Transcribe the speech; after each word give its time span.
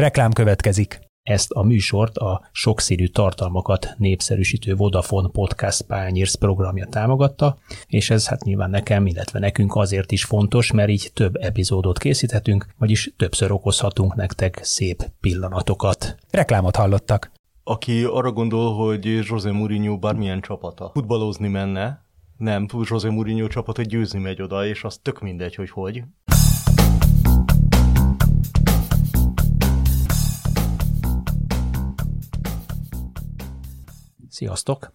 Reklám 0.00 0.32
következik. 0.32 1.00
Ezt 1.22 1.50
a 1.50 1.62
műsort 1.62 2.16
a 2.16 2.48
sokszínű 2.52 3.06
tartalmakat 3.06 3.94
népszerűsítő 3.96 4.74
Vodafone 4.74 5.28
Podcast 5.28 5.82
Pányérsz 5.82 6.34
programja 6.34 6.86
támogatta, 6.86 7.58
és 7.86 8.10
ez 8.10 8.28
hát 8.28 8.44
nyilván 8.44 8.70
nekem, 8.70 9.06
illetve 9.06 9.38
nekünk 9.38 9.76
azért 9.76 10.12
is 10.12 10.24
fontos, 10.24 10.72
mert 10.72 10.88
így 10.88 11.10
több 11.14 11.36
epizódot 11.36 11.98
készíthetünk, 11.98 12.66
vagyis 12.78 13.12
többször 13.16 13.52
okozhatunk 13.52 14.14
nektek 14.14 14.60
szép 14.62 15.10
pillanatokat. 15.20 16.16
Reklámot 16.30 16.76
hallottak. 16.76 17.32
Aki 17.64 18.04
arra 18.04 18.32
gondol, 18.32 18.74
hogy 18.74 19.04
José 19.04 19.50
Mourinho 19.50 19.98
bármilyen 19.98 20.40
csapata 20.40 20.90
futballozni 20.92 21.48
menne, 21.48 22.04
nem, 22.36 22.66
José 22.82 23.08
Mourinho 23.08 23.46
csapata 23.46 23.82
győzni 23.82 24.18
megy 24.20 24.42
oda, 24.42 24.66
és 24.66 24.84
az 24.84 24.98
tök 25.02 25.20
mindegy, 25.20 25.54
hogy 25.54 25.70
hogy. 25.70 26.02
Sziasztok! 34.40 34.92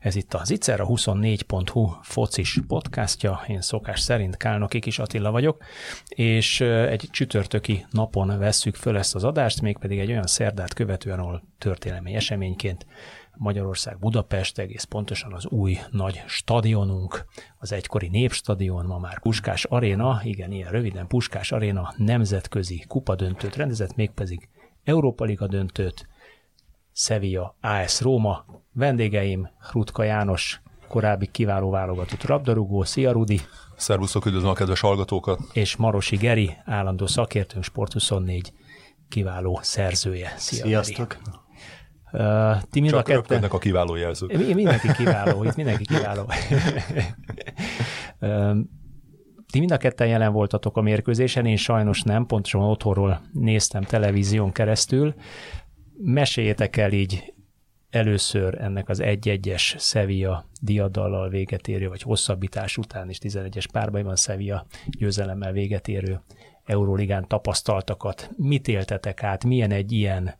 Ez 0.00 0.14
itt 0.14 0.34
az 0.34 0.50
Itzer, 0.50 0.80
a 0.80 0.86
24.hu 0.86 1.90
focis 2.02 2.58
podcastja. 2.66 3.40
Én 3.46 3.60
szokás 3.60 4.00
szerint 4.00 4.36
Kálnoki 4.36 4.78
Kis 4.78 4.98
Attila 4.98 5.30
vagyok, 5.30 5.62
és 6.08 6.60
egy 6.60 7.08
csütörtöki 7.10 7.86
napon 7.90 8.38
vesszük 8.38 8.74
föl 8.74 8.96
ezt 8.96 9.14
az 9.14 9.24
adást, 9.24 9.60
mégpedig 9.60 9.98
egy 9.98 10.10
olyan 10.10 10.26
szerdát 10.26 10.74
követően, 10.74 11.18
ahol 11.18 11.42
történelmi 11.58 12.14
eseményként 12.14 12.86
Magyarország 13.36 13.98
Budapest, 13.98 14.58
egész 14.58 14.84
pontosan 14.84 15.32
az 15.32 15.46
új 15.46 15.78
nagy 15.90 16.22
stadionunk, 16.26 17.24
az 17.58 17.72
egykori 17.72 18.08
Népstadion, 18.08 18.86
ma 18.86 18.98
már 18.98 19.20
Puskás 19.20 19.64
Aréna, 19.64 20.20
igen, 20.24 20.52
ilyen 20.52 20.70
röviden 20.70 21.06
Puskás 21.06 21.52
Aréna 21.52 21.94
nemzetközi 21.96 22.84
kupadöntőt 22.88 23.56
rendezett, 23.56 23.94
mégpedig 23.94 24.48
Európa 24.84 25.24
Liga 25.24 25.46
döntőt, 25.46 26.08
Sevilla, 26.96 27.56
AS 27.60 28.00
Róma, 28.00 28.44
vendégeim 28.72 29.48
Hrutka 29.70 30.02
János, 30.02 30.62
korábbi 30.88 31.26
kiváló 31.26 31.70
válogatott 31.70 32.22
labdarúgó, 32.22 32.84
szia 32.84 33.12
Rudi! 33.12 33.40
Szervuszok, 33.76 34.26
üdvözlöm 34.26 34.50
a 34.50 34.54
kedves 34.54 34.80
hallgatókat! 34.80 35.38
És 35.52 35.76
Marosi 35.76 36.16
Geri, 36.16 36.56
állandó 36.64 37.06
szakértőnk, 37.06 37.64
Sport24 37.74 38.42
kiváló 39.08 39.58
szerzője. 39.62 40.34
Szia, 40.36 40.64
Sziasztok! 40.64 41.16
Uh, 42.12 42.62
ti 42.70 42.80
mind 42.80 42.92
Csak 42.92 43.00
a 43.00 43.02
ketten... 43.02 43.44
a 43.44 43.58
kiváló 43.58 43.94
jelzők. 43.94 44.54
Mindenki 44.54 44.92
kiváló, 44.92 45.44
itt 45.44 45.56
mindenki 45.56 45.84
kiváló. 45.84 46.26
Ti 49.52 49.58
mind 49.58 49.72
a 49.72 49.76
ketten 49.76 50.06
jelen 50.06 50.32
voltatok 50.32 50.76
a 50.76 50.80
mérkőzésen, 50.80 51.46
én 51.46 51.56
sajnos 51.56 52.02
nem, 52.02 52.26
pontosan 52.26 52.60
otthonról 52.60 53.20
néztem 53.32 53.82
televízión 53.82 54.52
keresztül. 54.52 55.14
Meséljétek 55.96 56.76
el 56.76 56.92
így 56.92 57.34
először 57.90 58.60
ennek 58.60 58.88
az 58.88 59.00
egy-egyes 59.00 59.76
Sevilla 59.78 60.44
diadallal 60.60 61.28
véget 61.28 61.68
érő, 61.68 61.88
vagy 61.88 62.02
hosszabbítás 62.02 62.76
után 62.76 63.10
is 63.10 63.18
11-es 63.22 63.64
párbajban 63.72 64.16
Sevilla 64.16 64.66
győzelemmel 64.98 65.52
véget 65.52 65.88
érő 65.88 66.20
Euróligán 66.64 67.28
tapasztaltakat. 67.28 68.30
Mit 68.36 68.68
éltetek 68.68 69.22
át? 69.22 69.44
Milyen 69.44 69.70
egy 69.70 69.92
ilyen 69.92 70.34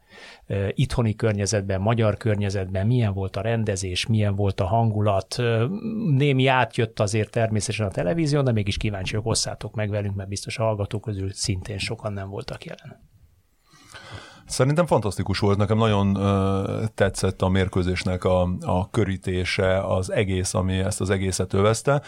uh, 0.49 0.69
itthoni 0.73 1.15
környezetben, 1.15 1.81
magyar 1.81 2.17
környezetben, 2.17 2.87
milyen 2.87 3.13
volt 3.13 3.37
a 3.37 3.41
rendezés, 3.41 4.07
milyen 4.07 4.35
volt 4.35 4.61
a 4.61 4.67
hangulat? 4.67 5.37
Uh, 5.39 5.65
némi 6.11 6.47
átjött 6.47 7.01
azért 7.01 7.31
természetesen 7.31 7.87
a 7.87 7.91
televízión, 7.91 8.45
de 8.45 8.53
mégis 8.53 8.77
kíváncsiak, 8.77 9.27
osszátok 9.27 9.75
meg 9.75 9.91
velünk, 9.91 10.15
mert 10.15 10.29
biztos 10.29 10.59
a 10.59 10.63
hallgatók 10.63 11.03
közül 11.03 11.33
szintén 11.33 11.79
sokan 11.79 12.13
nem 12.13 12.29
voltak 12.29 12.65
jelen. 12.65 13.13
Szerintem 14.55 14.87
fantasztikus 14.87 15.39
volt, 15.39 15.59
nekem 15.59 15.79
nagyon 15.79 16.17
ö, 16.17 16.83
tetszett 16.95 17.43
a 17.43 17.49
mérkőzésnek 17.49 18.25
a, 18.25 18.49
a 18.61 18.91
körítése, 18.91 19.81
az 19.81 20.13
egész, 20.13 20.55
ami 20.55 20.79
ezt 20.79 21.01
az 21.01 21.11
egészet 21.11 21.53
övezte, 21.53 22.03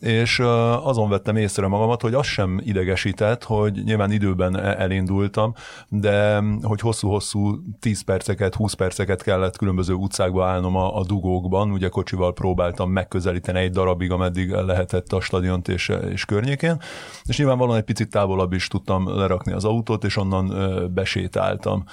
és 0.00 0.38
ö, 0.38 0.46
azon 0.82 1.08
vettem 1.08 1.36
észre 1.36 1.66
magamat, 1.66 2.02
hogy 2.02 2.14
az 2.14 2.26
sem 2.26 2.60
idegesített, 2.64 3.44
hogy 3.44 3.82
nyilván 3.84 4.10
időben 4.10 4.56
e, 4.56 4.76
elindultam, 4.78 5.54
de 5.88 6.42
hogy 6.62 6.80
hosszú-hosszú 6.80 7.62
10 7.80 8.04
perceket, 8.04 8.54
20 8.54 8.72
perceket 8.72 9.22
kellett 9.22 9.56
különböző 9.56 9.92
utcákba 9.92 10.46
állnom 10.46 10.76
a, 10.76 10.98
a 10.98 11.04
dugókban, 11.04 11.70
ugye 11.70 11.88
kocsival 11.88 12.32
próbáltam 12.32 12.90
megközelíteni 12.90 13.58
egy 13.58 13.70
darabig, 13.70 14.10
ameddig 14.10 14.50
lehetett 14.50 15.12
a 15.12 15.20
stadiont 15.20 15.68
és, 15.68 15.92
és 16.10 16.24
környékén, 16.24 16.80
és 17.24 17.38
nyilvánvalóan 17.38 17.76
egy 17.76 17.84
picit 17.84 18.10
távolabb 18.10 18.52
is 18.52 18.68
tudtam 18.68 19.16
lerakni 19.16 19.52
az 19.52 19.64
autót, 19.64 20.04
és 20.04 20.16
onnan 20.16 20.50
ö, 20.50 20.86
besétáltam. 20.86 21.84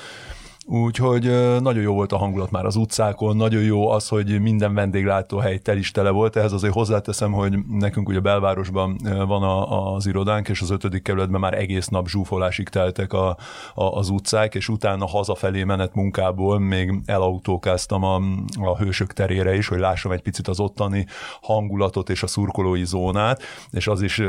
Úgyhogy 0.72 1.24
nagyon 1.62 1.82
jó 1.82 1.94
volt 1.94 2.12
a 2.12 2.18
hangulat 2.18 2.52
már 2.52 2.66
az 2.66 2.76
utcákon, 2.76 3.36
nagyon 3.36 3.62
jó 3.62 3.90
az, 3.90 4.08
hogy 4.08 4.42
minden 4.42 4.74
vendéglátóhely 4.74 5.58
tel 5.58 5.78
is 5.78 5.92
tele 5.92 6.10
volt. 6.10 6.36
Ehhez 6.36 6.52
azért 6.52 6.74
hozzáteszem, 6.74 7.32
hogy 7.32 7.58
nekünk 7.70 8.10
ugye 8.10 8.20
belvárosban 8.20 8.98
van 9.28 9.44
a, 9.44 9.94
az 9.94 10.08
irodánk, 10.08 10.50
és 10.50 10.62
az 10.62 10.70
ötödik 10.70 11.04
kerületben 11.04 11.40
már 11.40 11.54
egész 11.54 11.88
nap 11.88 12.08
zsúfolásig 12.08 12.70
teltek 12.70 13.14
a, 13.14 13.38
a, 13.74 13.84
az 13.84 14.10
utcák, 14.10 14.56
és 14.56 14.70
utána 14.70 15.08
hazafelé 15.08 15.64
menet 15.64 15.96
munkából 15.96 16.60
még 16.60 16.94
elautókáztam 17.06 18.04
a, 18.04 18.22
a 18.62 18.78
hősök 18.78 19.14
terére 19.14 19.56
is, 19.56 19.68
hogy 19.68 19.80
lássam 19.80 20.12
egy 20.12 20.22
picit 20.22 20.48
az 20.48 20.60
ottani 20.60 21.06
hangulatot 21.42 22.10
és 22.10 22.24
a 22.24 22.28
szurkolói 22.28 22.86
zónát, 22.86 23.42
és 23.72 23.88
az 23.88 24.02
is 24.02 24.22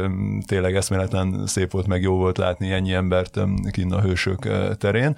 tényleg 0.46 0.76
eszméletlen 0.76 1.46
szép 1.46 1.70
volt, 1.70 1.86
meg 1.86 2.02
jó 2.02 2.16
volt 2.16 2.38
látni 2.38 2.72
ennyi 2.72 2.92
embert 2.92 3.40
kinn 3.70 3.92
a 3.92 4.00
hősök 4.00 4.48
terén 4.78 5.16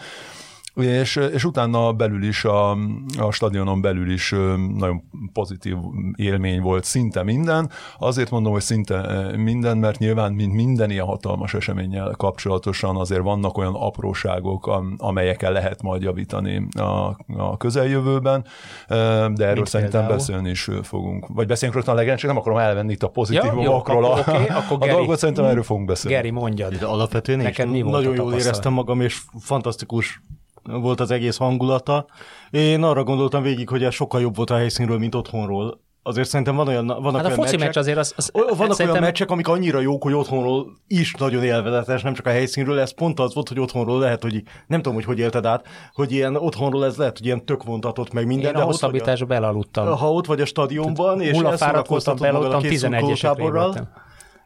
és, 0.74 1.16
és 1.16 1.44
utána 1.44 1.92
belül 1.92 2.22
is, 2.22 2.44
a, 2.44 2.70
a 3.18 3.30
stadionon 3.30 3.80
belül 3.80 4.10
is 4.10 4.30
nagyon 4.76 5.02
pozitív 5.32 5.76
élmény 6.16 6.60
volt 6.60 6.84
szinte 6.84 7.22
minden. 7.22 7.70
Azért 7.98 8.30
mondom, 8.30 8.52
hogy 8.52 8.62
szinte 8.62 9.30
minden, 9.36 9.78
mert 9.78 9.98
nyilván, 9.98 10.32
mint 10.32 10.54
minden 10.54 10.90
ilyen 10.90 11.06
hatalmas 11.06 11.54
eseménnyel 11.54 12.14
kapcsolatosan 12.16 12.96
azért 12.96 13.22
vannak 13.22 13.58
olyan 13.58 13.74
apróságok, 13.74 14.82
amelyekkel 14.96 15.52
lehet 15.52 15.82
majd 15.82 16.02
javítani 16.02 16.66
a, 16.78 17.16
a 17.36 17.56
közeljövőben, 17.56 18.44
de 18.88 19.34
erről 19.36 19.54
mint 19.54 19.66
szerintem 19.66 20.00
például? 20.00 20.16
beszélni 20.16 20.50
is 20.50 20.68
fogunk. 20.82 21.26
Vagy 21.28 21.46
beszéljünk 21.46 21.78
rögtön 21.78 21.94
a 21.94 21.98
legencség, 22.02 22.28
nem 22.28 22.38
akarom 22.38 22.58
elvenni 22.58 22.92
itt 22.92 23.02
a 23.02 23.08
pozitívumokról 23.08 24.02
ja, 24.02 24.12
a, 24.12 24.18
okay, 24.18 24.46
akkor 24.46 24.76
a 24.76 24.78
Geri, 24.78 24.92
dolgot, 24.92 25.18
szerintem 25.18 25.44
erről 25.44 25.62
fogunk 25.62 25.86
beszélni. 25.86 26.16
Geri, 26.16 26.30
mondjad. 26.30 26.74
De 26.74 26.86
alapvetően 26.86 27.38
Neked 27.38 27.70
mi 27.70 27.82
volt 27.82 27.94
nagyon 27.94 28.14
jól 28.14 28.32
éreztem 28.32 28.72
magam, 28.72 29.00
és 29.00 29.20
fantasztikus 29.38 30.20
volt 30.64 31.00
az 31.00 31.10
egész 31.10 31.36
hangulata. 31.36 32.06
Én 32.50 32.82
arra 32.82 33.04
gondoltam 33.04 33.42
végig, 33.42 33.68
hogy 33.68 33.84
ez 33.84 33.94
sokkal 33.94 34.20
jobb 34.20 34.36
volt 34.36 34.50
a 34.50 34.56
helyszínről, 34.56 34.98
mint 34.98 35.14
otthonról. 35.14 35.80
Azért 36.04 36.28
szerintem 36.28 36.56
van 36.56 36.68
olyan, 36.68 36.86
vannak 36.86 37.14
hát 37.14 37.24
a 37.24 37.26
olyan 37.26 37.36
foci 37.36 37.56
meccsek, 37.56 37.58
meccs 37.58 37.76
azért 37.76 37.98
az, 37.98 38.12
az 38.16 38.30
vannak 38.34 38.56
szerintem... 38.56 38.88
olyan 38.88 39.02
meccsek, 39.02 39.30
amik 39.30 39.48
annyira 39.48 39.80
jók, 39.80 40.02
hogy 40.02 40.12
otthonról 40.12 40.66
is 40.86 41.14
nagyon 41.18 41.42
élvezetes, 41.42 42.02
nem 42.02 42.14
csak 42.14 42.26
a 42.26 42.30
helyszínről, 42.30 42.78
ez 42.78 42.94
pont 42.94 43.20
az 43.20 43.34
volt, 43.34 43.48
hogy 43.48 43.60
otthonról 43.60 43.98
lehet, 43.98 44.22
hogy 44.22 44.42
nem 44.66 44.82
tudom, 44.82 44.94
hogy 44.94 45.04
hogy 45.04 45.18
élted 45.18 45.46
át, 45.46 45.66
hogy 45.92 46.12
ilyen 46.12 46.36
otthonról 46.36 46.84
ez 46.84 46.96
lehet, 46.96 47.16
hogy 47.18 47.26
ilyen 47.26 47.44
tök 47.44 47.62
vontatott 47.62 48.12
meg 48.12 48.26
minden. 48.26 48.54
Én 48.54 48.60
a 48.60 48.64
hosszabbításban 48.64 49.28
belaludtam. 49.28 49.86
Ha 49.86 50.12
ott 50.12 50.26
vagy 50.26 50.40
a 50.40 50.44
stadionban, 50.44 51.20
és 51.20 51.36
Hulla 51.36 51.56
fáradt 51.56 51.88
voltam, 51.88 52.16
belaludtam, 52.16 52.60
11 52.60 53.26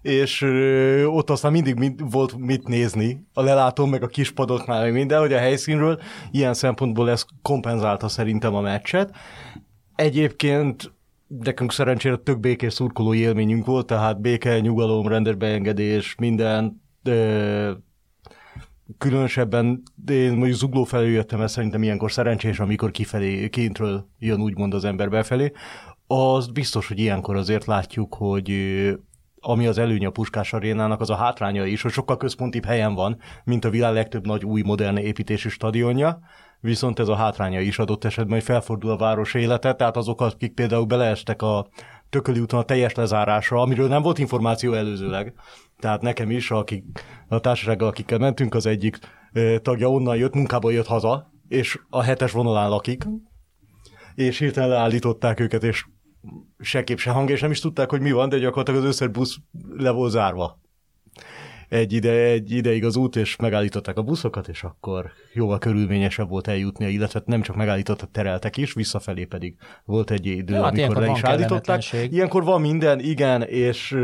és 0.07 0.43
ott 1.07 1.31
aztán 1.31 1.53
mindig 1.53 1.75
mind, 1.75 2.11
volt 2.11 2.37
mit 2.39 2.69
nézni, 2.69 3.27
a 3.33 3.43
lelátón, 3.43 3.89
meg 3.89 4.03
a 4.03 4.07
kispadoknál, 4.07 4.83
meg 4.83 4.93
minden, 4.93 5.21
hogy 5.21 5.33
a 5.33 5.39
helyszínről 5.39 6.01
ilyen 6.31 6.55
szempontból 6.55 7.11
ez 7.11 7.25
kompenzálta 7.43 8.09
szerintem 8.09 8.55
a 8.55 8.61
meccset. 8.61 9.17
Egyébként 9.95 10.93
nekünk 11.27 11.73
szerencsére 11.73 12.17
tök 12.17 12.41
békés 12.41 12.73
szurkolói 12.73 13.19
élményünk 13.19 13.67
volt, 13.67 13.87
tehát 13.87 14.21
béke, 14.21 14.61
nyugalom, 14.61 15.09
rendes 15.09 15.35
beengedés, 15.35 16.15
minden, 16.19 16.83
ö, 17.03 17.73
különösebben 18.99 19.83
én 20.09 20.33
mondjuk 20.33 20.57
zugló 20.57 20.85
felé 20.85 21.11
jöttem, 21.11 21.41
ez 21.41 21.53
szerintem 21.53 21.83
ilyenkor 21.83 22.13
szerencsés, 22.13 22.61
amikor 22.61 22.91
kifelé, 22.91 23.49
kintről 23.49 24.09
jön 24.19 24.41
úgymond 24.41 24.75
az 24.75 24.85
ember 24.85 25.09
befelé, 25.11 25.53
az 26.07 26.47
biztos, 26.47 26.89
hogy 26.89 26.99
ilyenkor 26.99 27.37
azért 27.37 27.65
látjuk, 27.65 28.15
hogy 28.15 28.51
ami 29.49 29.67
az 29.67 29.79
előny 29.79 30.07
a 30.07 30.11
Puskás 30.11 30.53
arénának, 30.53 31.01
az 31.01 31.11
a 31.11 31.17
hátránya 31.17 31.65
is, 31.65 31.83
hogy 31.83 31.93
sokkal 31.93 32.17
központibb 32.17 32.65
helyen 32.65 32.95
van, 32.95 33.19
mint 33.45 33.65
a 33.65 33.71
világ 33.71 33.95
legtöbb 33.95 34.27
nagy 34.27 34.45
új 34.45 34.63
modern 34.63 34.97
építési 34.97 35.49
stadionja, 35.49 36.19
viszont 36.61 36.99
ez 36.99 37.09
a 37.09 37.17
hátránya 37.17 37.61
is 37.61 37.79
adott 37.79 38.05
esetben, 38.05 38.35
hogy 38.35 38.45
felfordul 38.45 38.91
a 38.91 38.97
város 38.97 39.35
élete, 39.35 39.75
tehát 39.75 39.97
azok, 39.97 40.21
akik 40.21 40.55
például 40.55 40.85
beleestek 40.85 41.43
a 41.43 41.69
Tököli 42.11 42.41
úton 42.41 42.61
a 42.61 42.63
teljes 42.63 42.95
lezárásra, 42.95 43.61
amiről 43.61 43.89
nem 43.89 44.03
volt 44.03 44.19
információ 44.19 44.73
előzőleg. 44.73 45.35
Tehát 45.79 46.03
nekem 46.03 46.31
is, 46.31 46.51
akik, 46.51 46.85
a 47.29 47.39
társasággal, 47.39 47.89
akikkel 47.89 48.19
mentünk, 48.19 48.55
az 48.55 48.67
egyik 48.67 48.99
tagja 49.63 49.91
onnan 49.91 50.17
jött, 50.17 50.35
munkából 50.35 50.73
jött 50.73 50.87
haza, 50.87 51.31
és 51.49 51.79
a 51.91 52.03
hetes 52.03 52.33
vonalán 52.33 52.69
lakik, 52.69 53.05
és 54.15 54.39
hirtelen 54.39 54.69
leállították 54.69 55.41
őket, 55.41 55.63
és 55.63 55.87
se 56.59 56.85
kép, 56.85 56.99
se 56.99 57.11
hang, 57.11 57.31
és 57.31 57.41
nem 57.41 57.51
is 57.51 57.61
tudták, 57.61 57.91
hogy 57.91 58.01
mi 58.01 58.13
van, 58.13 58.29
de 58.29 58.39
gyakorlatilag 58.39 58.81
az 58.81 58.87
összes 58.89 59.09
busz 59.09 59.37
le 59.77 59.91
volt 59.91 60.11
zárva. 60.11 60.59
egy, 61.69 61.93
ide, 61.93 62.11
egy 62.11 62.51
ideig 62.51 62.85
az 62.85 62.97
út, 62.97 63.17
és 63.17 63.37
megállították 63.37 63.97
a 63.97 64.03
buszokat, 64.03 64.49
és 64.49 64.63
akkor 64.63 65.11
jóval 65.33 65.59
körülményesebb 65.59 66.29
volt 66.29 66.49
eljutni, 66.49 66.87
illetve 66.87 67.23
nem 67.25 67.43
csak 67.43 67.57
megállítottak, 67.57 68.11
tereltek 68.11 68.57
is, 68.57 68.73
visszafelé 68.73 69.25
pedig 69.25 69.57
volt 69.85 70.11
egy 70.11 70.27
idő, 70.27 70.55
Ja, 70.55 70.63
hát 70.63 70.79
amikor 70.79 70.97
le 70.97 71.11
is 71.11 71.23
állították. 71.23 71.83
Ilyenkor 71.93 72.45
van 72.45 72.61
minden, 72.61 73.01
igen, 73.01 73.43
és 73.43 73.97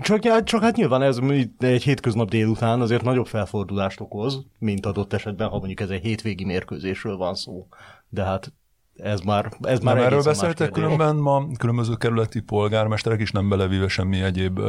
csak, 0.00 0.42
csak 0.42 0.62
hát 0.62 0.76
nyilván 0.76 1.02
ez 1.02 1.18
egy 1.58 1.82
hétköznap 1.82 2.30
délután 2.30 2.80
azért 2.80 3.02
nagyobb 3.02 3.26
felfordulást 3.26 4.00
okoz, 4.00 4.44
mint 4.58 4.86
adott 4.86 5.12
esetben, 5.12 5.48
ha 5.48 5.58
mondjuk 5.58 5.80
ez 5.80 5.90
egy 5.90 6.02
hétvégi 6.02 6.44
mérkőzésről 6.44 7.16
van 7.16 7.34
szó. 7.34 7.66
De 8.08 8.22
hát 8.22 8.52
ez 9.02 9.20
már, 9.20 9.52
ez 9.60 9.80
már 9.80 9.94
Már 9.94 10.04
erről 10.04 10.22
beszéltek 10.22 10.70
különben 10.70 11.16
ma 11.16 11.46
különböző 11.58 11.94
kerületi 11.94 12.40
polgármesterek 12.40 13.20
is 13.20 13.30
nem 13.30 13.48
belevéve 13.48 13.88
semmi 13.88 14.22
egyéb 14.22 14.60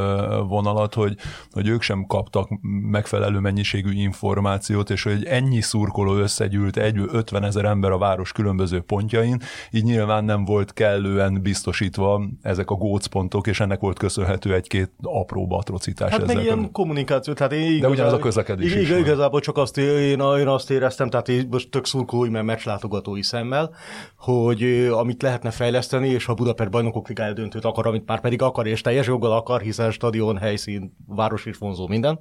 vonalat, 0.48 0.94
hogy, 0.94 1.16
hogy 1.51 1.68
ők 1.68 1.81
sem 1.81 2.06
kaptak 2.06 2.50
megfelelő 2.92 3.39
mennyiségű 3.39 3.92
információt, 3.92 4.89
és 4.89 5.04
hogy 5.04 5.25
ennyi 5.25 5.62
szurkoló 5.62 6.16
összegyűlt, 6.16 6.78
egy 6.78 6.98
50 7.12 7.44
ezer 7.44 7.66
ember 7.66 7.92
a 7.92 7.98
város 7.98 8.31
különböző 8.31 8.80
pontjain, 8.80 9.42
így 9.72 9.83
nyilván 9.83 10.24
nem 10.24 10.45
volt 10.45 10.74
kellően 10.74 11.42
biztosítva 11.42 12.22
ezek 12.42 12.69
a 12.69 12.75
gócpontok, 12.75 13.48
és 13.48 13.60
ennek 13.60 13.80
volt 13.80 14.00
köszönhető 14.00 14.54
egy-két 14.54 14.92
apró 15.01 15.48
atrocitás 15.50 16.12
Hát 16.12 16.19
meg 16.19 16.30
ezzel. 16.30 16.42
ilyen 16.42 16.72
kommunikáció, 16.72 17.33
tehát 17.33 17.54
én 17.54 17.80
De 17.80 17.89
ugyanaz 17.89 18.13
a 18.13 18.19
közlekedés 18.19 18.66
is 18.66 18.75
igaz, 18.75 18.89
van. 18.89 19.00
Igazából 19.00 19.39
csak 19.39 19.57
azt, 19.57 19.78
én, 19.78 20.19
én 20.19 20.48
azt 20.48 20.72
éreztem, 20.72 21.10
tehát 21.10 21.30
én 21.30 21.48
most 21.51 21.69
tök 21.69 21.86
szurkolói, 21.86 22.30
mert 22.30 22.45
meccslátogatói 22.45 23.24
szemmel, 23.24 23.75
hogy 24.21 24.88
amit 24.91 25.21
lehetne 25.21 25.51
fejleszteni, 25.51 26.07
és 26.07 26.25
ha 26.25 26.33
Budapest 26.33 26.69
bajnokok 26.69 27.07
ligája 27.07 27.33
döntőt 27.33 27.65
akar, 27.65 27.88
amit 27.88 28.07
már 28.07 28.21
pedig 28.21 28.41
akar, 28.41 28.68
és 28.68 28.81
teljes 28.81 29.07
joggal 29.07 29.31
akar, 29.31 29.62
hiszen 29.62 29.91
stadion, 29.91 30.38
helyszín, 30.38 30.95
város 31.07 31.45
is 31.45 31.57
vonzó 31.57 31.88
minden, 31.88 32.19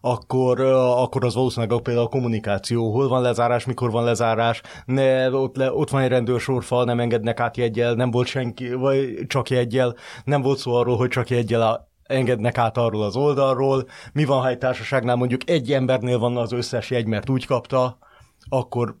akkor, 0.00 0.60
akkor 0.60 1.24
az 1.24 1.34
valószínűleg 1.34 1.80
például 1.80 2.06
a 2.06 2.08
kommunikáció, 2.08 2.92
hol 2.92 3.08
van 3.08 3.22
lezárás, 3.22 3.64
mikor 3.64 3.90
van 3.90 4.04
lezárás, 4.04 4.62
ne, 4.84 5.30
ott, 5.30 5.56
le, 5.56 5.72
ott 5.72 5.90
van 5.90 6.02
egy 6.02 6.08
rendőrsorfal, 6.08 6.84
nem 6.84 7.00
engednek 7.00 7.40
át 7.40 7.56
jegyel, 7.56 7.94
nem 7.94 8.10
volt 8.10 8.26
senki, 8.26 8.72
vagy 8.72 9.26
csak 9.26 9.50
jegyel, 9.50 9.94
nem 10.24 10.42
volt 10.42 10.58
szó 10.58 10.74
arról, 10.74 10.96
hogy 10.96 11.08
csak 11.08 11.30
jegyel 11.30 11.62
a, 11.62 11.88
engednek 12.02 12.58
át 12.58 12.76
arról 12.76 13.02
az 13.02 13.16
oldalról, 13.16 13.86
mi 14.12 14.24
van, 14.24 14.40
ha 14.40 14.48
egy 14.48 14.58
társaságnál 14.58 15.16
mondjuk 15.16 15.50
egy 15.50 15.72
embernél 15.72 16.18
van 16.18 16.36
az 16.36 16.52
összes 16.52 16.90
jegy, 16.90 17.06
mert 17.06 17.28
úgy 17.28 17.46
kapta, 17.46 17.98
akkor 18.48 18.96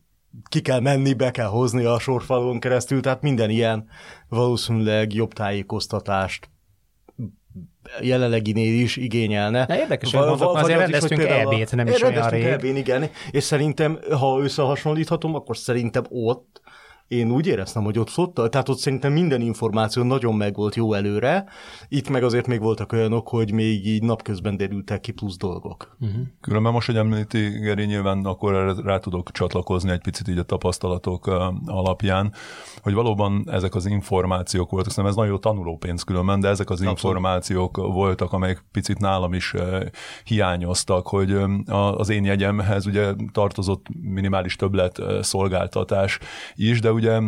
ki 0.48 0.60
kell 0.60 0.80
menni, 0.80 1.14
be 1.14 1.30
kell 1.30 1.46
hozni 1.46 1.84
a 1.84 1.98
sorfalon 1.98 2.60
keresztül, 2.60 3.00
tehát 3.00 3.22
minden 3.22 3.50
ilyen 3.50 3.88
valószínűleg 4.28 5.12
jobb 5.12 5.32
tájékoztatást 5.32 6.50
jelenleginél 8.00 8.80
is 8.80 8.96
igényelne. 8.96 9.64
Na, 9.68 9.76
érdekes, 9.76 10.10
hogy 10.10 10.20
Va- 10.20 10.28
mondod, 10.28 10.46
va- 10.46 10.54
ma 10.54 10.60
azért 10.62 10.80
hogy 10.80 10.90
rendeztünk 10.90 11.22
EB-t, 11.22 11.74
nem 11.74 11.86
is 11.86 12.02
olyan 12.02 12.28
rég. 12.28 12.44
EB-n, 12.44 12.76
igen, 12.76 13.10
és 13.30 13.44
szerintem, 13.44 13.98
ha 14.10 14.40
összehasonlíthatom, 14.40 15.34
akkor 15.34 15.56
szerintem 15.56 16.04
ott 16.08 16.60
én 17.08 17.30
úgy 17.30 17.46
éreztem, 17.46 17.84
hogy 17.84 17.98
ott, 17.98 18.10
ott, 18.16 18.50
tehát 18.50 18.68
ott 18.68 18.78
szerintem 18.78 19.12
minden 19.12 19.40
információ 19.40 20.02
nagyon 20.02 20.34
megvolt 20.34 20.74
jó 20.74 20.92
előre, 20.92 21.44
itt 21.88 22.08
meg 22.08 22.22
azért 22.22 22.46
még 22.46 22.60
voltak 22.60 22.92
olyanok, 22.92 23.28
hogy 23.28 23.52
még 23.52 23.86
így 23.86 24.02
napközben 24.02 24.56
derültek 24.56 25.00
ki 25.00 25.12
plusz 25.12 25.36
dolgok. 25.36 25.96
Különben 26.40 26.72
most, 26.72 26.86
hogy 26.86 26.96
említi 26.96 27.48
Geri, 27.48 27.84
nyilván 27.84 28.24
akkor 28.24 28.82
rá 28.84 28.98
tudok 28.98 29.30
csatlakozni 29.30 29.90
egy 29.90 30.00
picit 30.00 30.28
így 30.28 30.38
a 30.38 30.42
tapasztalatok 30.42 31.26
alapján, 31.66 32.32
hogy 32.82 32.94
valóban 32.94 33.44
ezek 33.50 33.74
az 33.74 33.86
információk 33.86 34.70
voltak, 34.70 34.92
szerintem 34.92 35.10
ez 35.10 35.16
nagyon 35.18 35.32
jó 35.32 35.38
tanulópénz 35.38 36.02
különben, 36.02 36.40
de 36.40 36.48
ezek 36.48 36.70
az 36.70 36.80
információk 36.80 37.76
voltak, 37.76 38.32
amelyek 38.32 38.64
picit 38.72 38.98
nálam 38.98 39.32
is 39.32 39.54
hiányoztak, 40.24 41.06
hogy 41.06 41.36
az 41.66 42.08
én 42.08 42.24
jegyemhez 42.24 42.86
ugye 42.86 43.14
tartozott 43.32 43.86
minimális 44.00 44.56
többlet 44.56 45.02
szolgáltatás 45.20 46.18
is, 46.54 46.80
de 46.80 46.92
ugye 46.98 47.20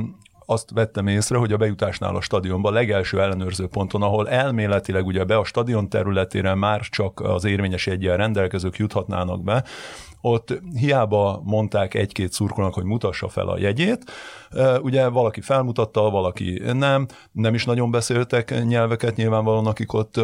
azt 0.51 0.71
vettem 0.71 1.07
észre, 1.07 1.39
hogy 1.39 1.53
a 1.53 1.57
bejutásnál 1.57 2.17
a 2.17 2.21
stadionba 2.21 2.71
legelső 2.71 3.21
ellenőrző 3.21 3.67
ponton, 3.67 4.03
ahol 4.03 4.29
elméletileg 4.29 5.07
ugye 5.07 5.25
be 5.25 5.37
a 5.37 5.45
stadion 5.45 5.89
területére 5.89 6.55
már 6.55 6.81
csak 6.81 7.21
az 7.21 7.45
érvényes 7.45 7.87
jegyen 7.87 8.17
rendelkezők 8.17 8.77
juthatnának 8.77 9.43
be, 9.43 9.65
ott 10.21 10.61
hiába 10.75 11.41
mondták 11.45 11.95
egy-két 11.95 12.33
szurkolónak, 12.33 12.75
hogy 12.75 12.85
mutassa 12.85 13.29
fel 13.29 13.49
a 13.49 13.59
jegyét, 13.59 14.05
ugye 14.83 15.09
valaki 15.09 15.41
felmutatta, 15.41 16.11
valaki 16.11 16.63
nem, 16.73 17.07
nem 17.33 17.55
is 17.55 17.65
nagyon 17.65 17.91
beszéltek 17.91 18.65
nyelveket 18.67 19.17
nyilvánvalóan, 19.17 19.67
akik 19.67 19.93
ott 19.93 20.21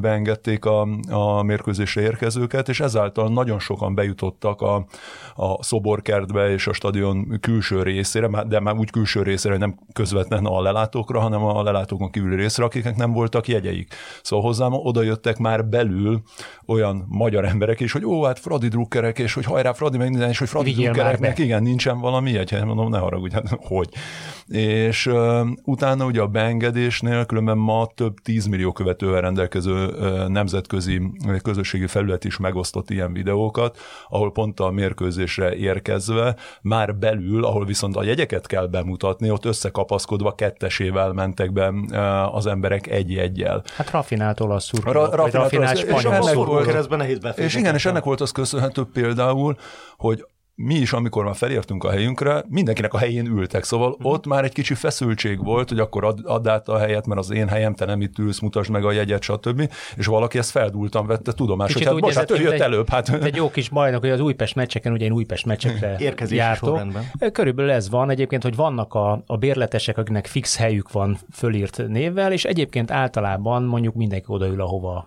beengedték 0.00 0.64
a, 0.64 0.88
a 1.10 1.42
mérkőzésre 1.42 2.00
érkezőket, 2.00 2.68
és 2.68 2.80
ezáltal 2.80 3.28
nagyon 3.28 3.58
sokan 3.58 3.94
bejutottak 3.94 4.60
a, 4.60 4.86
a 5.34 5.62
szoborkertbe 5.62 6.50
és 6.50 6.66
a 6.66 6.72
stadion 6.72 7.38
külső 7.40 7.82
részére, 7.82 8.44
de 8.46 8.60
már 8.60 8.74
úgy 8.74 8.90
külső 8.90 9.22
részére, 9.22 9.33
hogy 9.42 9.58
nem 9.58 9.78
közvetlen 9.92 10.44
a 10.44 10.62
lelátókra, 10.62 11.20
hanem 11.20 11.44
a 11.44 11.62
lelátókon 11.62 12.10
kívüli 12.10 12.36
részre, 12.36 12.64
akiknek 12.64 12.96
nem 12.96 13.12
voltak 13.12 13.48
jegyeik. 13.48 13.94
Szóval 14.22 14.44
hozzám 14.44 14.72
oda 14.72 15.02
jöttek 15.02 15.38
már 15.38 15.66
belül 15.66 16.22
olyan 16.66 17.04
magyar 17.08 17.44
emberek 17.44 17.80
is, 17.80 17.92
hogy 17.92 18.04
ó, 18.04 18.22
hát 18.22 18.38
Fradi 18.38 18.68
drukkerek, 18.68 19.18
és 19.18 19.34
hogy 19.34 19.44
hajrá 19.44 19.72
Fradi, 19.72 19.96
meg 19.96 20.10
minden, 20.10 20.28
és 20.28 20.38
hogy 20.38 20.48
Fradi 20.48 20.70
Vigyél 20.70 20.92
drukkereknek, 20.92 21.38
igen, 21.38 21.62
nincsen 21.62 22.00
valami 22.00 22.30
jegy, 22.30 22.50
hát 22.50 22.64
mondom, 22.64 22.88
ne 22.88 22.98
haragudj, 22.98 23.34
hát 23.34 23.58
hogy. 23.60 23.88
És 24.48 25.06
uh, 25.06 25.48
utána 25.64 26.04
ugye 26.04 26.20
a 26.20 26.26
beengedésnél 26.26 27.24
különben 27.24 27.58
ma 27.58 27.86
több 27.94 28.14
10 28.22 28.46
millió 28.46 28.72
követővel 28.72 29.20
rendelkező 29.20 29.86
uh, 29.86 30.28
nemzetközi 30.28 31.00
közösségi 31.42 31.86
felület 31.86 32.24
is 32.24 32.36
megosztott 32.36 32.90
ilyen 32.90 33.12
videókat, 33.12 33.78
ahol 34.08 34.32
pont 34.32 34.60
a 34.60 34.70
mérkőzésre 34.70 35.54
érkezve 35.54 36.36
már 36.62 36.96
belül, 36.96 37.44
ahol 37.44 37.64
viszont 37.64 37.96
a 37.96 38.04
jegyeket 38.04 38.46
kell 38.46 38.66
bemutatni, 38.66 39.23
ott 39.30 39.44
összekapaszkodva 39.44 40.34
kettesével 40.34 41.12
mentek 41.12 41.52
be 41.52 41.72
az 42.32 42.46
emberek 42.46 42.86
egy-egyel. 42.86 43.62
Hát 43.76 43.90
rafinált 43.90 44.40
olasz 44.40 44.64
szurkoló, 44.64 45.00
Ra- 45.00 45.14
rafinált 45.14 45.32
rafinált 45.32 45.70
olasz- 45.76 45.84
és 45.84 45.88
spanyol 45.90 46.12
ennek 46.12 46.22
Ennek 46.22 46.34
volt- 46.34 46.46
szurkoló. 46.48 46.66
keresztben 46.70 46.98
nehéz 46.98 47.18
befejezni. 47.18 47.44
És 47.44 47.54
igen, 47.64 47.74
és 47.74 47.84
ennek 47.86 48.04
volt 48.04 48.20
az 48.20 48.30
köszönhető 48.30 48.82
például, 48.92 49.56
hogy 49.96 50.26
mi 50.56 50.74
is, 50.74 50.92
amikor 50.92 51.24
már 51.24 51.34
felértünk 51.36 51.84
a 51.84 51.90
helyünkre, 51.90 52.44
mindenkinek 52.48 52.94
a 52.94 52.98
helyén 52.98 53.26
ültek, 53.26 53.64
szóval 53.64 53.88
Mhm. 53.88 53.96
uh-huh. 53.96 54.12
ott 54.12 54.26
már 54.26 54.44
egy 54.44 54.52
kicsi 54.52 54.74
feszültség 54.74 55.44
volt, 55.44 55.68
hogy 55.68 55.78
akkor 55.78 56.04
ad, 56.04 56.20
add 56.24 56.48
át 56.48 56.68
a 56.68 56.78
helyet, 56.78 57.06
mert 57.06 57.20
az 57.20 57.30
én 57.32 57.48
helyem, 57.48 57.74
te 57.74 57.84
nem 57.84 58.00
itt 58.00 58.18
ülsz, 58.18 58.40
mutasd 58.40 58.70
meg 58.70 58.84
a 58.84 58.92
jegyet, 58.92 59.22
stb. 59.22 59.70
És 59.96 60.06
valaki 60.06 60.38
ezt 60.38 60.50
feldúltan 60.50 61.06
vette 61.06 61.32
tudomásul, 61.32 61.74
hogy 61.76 61.84
hát 61.84 61.94
úgy 61.94 62.00
bocsánat, 62.00 62.30
ő 62.30 62.40
jött 62.40 62.52
egy- 62.52 62.60
előbb. 62.60 62.88
Hát, 62.88 63.08
Egy 63.08 63.36
jó 63.36 63.50
kis 63.50 63.68
bajnok, 63.68 64.00
hogy 64.00 64.10
az 64.10 64.20
Újpest 64.20 64.54
meccseken, 64.54 64.92
ugye 64.92 65.04
én 65.04 65.12
Újpest 65.12 65.46
meccsekre 65.46 65.96
Érkezési 65.98 66.36
jártok. 66.40 66.68
sorrendben. 66.68 67.32
Körülbelül 67.32 67.70
ez 67.70 67.90
van 67.90 68.10
egyébként, 68.10 68.42
hogy 68.42 68.56
vannak 68.56 68.94
a, 68.94 69.22
a 69.26 69.36
bérletesek, 69.36 69.98
akiknek 69.98 70.26
fix 70.26 70.56
helyük 70.56 70.92
van 70.92 71.18
fölírt 71.32 71.82
névvel, 71.88 72.32
és 72.32 72.44
egyébként 72.44 72.90
általában 72.90 73.62
mondjuk 73.62 73.94
mindenki 73.94 74.24
odaül, 74.28 74.60
ahova 74.60 75.06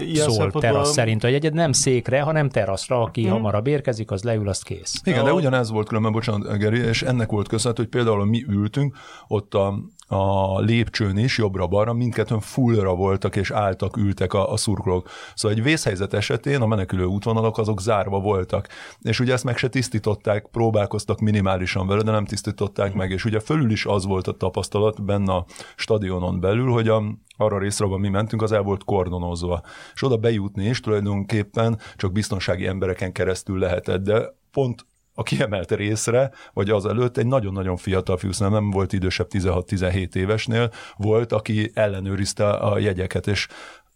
Ilyen 0.00 0.30
szól 0.30 0.50
terasz 0.50 0.92
szerint 0.92 1.24
a 1.24 1.28
jegyed, 1.28 1.54
nem 1.54 1.72
székre, 1.72 2.20
hanem 2.20 2.48
teraszra, 2.48 3.00
aki 3.00 3.22
Mhm. 3.22 3.30
hamarabb 3.30 3.66
érkezik, 3.66 4.10
az 4.10 4.22
leül, 4.22 4.48
azt 4.48 4.64
kész. 4.64 5.00
Igen, 5.04 5.24
de 5.24 5.32
ugyanez 5.32 5.70
volt 5.70 5.86
különben, 5.88 6.12
bocsánat, 6.12 6.56
Geri, 6.58 6.78
és 6.78 7.02
ennek 7.02 7.30
volt 7.30 7.48
köszönhető, 7.48 7.82
hogy 7.82 7.90
például 7.90 8.24
mi 8.26 8.44
ültünk, 8.48 8.96
ott 9.28 9.54
a, 9.54 9.78
a 10.08 10.60
lépcsőn 10.60 11.18
is, 11.18 11.38
jobbra-balra, 11.38 11.92
mindkettőn 11.92 12.40
fullra 12.40 12.94
voltak 12.94 13.36
és 13.36 13.50
álltak, 13.50 13.96
ültek 13.96 14.32
a, 14.32 14.52
a 14.52 14.56
szurkolók. 14.56 15.08
Szóval 15.34 15.56
egy 15.56 15.62
vészhelyzet 15.62 16.14
esetén 16.14 16.60
a 16.60 16.66
menekülő 16.66 17.04
útvonalak 17.04 17.58
azok 17.58 17.80
zárva 17.80 18.20
voltak. 18.20 18.68
És 19.02 19.20
ugye 19.20 19.32
ezt 19.32 19.44
meg 19.44 19.56
se 19.56 19.68
tisztították, 19.68 20.46
próbálkoztak 20.50 21.20
minimálisan 21.20 21.86
vele, 21.86 22.02
de 22.02 22.10
nem 22.10 22.24
tisztították 22.24 22.94
meg. 22.94 23.10
És 23.10 23.24
ugye 23.24 23.40
fölül 23.40 23.70
is 23.70 23.86
az 23.86 24.04
volt 24.04 24.26
a 24.26 24.32
tapasztalat 24.32 25.04
benne 25.04 25.32
a 25.32 25.44
stadionon 25.76 26.40
belül, 26.40 26.70
hogy 26.70 26.88
a, 26.88 27.02
arra 27.36 27.56
a 27.56 27.60
részre, 27.60 27.84
ahol 27.84 27.98
mi 27.98 28.08
mentünk, 28.08 28.42
az 28.42 28.52
el 28.52 28.62
volt 28.62 28.84
kordonozva. 28.84 29.62
És 29.94 30.02
oda 30.02 30.16
bejutni 30.16 30.64
is 30.64 30.80
tulajdonképpen 30.80 31.78
csak 31.96 32.12
biztonsági 32.12 32.66
embereken 32.66 33.12
keresztül 33.12 33.58
lehetett, 33.58 34.02
de 34.02 34.36
pont 34.52 34.86
a 35.18 35.22
kiemelt 35.22 35.72
részre, 35.72 36.30
vagy 36.52 36.70
az 36.70 36.86
előtt 36.86 37.16
egy 37.16 37.26
nagyon-nagyon 37.26 37.76
fiatal 37.76 38.16
fiú, 38.16 38.32
szerintem 38.32 38.62
nem 38.62 38.70
volt 38.70 38.92
idősebb 38.92 39.26
16-17 39.30 40.14
évesnél, 40.14 40.70
volt, 40.96 41.32
aki 41.32 41.70
ellenőrizte 41.74 42.50
a 42.50 42.78
jegyeket, 42.78 43.26
és 43.26 43.46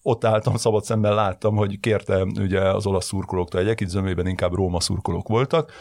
ott 0.03 0.25
álltam, 0.25 0.57
szabad 0.57 0.85
szemben 0.85 1.15
láttam, 1.15 1.57
hogy 1.57 1.81
kérte 1.81 2.23
ugye 2.23 2.61
az 2.61 2.87
olasz 2.87 3.07
szurkolóktól 3.07 3.61
jegyek, 3.61 3.81
itt 3.81 3.89
zömében 3.89 4.27
inkább 4.27 4.55
Róma 4.55 4.81
szurkolók 4.81 5.29
voltak, 5.29 5.73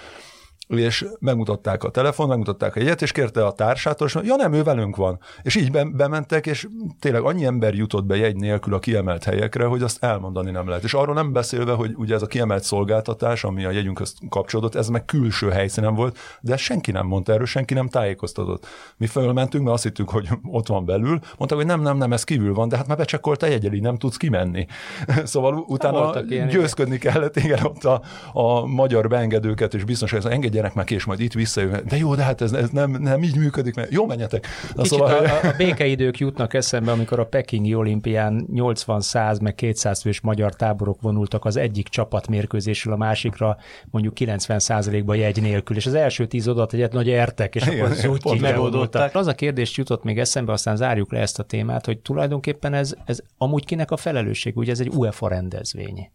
és 0.80 1.06
megmutatták 1.20 1.84
a 1.84 1.90
telefon, 1.90 2.28
megmutatták 2.28 2.76
a 2.76 2.80
jegyet, 2.80 3.02
és 3.02 3.12
kérte 3.12 3.46
a 3.46 3.52
társától, 3.52 4.08
és 4.08 4.14
mondja, 4.14 4.36
ja 4.38 4.42
nem, 4.42 4.54
ő 4.54 4.64
velünk 4.64 4.96
van. 4.96 5.20
És 5.42 5.56
így 5.56 5.72
be, 5.72 5.84
bementek, 5.84 6.46
és 6.46 6.68
tényleg 7.00 7.22
annyi 7.22 7.46
ember 7.46 7.74
jutott 7.74 8.06
be 8.06 8.16
jegy 8.16 8.36
nélkül 8.36 8.74
a 8.74 8.80
kiemelt 8.80 9.24
helyekre, 9.24 9.66
hogy 9.66 9.82
azt 9.82 10.04
elmondani 10.04 10.52
nem 10.52 10.68
lehet. 10.68 10.84
És 10.84 10.94
arról 10.94 11.16
nem 11.16 11.32
beszélve, 11.32 11.74
hogy 11.74 11.94
ugye 11.96 12.16
ez 12.16 12.22
a 12.22 12.26
kiemelt 12.28 12.64
szolgáltatás, 12.64 13.44
ami 13.44 13.66
a 13.66 13.72
jegyünkhöz 13.72 14.16
kapcsolódott, 14.30 14.76
ez 14.76 14.88
meg 14.88 15.06
külső 15.06 15.50
helyszínen 15.50 15.96
volt, 15.96 16.18
de 16.42 16.58
senki 16.58 16.92
nem 16.92 17.06
mondta 17.06 17.34
erről, 17.34 17.46
senki 17.46 17.74
nem 17.74 17.88
tájékoztatott. 17.88 18.68
Mi 18.98 19.08
fölmentünk, 19.08 19.64
mert 19.64 19.76
azt 19.76 19.84
hittük, 19.84 20.10
hogy 20.10 20.30
ott 20.58 20.68
van 20.68 20.86
belül, 20.86 21.20
mondták, 21.38 21.60
hogy 21.60 21.68
nem, 21.68 21.82
nem, 21.82 21.98
nem, 21.98 22.14
ez 22.14 22.24
kívül 22.24 22.54
van, 22.54 22.70
de 22.70 22.78
hát 22.78 22.88
már 22.88 22.98
becsekkolt 22.98 23.44
a 23.44 23.48
jegyel, 23.48 23.74
így 23.74 23.82
nem 23.82 23.98
tudsz 23.98 24.18
kimenni. 24.18 24.68
szóval 25.24 25.66
utána 25.68 26.22
győzködni 26.50 26.98
kellett, 26.98 27.36
igen, 27.36 27.64
ott 27.64 27.84
a, 27.84 28.02
a 28.34 28.66
magyar 28.66 29.08
beengedőket 29.08 29.74
és 29.74 29.84
biztos, 29.84 30.12
hogy 30.12 30.20
engedjenek 30.62 30.74
meg 30.74 30.98
és 30.98 31.06
majd 31.06 31.20
itt 31.20 31.34
visszajön. 31.34 31.84
De 31.88 31.98
jó, 31.98 32.16
de 32.16 32.24
hát 32.24 32.42
ez, 32.42 32.54
ez 32.54 32.70
nem, 32.70 32.92
nem 32.92 33.24
így 33.24 33.36
működik, 33.36 33.76
mert 33.76 33.92
jó, 33.92 34.06
menjetek. 34.06 34.48
Na, 34.76 34.86
szóval... 34.86 35.26
a, 35.26 35.48
a 35.48 35.54
békeidők 35.58 36.18
jutnak 36.18 36.54
eszembe, 36.54 36.92
amikor 36.92 37.20
a 37.20 37.26
Pekingi 37.26 37.76
olimpián 37.76 38.48
80-100 38.54 39.42
meg 39.42 39.56
200 39.56 40.02
fős 40.02 40.22
magyar 40.22 40.56
táborok 40.56 41.02
vonultak 41.02 41.46
az 41.46 41.56
egyik 41.56 41.88
csapatmérkőzésről 41.88 42.94
a 42.94 42.98
másikra 42.98 43.58
mondjuk 43.90 44.14
90 44.14 45.06
ba 45.06 45.14
jegy 45.14 45.42
nélkül, 45.42 45.76
és 45.76 45.86
az 45.86 45.94
első 45.94 46.28
tíz 46.28 46.48
odat 46.48 46.74
egyet 46.74 46.94
nagy 46.94 47.08
értek, 47.08 47.56
és 47.56 47.68
Igen, 47.68 47.92
akkor 47.92 48.20
úgy 48.24 48.42
megoldották. 48.42 49.16
Az 49.16 49.28
a 49.28 49.34
kérdés 49.34 49.78
jutott 49.78 50.04
még 50.04 50.20
eszembe, 50.20 50.52
aztán 50.52 50.76
zárjuk 50.76 51.12
le 51.12 51.20
ezt 51.20 51.40
a 51.40 51.44
témát, 51.44 51.86
hogy 51.86 52.00
tulajdonképpen 52.00 52.74
ez, 52.74 52.94
ez 53.06 53.20
amúgy 53.38 53.66
kinek 53.66 53.92
a 53.92 53.98
felelősség, 53.98 54.58
ugye 54.58 54.72
ez 54.72 54.80
egy 54.80 54.90
UEFA 54.94 55.28
rendezvény 55.28 56.10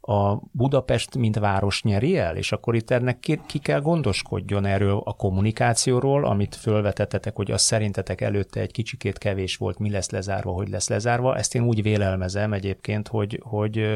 a 0.00 0.40
Budapest, 0.52 1.16
mint 1.16 1.38
város 1.38 1.82
nyeri 1.82 2.18
el, 2.18 2.36
és 2.36 2.52
akkor 2.52 2.74
itt 2.74 2.90
ennek 2.90 3.20
ki, 3.20 3.40
ki 3.46 3.58
kell 3.58 3.80
gondoskodjon 3.80 4.64
erről 4.64 5.02
a 5.04 5.12
kommunikációról, 5.12 6.24
amit 6.24 6.54
fölvetettetek, 6.54 7.36
hogy 7.36 7.50
az 7.50 7.62
szerintetek 7.62 8.20
előtte 8.20 8.60
egy 8.60 8.72
kicsikét 8.72 9.18
kevés 9.18 9.56
volt, 9.56 9.78
mi 9.78 9.90
lesz 9.90 10.10
lezárva, 10.10 10.52
hogy 10.52 10.68
lesz 10.68 10.88
lezárva. 10.88 11.36
Ezt 11.36 11.54
én 11.54 11.62
úgy 11.62 11.82
vélelmezem 11.82 12.52
egyébként, 12.52 13.08
hogy, 13.08 13.40
hogy, 13.44 13.86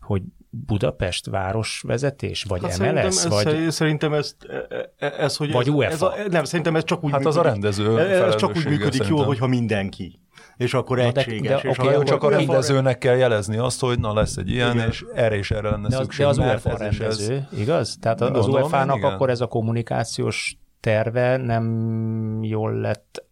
hogy 0.00 0.22
Budapest 0.50 1.26
városvezetés, 1.26 2.42
vagy 2.42 2.62
hát 2.62 2.78
MLS, 2.78 3.14
szerintem, 3.14 3.30
vagy... 3.30 3.46
Ez, 3.46 3.74
szerintem 3.74 4.12
ez, 4.12 4.36
e- 4.68 4.90
e- 4.98 5.14
ez, 5.18 5.36
hogy 5.36 5.52
vagy 5.52 5.68
ez, 5.68 5.74
UEFA. 5.74 5.92
Ez 5.92 6.02
a, 6.02 6.28
nem, 6.30 6.44
szerintem 6.44 6.76
ez 6.76 6.84
csak 6.84 7.04
úgy 7.04 7.10
Hát 7.10 7.20
működik, 7.20 7.38
az 7.40 7.46
a 7.46 7.48
rendező 7.50 7.98
Ez 7.98 8.36
csak 8.36 8.56
úgy 8.56 8.66
működik 8.68 9.06
jól, 9.06 9.24
hogyha 9.24 9.46
mindenki 9.46 10.20
és 10.58 10.74
akkor 10.74 10.98
egységes. 10.98 11.62
De, 11.62 11.62
de, 11.62 11.68
és 11.68 11.78
okay, 11.78 12.02
csak 12.04 12.22
a 12.22 12.28
rendezőnek 12.30 12.98
kell 12.98 13.16
jelezni 13.16 13.56
azt, 13.56 13.80
hogy 13.80 13.98
na 13.98 14.12
lesz 14.14 14.36
egy 14.36 14.50
ilyen, 14.50 14.74
igen. 14.74 14.88
és 14.88 15.04
erre 15.14 15.36
is 15.36 15.50
erre 15.50 15.70
lenne 15.70 15.88
de 15.88 15.96
az, 15.96 16.02
szükség. 16.02 16.24
De 16.24 16.30
az 16.30 16.38
UEFA 16.38 16.76
rendező, 16.76 17.34
ez... 17.52 17.58
igaz? 17.58 17.96
Tehát 18.00 18.20
az 18.20 18.48
UEFA-nak 18.48 19.02
akkor 19.02 19.30
ez 19.30 19.40
a 19.40 19.46
kommunikációs 19.46 20.58
terve 20.80 21.36
nem 21.36 22.38
jól 22.42 22.72
lett 22.74 23.27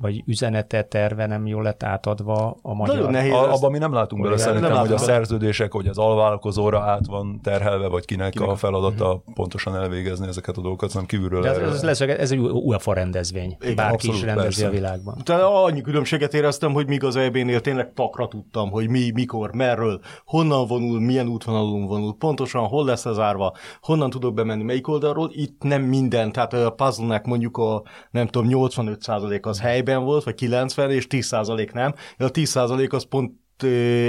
vagy 0.00 0.22
üzenete, 0.26 0.82
terve 0.82 1.26
nem 1.26 1.46
jól 1.46 1.62
lett 1.62 1.82
átadva 1.82 2.58
a 2.62 2.74
magyar. 2.74 3.10
nehéz 3.10 3.32
a, 3.32 3.52
abban 3.52 3.70
mi 3.70 3.78
nem 3.78 3.92
látunk 3.92 4.22
bele 4.22 4.36
szerintem, 4.36 4.72
nem 4.72 4.80
hogy 4.80 4.92
a 4.92 4.98
szerződések, 4.98 5.72
hogy 5.72 5.86
az 5.86 5.98
alvállalkozóra 5.98 6.80
át 6.80 7.06
van 7.06 7.40
terhelve, 7.42 7.88
vagy 7.88 8.04
kinek, 8.04 8.30
kinek? 8.30 8.48
a 8.48 8.56
feladata 8.56 9.04
uh-huh. 9.04 9.34
pontosan 9.34 9.76
elvégezni 9.76 10.26
ezeket 10.26 10.56
a 10.56 10.60
dolgokat, 10.60 10.92
hanem 10.92 11.06
kívülről 11.06 11.40
De 11.40 11.50
ez, 11.50 11.58
ez, 11.58 11.82
lesz, 11.82 12.00
ez 12.00 12.30
egy 12.30 12.38
UEFA 12.38 12.92
rendezvény. 12.92 13.56
Igen, 13.60 13.74
Bárki 13.74 13.94
abszolút, 13.94 14.16
is 14.16 14.22
rendezi 14.22 14.46
persze. 14.46 14.66
a 14.66 14.70
világban. 14.70 15.16
Tehát 15.24 15.42
annyi 15.42 15.80
különbséget 15.80 16.34
éreztem, 16.34 16.72
hogy 16.72 16.86
míg 16.86 17.04
az 17.04 17.16
EB-nél 17.16 17.60
tényleg 17.60 17.92
takra 17.92 18.28
tudtam, 18.28 18.70
hogy 18.70 18.88
mi, 18.88 19.10
mikor, 19.14 19.54
merről, 19.54 20.00
honnan 20.24 20.66
vonul, 20.66 21.00
milyen 21.00 21.28
útvonalon 21.28 21.86
vonul, 21.86 22.16
pontosan 22.18 22.66
hol 22.66 22.84
lesz 22.84 23.04
ez 23.04 23.18
árva, 23.18 23.52
honnan 23.80 24.10
tudok 24.10 24.34
bemenni, 24.34 24.62
melyik 24.62 24.88
oldalról. 24.88 25.30
Itt 25.32 25.62
nem 25.62 25.82
minden, 25.82 26.32
tehát 26.32 26.52
a 26.52 26.70
puzzle 26.70 27.22
mondjuk 27.24 27.56
a 27.56 27.82
nem 28.10 28.26
tudom, 28.26 28.48
85% 28.50 29.42
az 29.42 29.60
helyben, 29.60 29.87
helyben 29.88 30.06
volt, 30.06 30.24
vagy 30.24 30.34
90, 30.34 30.90
és 30.90 31.06
10% 31.10 31.72
nem. 31.72 31.94
A 32.18 32.30
10% 32.30 32.92
az 32.92 33.04
pont 33.04 33.32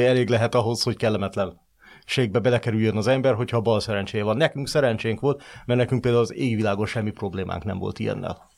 elég 0.04 0.30
lehet 0.30 0.56
ahhoz, 0.56 0.84
hogy 0.84 0.98
kellemetlen 0.98 1.68
ségbe 2.06 2.40
belekerüljön 2.40 2.98
az 2.98 3.08
ember, 3.08 3.34
hogyha 3.34 3.62
bal 3.62 3.80
szerencséje 3.80 4.24
van. 4.24 4.38
Nekünk 4.38 4.68
szerencsénk 4.68 5.20
volt, 5.20 5.44
mert 5.66 5.80
nekünk 5.80 6.02
például 6.02 6.24
az 6.24 6.34
égvilágon 6.34 6.86
semmi 6.86 7.12
problémánk 7.12 7.64
nem 7.64 7.78
volt 7.78 8.00
ilyennel. 8.00 8.49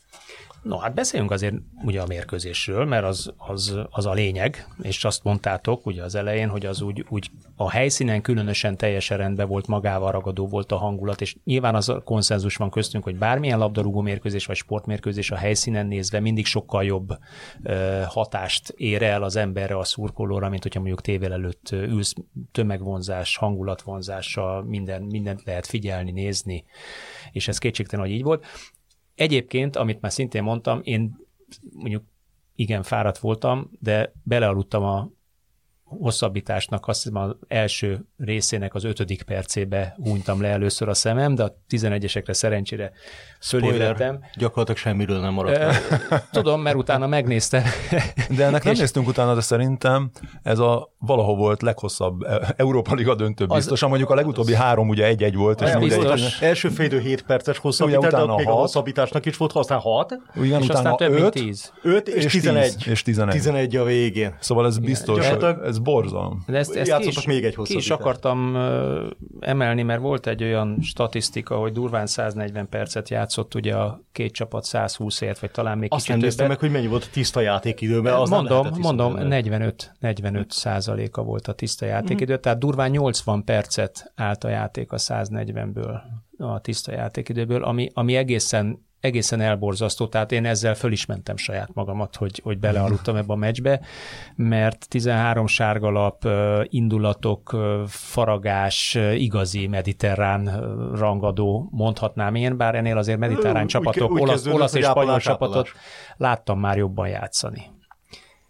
No, 0.61 0.77
hát 0.77 0.93
beszéljünk 0.93 1.31
azért 1.31 1.55
ugye 1.83 2.01
a 2.01 2.07
mérkőzésről, 2.07 2.85
mert 2.85 3.05
az, 3.05 3.33
az, 3.37 3.79
az 3.89 4.05
a 4.05 4.13
lényeg, 4.13 4.67
és 4.81 5.05
azt 5.05 5.23
mondtátok 5.23 5.85
ugye 5.85 6.03
az 6.03 6.15
elején, 6.15 6.49
hogy 6.49 6.65
az 6.65 6.81
úgy, 6.81 7.05
úgy 7.09 7.31
a 7.55 7.69
helyszínen 7.69 8.21
különösen 8.21 8.77
teljesen 8.77 9.17
rendben 9.17 9.47
volt, 9.47 9.67
magával 9.67 10.11
ragadó 10.11 10.47
volt 10.47 10.71
a 10.71 10.77
hangulat, 10.77 11.21
és 11.21 11.35
nyilván 11.43 11.75
az 11.75 11.89
a 11.89 12.01
konszenzus 12.01 12.55
van 12.55 12.69
köztünk, 12.69 13.03
hogy 13.03 13.15
bármilyen 13.15 13.57
labdarúgó 13.57 14.01
mérkőzés 14.01 14.45
vagy 14.45 14.55
sportmérkőzés 14.55 15.31
a 15.31 15.35
helyszínen 15.35 15.87
nézve 15.87 16.19
mindig 16.19 16.45
sokkal 16.45 16.83
jobb 16.83 17.17
ö, 17.63 18.01
hatást 18.07 18.69
ér 18.69 19.03
el 19.03 19.23
az 19.23 19.35
emberre, 19.35 19.77
a 19.77 19.83
szurkolóra, 19.83 20.49
mint 20.49 20.63
hogyha 20.63 20.79
mondjuk 20.79 21.01
tévél 21.01 21.31
előtt 21.31 21.71
ülsz, 21.71 22.13
tömegvonzás, 22.51 23.37
hangulatvonzással, 23.37 24.63
minden, 24.63 25.01
mindent 25.01 25.43
lehet 25.45 25.67
figyelni, 25.67 26.11
nézni, 26.11 26.63
és 27.31 27.47
ez 27.47 27.57
kétségtelen, 27.57 28.05
hogy 28.05 28.15
így 28.15 28.23
volt. 28.23 28.45
Egyébként, 29.21 29.75
amit 29.75 30.01
már 30.01 30.11
szintén 30.11 30.43
mondtam, 30.43 30.79
én 30.83 31.17
mondjuk 31.73 32.03
igen, 32.55 32.83
fáradt 32.83 33.17
voltam, 33.17 33.69
de 33.79 34.13
belealudtam 34.23 34.83
a 34.83 35.09
hosszabbításnak 35.99 36.87
azt 36.87 37.03
hiszem 37.03 37.21
az 37.21 37.35
első 37.47 38.05
részének 38.17 38.73
az 38.75 38.83
ötödik 38.83 39.23
percébe 39.23 39.95
hunytam 40.03 40.41
le 40.41 40.47
először 40.47 40.89
a 40.89 40.93
szemem, 40.93 41.35
de 41.35 41.43
a 41.43 41.55
11-esekre 41.69 42.33
szerencsére 42.33 42.91
fölébredtem. 43.41 44.19
Gyakorlatilag 44.35 44.77
semmiről 44.77 45.19
nem 45.19 45.33
maradt. 45.33 45.75
Tudom, 46.31 46.61
mert 46.61 46.75
utána 46.75 47.07
megnéztem. 47.07 47.63
De 48.37 48.45
ennek 48.45 48.63
nem 48.63 48.73
néztünk 48.73 49.07
utána, 49.07 49.33
de 49.33 49.41
szerintem 49.41 50.11
ez 50.43 50.59
a 50.59 50.93
valahol 50.99 51.35
volt 51.35 51.61
leghosszabb 51.61 52.21
e- 52.21 52.53
Európa 52.57 52.93
Liga 52.93 53.15
döntő 53.15 53.45
biztosan, 53.45 53.89
mondjuk 53.89 54.09
a 54.09 54.15
legutóbbi 54.15 54.55
három 54.55 54.89
ugye 54.89 55.05
egy-egy 55.05 55.35
volt. 55.35 55.61
És 55.61 55.75
biztos. 55.75 56.41
Első 56.41 56.69
félidő 56.69 56.99
7 56.99 57.21
perces 57.21 57.57
hosszabbítás, 57.57 58.11
de 58.11 58.35
még 58.35 58.47
a 58.47 58.51
hosszabbításnak 58.51 59.25
is 59.25 59.37
volt, 59.37 59.51
aztán 59.51 59.79
6, 59.79 60.17
Igen, 60.35 60.61
és 60.61 60.65
utána 60.65 60.91
aztán 60.91 61.09
több 61.09 61.21
5, 61.21 61.31
10. 61.31 61.71
5 61.81 62.07
és, 62.07 62.23
és 62.23 62.31
11. 62.31 62.75
10, 62.77 62.87
és 62.87 63.01
11. 63.01 63.33
11 63.33 63.75
a 63.75 63.83
végén. 63.83 64.35
Szóval 64.39 64.65
ez 64.65 64.77
biztos, 64.77 65.25
ez 65.63 65.79
borzalom. 65.83 66.43
De 66.47 66.57
ezt, 66.57 66.75
ezt 66.75 66.97
ki 66.97 67.07
is, 67.07 67.25
még 67.25 67.43
egy 67.43 67.55
ki 67.55 67.75
is 67.75 67.89
akartam 67.89 68.55
emelni, 69.39 69.81
mert 69.81 70.01
volt 70.01 70.27
egy 70.27 70.43
olyan 70.43 70.77
statisztika, 70.81 71.55
hogy 71.55 71.71
durván 71.71 72.07
140 72.07 72.69
percet 72.69 73.09
játszott 73.09 73.55
ugye 73.55 73.75
a 73.75 74.01
két 74.11 74.33
csapat 74.33 74.63
120 74.63 75.21
ért, 75.21 75.39
vagy 75.39 75.51
talán 75.51 75.77
még 75.77 75.93
Azt 75.93 76.05
kicsit 76.05 76.21
néztem 76.21 76.47
meg, 76.47 76.59
hogy 76.59 76.71
mennyi 76.71 76.87
volt 76.87 77.03
a 77.03 77.11
tiszta 77.11 77.39
játékidőben. 77.39 78.13
Az 78.13 78.29
mondom, 78.29 78.67
mondom, 78.81 79.13
45, 79.13 79.93
45 79.99 80.51
százaléka 80.51 81.23
volt 81.23 81.47
a 81.47 81.53
tiszta 81.53 81.85
játékidő, 81.85 82.31
mm-hmm. 82.31 82.41
tehát 82.41 82.59
durván 82.59 82.89
80 82.89 83.43
percet 83.43 84.11
állt 84.15 84.43
a 84.43 84.49
játék 84.49 84.91
a 84.91 84.97
140-ből, 84.97 85.99
a 86.37 86.59
tiszta 86.59 86.91
játékidőből, 86.91 87.63
ami, 87.63 87.89
ami 87.93 88.15
egészen 88.15 88.89
egészen 89.01 89.41
elborzasztó, 89.41 90.07
tehát 90.07 90.31
én 90.31 90.45
ezzel 90.45 90.75
föl 90.75 90.91
is 90.91 91.05
mentem 91.05 91.37
saját 91.37 91.73
magamat, 91.73 92.15
hogy, 92.15 92.39
hogy 92.43 92.59
belealudtam 92.59 93.15
ebbe 93.15 93.33
a 93.33 93.35
meccsbe, 93.35 93.81
mert 94.35 94.87
13 94.89 95.47
sárgalap, 95.47 96.27
indulatok, 96.63 97.57
faragás, 97.87 98.97
igazi 99.15 99.67
mediterrán 99.67 100.45
rangadó 100.95 101.69
mondhatnám 101.71 102.35
én, 102.35 102.57
bár 102.57 102.75
ennél 102.75 102.97
azért 102.97 103.19
mediterrán 103.19 103.67
csapatok, 103.67 104.11
úgy, 104.11 104.21
olasz, 104.21 104.45
olasz 104.45 104.73
és 104.73 104.85
spanyol 104.85 105.19
csapatot 105.19 105.69
láttam 106.17 106.59
már 106.59 106.77
jobban 106.77 107.07
játszani. 107.07 107.69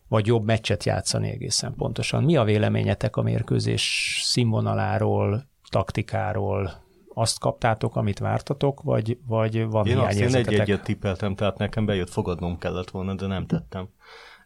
Vagy 0.07 0.27
jobb 0.27 0.45
meccset 0.45 0.83
játszani 0.83 1.29
egészen 1.29 1.73
pontosan. 1.77 2.23
Mi 2.23 2.37
a 2.37 2.43
véleményetek 2.43 3.15
a 3.15 3.21
mérkőzés 3.21 4.17
színvonaláról, 4.23 5.49
taktikáról, 5.69 6.71
azt 7.13 7.39
kaptátok, 7.39 7.95
amit 7.95 8.19
vártatok, 8.19 8.81
vagy, 8.81 9.17
vagy 9.27 9.65
van 9.65 9.85
én 9.85 9.97
azt 9.97 10.19
én 10.19 10.35
egy-egyet 10.35 10.83
tippeltem, 10.83 11.35
tehát 11.35 11.57
nekem 11.57 11.85
bejött, 11.85 12.09
fogadnom 12.09 12.57
kellett 12.57 12.89
volna, 12.89 13.13
de 13.13 13.27
nem 13.27 13.45
tettem. 13.45 13.89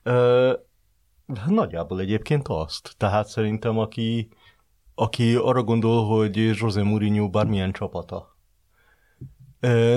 Ö, 0.03 0.53
nagyjából 1.47 1.99
egyébként 1.99 2.47
azt. 2.47 2.95
Tehát 2.97 3.27
szerintem, 3.27 3.77
aki, 3.77 4.29
aki 4.95 5.35
arra 5.35 5.63
gondol, 5.63 6.05
hogy 6.05 6.35
José 6.57 6.81
Mourinho 6.81 7.29
bármilyen 7.29 7.71
csapata 7.71 8.35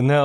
ne 0.00 0.22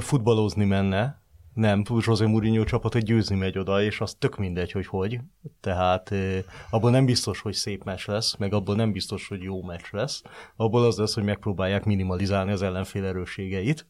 futballozni 0.00 0.64
menne, 0.64 1.22
nem, 1.56 1.82
José 2.00 2.26
Mourinho 2.26 2.64
csapat, 2.64 2.98
győzni 2.98 3.36
megy 3.36 3.58
oda, 3.58 3.82
és 3.82 4.00
az 4.00 4.14
tök 4.14 4.36
mindegy, 4.36 4.72
hogy 4.72 4.86
hogy. 4.86 5.20
Tehát 5.60 6.12
eh, 6.12 6.42
abból 6.70 6.90
nem 6.90 7.04
biztos, 7.04 7.40
hogy 7.40 7.52
szép 7.52 7.84
meccs 7.84 8.06
lesz, 8.06 8.36
meg 8.36 8.52
abból 8.52 8.74
nem 8.74 8.92
biztos, 8.92 9.28
hogy 9.28 9.42
jó 9.42 9.62
meccs 9.62 9.86
lesz. 9.90 10.22
Abból 10.56 10.84
az 10.84 10.96
lesz, 10.96 11.14
hogy 11.14 11.24
megpróbálják 11.24 11.84
minimalizálni 11.84 12.52
az 12.52 12.62
ellenfél 12.62 13.04
erősségeit. 13.04 13.86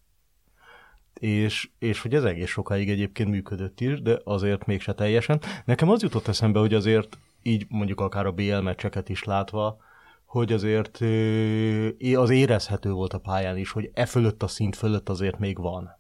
És, 1.15 1.71
és 1.79 2.01
hogy 2.01 2.15
ez 2.15 2.25
egész 2.25 2.49
sokáig 2.49 2.91
egyébként 2.91 3.31
működött 3.31 3.81
is, 3.81 4.03
de 4.03 4.21
azért 4.25 4.67
mégse 4.67 4.93
teljesen. 4.93 5.41
Nekem 5.65 5.91
az 5.91 6.03
jutott 6.03 6.29
eszembe, 6.29 6.59
hogy 6.59 6.75
azért 6.75 7.19
így 7.43 7.67
mondjuk 7.69 8.01
akár 8.01 8.27
a 8.27 8.33
BL 8.33 8.57
meccseket 8.57 9.09
is 9.09 9.25
látva, 9.25 9.77
hogy 10.25 10.53
azért 10.53 11.01
az 12.15 12.31
érezhető 12.31 12.91
volt 12.91 13.13
a 13.13 13.19
pályán 13.19 13.57
is, 13.57 13.71
hogy 13.71 13.91
e 13.95 14.07
fölött 14.07 14.43
a 14.43 14.49
szint 14.49 14.77
fölött 14.77 15.09
azért 15.09 15.39
még 15.39 15.59
van. 15.59 15.96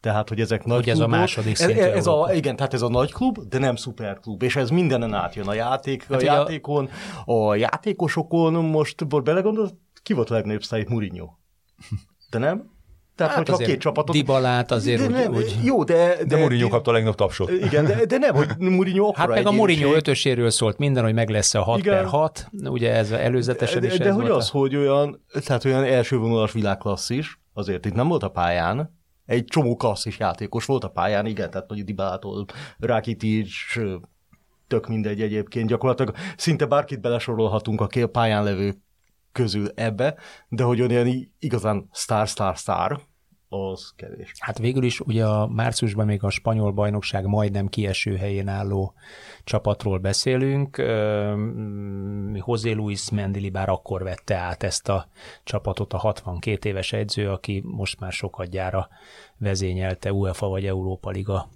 Tehát, 0.00 0.28
hogy 0.28 0.40
ezek 0.40 0.64
nagy 0.64 0.78
Ugye 0.78 0.92
ez 0.92 0.98
a 0.98 1.06
második 1.06 1.60
ez, 1.60 1.70
ez 1.70 2.06
a, 2.06 2.30
Igen, 2.32 2.56
tehát 2.56 2.74
ez 2.74 2.82
a 2.82 2.88
nagy 2.88 3.12
klub, 3.12 3.38
de 3.48 3.58
nem 3.58 3.76
szuperklub, 3.76 4.42
és 4.42 4.56
ez 4.56 4.70
mindenen 4.70 5.14
átjön 5.14 5.46
a 5.46 5.54
játék, 5.54 6.06
hát 6.08 6.20
a 6.20 6.24
játékon, 6.24 6.88
a... 7.24 7.32
a 7.32 7.54
játékosokon, 7.54 8.52
most 8.52 9.22
belegondolsz, 9.22 9.72
ki 10.02 10.12
volt 10.12 10.30
a 10.30 10.34
legnagyobb 10.34 10.62
sztájt? 10.62 10.88
Mourinho. 10.88 11.28
De 12.30 12.38
nem? 12.38 12.76
Tehát, 13.18 13.34
hát 13.34 13.48
hogyha 13.48 13.64
két 13.64 13.80
csapatot... 13.80 14.14
Dibalát 14.14 14.70
azért 14.70 15.00
de 15.00 15.08
nem, 15.08 15.34
úgy, 15.34 15.58
Jó, 15.62 15.84
de... 15.84 15.94
De, 15.94 16.24
de 16.24 16.36
Mourinho 16.36 16.68
kapta 16.68 16.90
a 16.90 16.92
legnagyobb 16.92 17.18
tapsot. 17.18 17.50
Igen, 17.50 17.84
de, 17.84 18.04
de 18.06 18.18
nem, 18.18 18.34
hogy 18.34 18.48
Mourinho 18.58 19.12
Hát 19.14 19.28
meg 19.28 19.46
a 19.46 19.52
Mourinho 19.52 19.94
ötöséről 19.94 20.50
szólt 20.50 20.78
minden, 20.78 21.04
hogy 21.04 21.14
meg 21.14 21.28
lesz 21.28 21.54
a 21.54 21.62
6 21.62 21.78
igen. 21.78 21.94
per 21.94 22.04
6, 22.04 22.48
ugye 22.64 22.92
ez 22.92 23.10
előzetesen 23.10 23.80
de, 23.80 23.86
is 23.86 23.98
De, 23.98 24.04
de 24.04 24.12
hogy 24.12 24.28
az, 24.28 24.50
a... 24.52 24.58
hogy 24.58 24.76
olyan, 24.76 25.24
tehát 25.44 25.64
olyan 25.64 25.84
elsővonalas 25.84 26.52
világklasszis, 26.52 27.40
azért 27.52 27.86
itt 27.86 27.94
nem 27.94 28.08
volt 28.08 28.22
a 28.22 28.28
pályán, 28.28 28.97
egy 29.28 29.44
csomó 29.44 29.76
klasszis 29.76 30.18
játékos 30.18 30.64
volt 30.64 30.84
a 30.84 30.88
pályán, 30.88 31.26
igen, 31.26 31.50
tehát 31.50 31.68
mondjuk 31.68 31.88
Dibálától 31.88 32.44
Rakitic, 32.78 33.50
tök 34.66 34.88
mindegy 34.88 35.22
egyébként, 35.22 35.68
gyakorlatilag. 35.68 36.14
Szinte 36.36 36.66
bárkit 36.66 37.00
belesorolhatunk 37.00 37.80
a 37.80 38.06
pályán 38.06 38.44
levő 38.44 38.74
közül 39.32 39.68
ebbe, 39.74 40.14
de 40.48 40.62
hogy 40.62 40.80
olyan 40.80 41.32
igazán 41.38 41.88
star, 41.92 42.26
star, 42.26 42.56
star, 42.56 43.00
az 43.48 43.92
kevés. 43.96 44.32
Hát 44.38 44.58
végül 44.58 44.82
is 44.82 45.00
ugye 45.00 45.26
a 45.26 45.46
márciusban 45.46 46.06
még 46.06 46.22
a 46.22 46.30
spanyol 46.30 46.72
bajnokság 46.72 47.26
majdnem 47.26 47.68
kieső 47.68 48.16
helyén 48.16 48.48
álló 48.48 48.94
csapatról 49.44 49.98
beszélünk. 49.98 50.76
José 52.32 52.72
Luis 52.72 53.08
bár 53.52 53.68
akkor 53.68 54.02
vette 54.02 54.36
át 54.36 54.62
ezt 54.62 54.88
a 54.88 55.08
csapatot 55.44 55.92
a 55.92 55.98
62 55.98 56.68
éves 56.68 56.92
edző, 56.92 57.30
aki 57.30 57.62
most 57.64 58.00
már 58.00 58.12
sokadjára 58.12 58.88
vezényelte 59.36 60.12
UEFA 60.12 60.48
vagy 60.48 60.66
Európa 60.66 61.10
Liga 61.10 61.48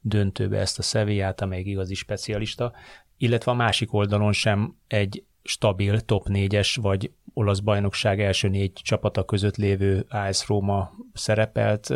döntőbe 0.00 0.58
ezt 0.58 0.78
a 0.78 0.82
Sevillát, 0.82 1.40
amelyik 1.40 1.66
igazi 1.66 1.94
specialista, 1.94 2.72
illetve 3.16 3.50
a 3.50 3.54
másik 3.54 3.92
oldalon 3.92 4.32
sem 4.32 4.76
egy 4.86 5.24
stabil 5.42 6.00
top 6.00 6.26
4-es 6.28 6.78
vagy 6.80 7.12
olasz 7.34 7.58
bajnokság 7.58 8.20
első 8.20 8.48
négy 8.48 8.72
csapata 8.72 9.24
között 9.24 9.56
lévő 9.56 10.06
AS 10.08 10.46
Roma 10.46 10.90
szerepelt. 11.12 11.94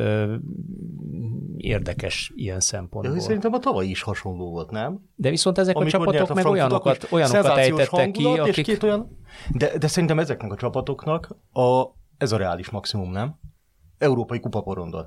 Érdekes 1.56 2.32
ilyen 2.34 2.60
szempontból. 2.60 3.14
De 3.14 3.20
szerintem 3.20 3.52
a 3.52 3.58
tavaly 3.58 3.86
is 3.86 4.02
hasonló 4.02 4.50
volt, 4.50 4.70
nem? 4.70 5.08
De 5.14 5.30
viszont 5.30 5.58
ezek 5.58 5.76
Amikor 5.76 5.94
a 5.94 6.12
csapatok 6.12 6.30
a 6.30 6.34
meg 6.34 6.46
olyanokat, 6.46 7.06
olyanokat 7.10 7.56
ejtettek 7.56 8.10
ki, 8.10 8.24
akik... 8.24 8.56
És 8.56 8.64
két 8.64 8.82
olyan... 8.82 9.18
de, 9.50 9.78
de 9.78 9.86
szerintem 9.86 10.18
ezeknek 10.18 10.52
a 10.52 10.56
csapatoknak 10.56 11.36
a, 11.52 11.84
ez 12.18 12.32
a 12.32 12.36
reális 12.36 12.70
maximum, 12.70 13.10
nem? 13.10 13.38
Európai 13.98 14.40
kupaporondon. 14.40 15.06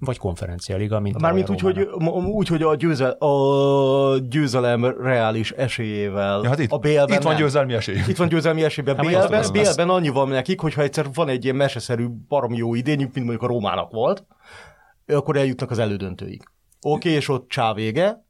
Vagy 0.00 0.18
konferencialiga, 0.18 1.00
mint 1.00 1.20
Mármint 1.20 1.50
úgy, 1.50 1.60
hogy, 1.60 1.88
úgy, 2.32 2.48
hogy 2.48 2.62
a, 2.62 2.74
győzel, 2.74 3.10
a 3.10 4.18
győzelem 4.18 4.84
reális 4.84 5.50
esélyével. 5.50 6.40
Ja, 6.42 6.48
hát 6.48 6.58
itt, 6.58 6.70
a 6.70 6.78
BL-ben 6.78 7.16
itt 7.16 7.22
van 7.22 7.36
győzelmi 7.36 7.74
esély. 7.74 7.96
Itt 8.08 8.16
van 8.16 8.28
győzelmi 8.28 8.62
esélyben. 8.64 8.96
Hát 8.96 9.06
BL-ben, 9.06 9.52
BL-ben 9.52 9.88
annyi 9.88 10.08
van 10.08 10.28
nekik, 10.28 10.60
hogyha 10.60 10.82
egyszer 10.82 11.06
van 11.14 11.28
egy 11.28 11.44
ilyen 11.44 11.56
meseszerű 11.56 12.06
barom 12.28 12.52
jó 12.52 12.74
idényük, 12.74 13.14
mint 13.14 13.26
mondjuk 13.26 13.42
a 13.42 13.46
Rómának 13.46 13.90
volt, 13.90 14.26
akkor 15.06 15.36
eljutnak 15.36 15.70
az 15.70 15.78
elődöntőig. 15.78 16.42
Oké, 16.80 17.08
okay, 17.08 17.12
és 17.12 17.28
ott 17.28 17.48
csávége, 17.48 18.24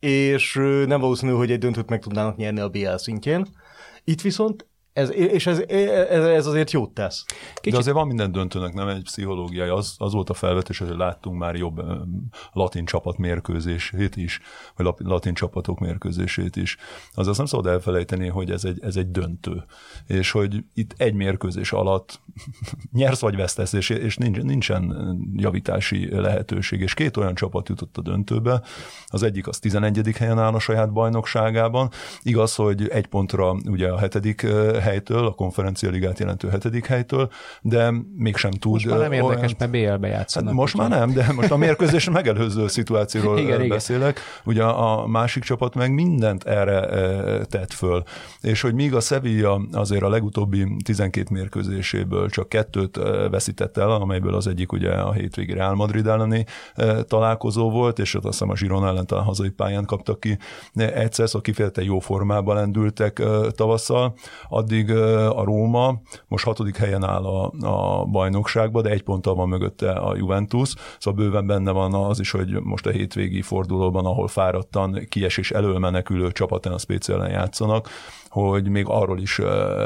és 0.00 0.54
nem 0.86 1.00
valószínű, 1.00 1.32
hogy 1.32 1.50
egy 1.50 1.58
döntőt 1.58 1.90
meg 1.90 2.00
tudnának 2.00 2.36
nyerni 2.36 2.60
a 2.60 2.68
BL 2.68 2.96
szintjén. 2.96 3.46
Itt 4.04 4.20
viszont 4.20 4.66
ez, 4.96 5.12
és 5.12 5.46
ez, 5.46 5.58
ez, 5.68 6.24
ez 6.24 6.46
azért 6.46 6.70
jót 6.70 6.90
tesz. 6.90 7.24
Kicsit. 7.54 7.72
De 7.72 7.78
azért 7.78 7.96
van 7.96 8.06
minden 8.06 8.32
döntőnek, 8.32 8.74
nem 8.74 8.88
egy 8.88 9.02
pszichológiai. 9.02 9.68
Az, 9.68 9.94
az 9.98 10.12
volt 10.12 10.30
a 10.30 10.34
felvetés, 10.34 10.78
hogy 10.78 10.88
láttunk 10.88 11.38
már 11.38 11.54
jobb 11.54 11.82
latin 12.52 12.84
csapat 12.84 13.18
mérkőzését 13.18 14.16
is, 14.16 14.40
vagy 14.76 14.94
latin 14.98 15.34
csapatok 15.34 15.78
mérkőzését 15.78 16.56
is. 16.56 16.76
Az 17.12 17.28
azt 17.28 17.36
nem 17.36 17.46
szabad 17.46 17.66
elfelejteni, 17.66 18.28
hogy 18.28 18.50
ez 18.50 18.64
egy, 18.64 18.78
ez 18.82 18.96
egy 18.96 19.10
döntő. 19.10 19.64
És 20.06 20.30
hogy 20.30 20.64
itt 20.74 20.94
egy 20.96 21.14
mérkőzés 21.14 21.72
alatt 21.72 22.20
nyersz 22.92 23.20
vagy 23.20 23.36
vesztesz, 23.36 23.72
és, 23.72 23.88
és 23.88 24.16
nincs, 24.16 24.38
nincsen 24.38 24.94
javítási 25.36 26.20
lehetőség. 26.20 26.80
És 26.80 26.94
két 26.94 27.16
olyan 27.16 27.34
csapat 27.34 27.68
jutott 27.68 27.96
a 27.96 28.02
döntőbe. 28.02 28.62
Az 29.06 29.22
egyik 29.22 29.46
az 29.48 29.58
11. 29.58 30.16
helyen 30.16 30.38
áll 30.38 30.54
a 30.54 30.58
saját 30.58 30.92
bajnokságában. 30.92 31.90
Igaz, 32.22 32.54
hogy 32.54 32.88
egy 32.88 33.06
pontra 33.06 33.56
ugye 33.64 33.88
a 33.88 33.98
hetedik 33.98 34.46
helytől, 34.86 35.26
a 35.26 35.30
konferencia 35.32 35.90
ligát 35.90 36.18
jelentő 36.18 36.48
hetedik 36.48 36.86
helytől, 36.86 37.30
de 37.62 37.92
mégsem 38.16 38.50
tud. 38.50 38.72
Most 38.72 38.86
már 38.86 38.98
nem 38.98 39.12
érdekes, 39.12 39.54
mert 39.58 39.70
BL-be 39.70 40.08
játszanak. 40.08 40.48
Hát 40.48 40.56
most 40.56 40.76
már 40.76 40.88
nem, 40.88 41.12
de 41.12 41.32
most 41.32 41.50
a 41.50 41.56
mérkőzés 41.56 42.10
megelőző 42.10 42.68
szituációról 42.68 43.38
igen, 43.46 43.68
beszélek. 43.68 44.10
Igen. 44.10 44.22
Ugye 44.44 44.64
a 44.64 45.06
másik 45.06 45.42
csapat 45.42 45.74
meg 45.74 45.92
mindent 45.92 46.44
erre 46.44 46.80
tett 47.44 47.72
föl. 47.72 48.02
És 48.40 48.60
hogy 48.60 48.74
míg 48.74 48.94
a 48.94 49.00
Sevilla 49.00 49.60
azért 49.72 50.02
a 50.02 50.08
legutóbbi 50.08 50.76
12 50.84 51.26
mérkőzéséből 51.30 52.28
csak 52.28 52.48
kettőt 52.48 52.96
veszített 53.30 53.76
el, 53.76 53.90
amelyből 53.90 54.34
az 54.34 54.46
egyik 54.46 54.72
ugye 54.72 54.90
a 54.92 55.12
hétvégi 55.12 55.52
Real 55.52 55.74
Madrid 55.74 56.06
elleni 56.06 56.44
találkozó 57.02 57.70
volt, 57.70 57.98
és 57.98 58.14
ott 58.14 58.24
azt 58.24 58.32
hiszem 58.32 58.50
a 58.50 58.54
Girona 58.54 58.88
ellen 58.88 59.06
talán 59.06 59.24
hazai 59.24 59.50
pályán 59.50 59.84
kaptak 59.84 60.20
ki 60.20 60.38
egyszer, 60.74 61.26
szóval 61.26 61.40
kifejezetten 61.40 61.84
jó 61.84 61.98
formában 61.98 62.56
lendültek 62.56 63.22
tavasszal, 63.50 64.14
addig 64.48 64.75
a 64.90 65.44
Róma 65.44 66.00
most 66.28 66.44
hatodik 66.44 66.76
helyen 66.76 67.04
áll 67.04 67.24
a, 67.24 67.52
a 67.60 68.04
bajnokságban, 68.04 68.82
de 68.82 68.90
egy 68.90 69.02
ponttal 69.02 69.34
van 69.34 69.48
mögötte 69.48 69.92
a 69.92 70.16
Juventus, 70.16 70.74
szóval 70.98 71.24
bőven 71.24 71.46
benne 71.46 71.70
van 71.70 71.94
az 71.94 72.20
is, 72.20 72.30
hogy 72.30 72.60
most 72.62 72.86
a 72.86 72.90
hétvégi 72.90 73.42
fordulóban, 73.42 74.04
ahol 74.04 74.28
fáradtan 74.28 75.06
kiesés 75.08 75.50
elől 75.50 75.78
menekülő 75.78 76.32
csapat 76.32 76.66
a 76.66 76.78
speciálen 76.78 77.30
játszanak, 77.30 77.88
hogy 78.28 78.68
még 78.68 78.84
arról 78.88 79.20
is 79.20 79.38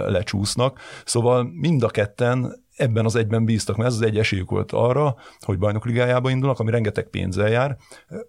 lecsúsznak. 0.06 0.78
Szóval 1.04 1.50
mind 1.52 1.82
a 1.82 1.88
ketten 1.88 2.68
ebben 2.80 3.04
az 3.04 3.16
egyben 3.16 3.44
bíztak, 3.44 3.76
mert 3.76 3.88
ez 3.88 3.94
az 3.94 4.02
egy 4.02 4.18
esélyük 4.18 4.50
volt 4.50 4.72
arra, 4.72 5.16
hogy 5.40 5.58
bajnokligájába 5.58 6.30
indulnak, 6.30 6.58
ami 6.58 6.70
rengeteg 6.70 7.08
pénzzel 7.08 7.48
jár, 7.48 7.76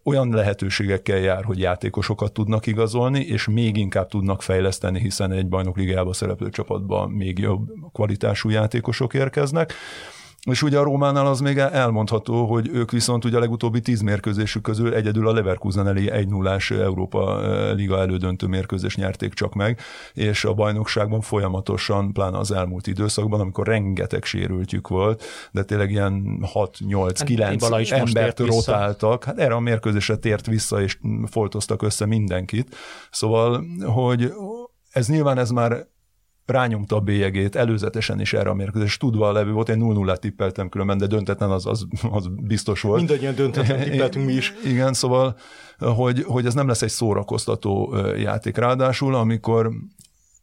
olyan 0.04 0.30
lehetőségekkel 0.30 1.18
jár, 1.18 1.44
hogy 1.44 1.60
játékosokat 1.60 2.34
tudnak 2.34 2.68
igazolni, 2.68 3.20
és 3.20 3.48
még 3.48 3.78
inkább 3.78 4.08
tudnak 4.08 4.42
fejleszteni, 4.42 5.00
hiszen 5.00 5.32
egy 5.32 5.48
bajnokligájába 5.48 6.14
szereplő 6.14 6.50
csapatban 6.50 7.10
még 7.10 7.40
jobb 7.40 7.70
kvalitású 7.94 8.50
játékosok 8.50 9.14
érkeznek. 9.14 9.74
És 10.50 10.62
ugye 10.62 10.80
a 10.80 10.84
Rómánál 10.84 11.26
az 11.26 11.40
még 11.40 11.58
elmondható, 11.58 12.46
hogy 12.46 12.70
ők 12.74 12.92
viszont 12.92 13.26
ugye 13.26 13.38
a 13.38 13.40
legutóbbi 13.40 13.80
tíz 13.80 14.02
mérkőzésük 14.02 14.62
közül 14.62 14.94
egyedül 14.94 15.28
a 15.28 15.34
Leverkusen 15.34 15.88
elé 15.88 16.10
1 16.10 16.28
0 16.28 16.58
Európa 16.70 17.44
eh, 17.44 17.76
Liga 17.76 18.00
elődöntő 18.00 18.48
mérkőzés 18.48 18.96
nyerték 18.96 19.34
csak 19.34 19.54
meg, 19.54 19.80
és 20.14 20.46
a 20.46 20.54
bajnokságban 20.54 21.22
folyamatosan, 21.22 22.14
pláne 22.14 22.38
az 22.38 22.52
elmúlt 22.52 22.88
időszakban, 22.88 23.40
amikor 23.40 23.68
rengeteg 23.68 24.24
sérültjük 24.24 24.88
volt, 24.88 25.24
de 25.52 25.64
tényleg 25.64 25.92
ilyen 25.92 26.40
6-8-9 26.54 27.88
hát, 27.90 28.00
embert 28.00 28.40
rotáltak, 28.40 29.24
hát 29.24 29.40
erre 29.40 29.54
a 29.54 29.60
mérkőzésre 29.60 30.16
tért 30.16 30.46
vissza, 30.46 30.82
és 30.82 30.98
foltoztak 31.26 31.82
össze 31.82 32.06
mindenkit. 32.06 32.76
Szóval, 33.12 33.66
hogy 33.86 34.34
ez 34.92 35.08
nyilván 35.08 35.38
ez 35.38 35.50
már 35.50 35.88
rányomta 36.46 36.96
a 36.96 37.00
bélyegét 37.00 37.56
előzetesen 37.56 38.20
is 38.20 38.34
erre 38.34 38.50
a 38.50 38.54
mérkőzés. 38.54 38.98
Tudva 38.98 39.28
a 39.28 39.32
levő 39.32 39.52
volt, 39.52 39.70
én 39.70 39.78
0 39.78 39.94
0 39.94 40.16
tippeltem 40.16 40.70
különben, 40.70 40.98
de 40.98 41.08
döntetlen 41.08 41.52
az, 41.52 41.66
az, 41.66 41.88
az 42.12 42.30
biztos 42.42 42.82
volt. 42.82 43.00
Mindannyian 43.00 43.36
döntetlen 43.36 43.80
tippeltünk 43.90 44.26
mi 44.26 44.34
is. 44.34 44.54
Igen, 44.66 44.94
szóval, 44.94 45.38
hogy, 45.80 46.24
hogy 46.24 46.46
ez 46.46 46.54
nem 46.54 46.68
lesz 46.68 46.82
egy 46.82 46.90
szórakoztató 46.90 47.96
játék. 48.18 48.58
Ráadásul, 48.58 49.16
amikor 49.16 49.72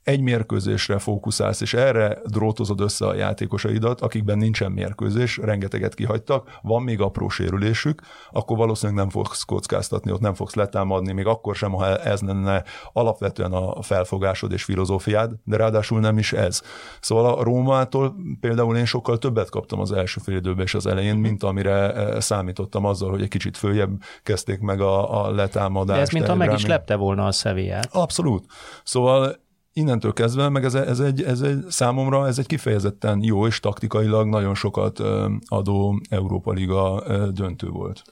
egy 0.08 0.20
mérkőzésre 0.20 0.98
fókuszálsz, 0.98 1.60
és 1.60 1.74
erre 1.74 2.18
drótozod 2.24 2.80
össze 2.80 3.06
a 3.06 3.14
játékosaidat, 3.14 4.00
akikben 4.00 4.38
nincsen 4.38 4.72
mérkőzés, 4.72 5.36
rengeteget 5.36 5.94
kihagytak, 5.94 6.58
van 6.62 6.82
még 6.82 7.00
apró 7.00 7.28
sérülésük, 7.28 8.02
akkor 8.30 8.56
valószínűleg 8.56 9.00
nem 9.00 9.10
fogsz 9.10 9.42
kockáztatni, 9.42 10.12
ott 10.12 10.20
nem 10.20 10.34
fogsz 10.34 10.54
letámadni, 10.54 11.12
még 11.12 11.26
akkor 11.26 11.54
sem, 11.54 11.72
ha 11.72 11.98
ez 11.98 12.20
lenne 12.20 12.64
alapvetően 12.92 13.52
a 13.52 13.82
felfogásod 13.82 14.52
és 14.52 14.64
filozófiád, 14.64 15.32
de 15.44 15.56
ráadásul 15.56 16.00
nem 16.00 16.18
is 16.18 16.32
ez. 16.32 16.62
Szóval 17.00 17.34
a 17.34 17.42
Rómától 17.42 18.14
például 18.40 18.76
én 18.76 18.84
sokkal 18.84 19.18
többet 19.18 19.50
kaptam 19.50 19.80
az 19.80 19.92
első 19.92 20.20
fél 20.24 20.36
időben 20.36 20.64
és 20.64 20.74
az 20.74 20.86
elején, 20.86 21.16
mint 21.16 21.42
amire 21.42 21.92
eh, 21.92 22.20
számítottam 22.20 22.84
azzal, 22.84 23.10
hogy 23.10 23.22
egy 23.22 23.28
kicsit 23.28 23.56
följebb 23.56 24.02
kezdték 24.22 24.60
meg 24.60 24.80
a, 24.80 25.24
a 25.24 25.30
letámadást. 25.30 25.98
De 25.98 26.02
ez 26.04 26.10
mint 26.10 26.26
ha 26.26 26.34
meg 26.34 26.52
is 26.52 26.66
lepte 26.66 26.94
volna 26.94 27.26
a 27.26 27.32
Sevillát. 27.32 27.88
Abszolút. 27.92 28.44
Szóval 28.84 29.46
innentől 29.78 30.12
kezdve, 30.12 30.48
meg 30.48 30.64
ez, 30.64 30.74
ez, 30.74 31.00
egy, 31.00 31.22
ez 31.22 31.40
egy 31.40 31.64
számomra 31.68 32.26
ez 32.26 32.38
egy 32.38 32.46
kifejezetten 32.46 33.22
jó 33.22 33.46
és 33.46 33.60
taktikailag 33.60 34.26
nagyon 34.26 34.54
sokat 34.54 35.02
adó 35.46 36.00
Európa 36.08 36.52
Liga 36.52 37.02
döntő 37.32 37.68
volt. 37.68 38.02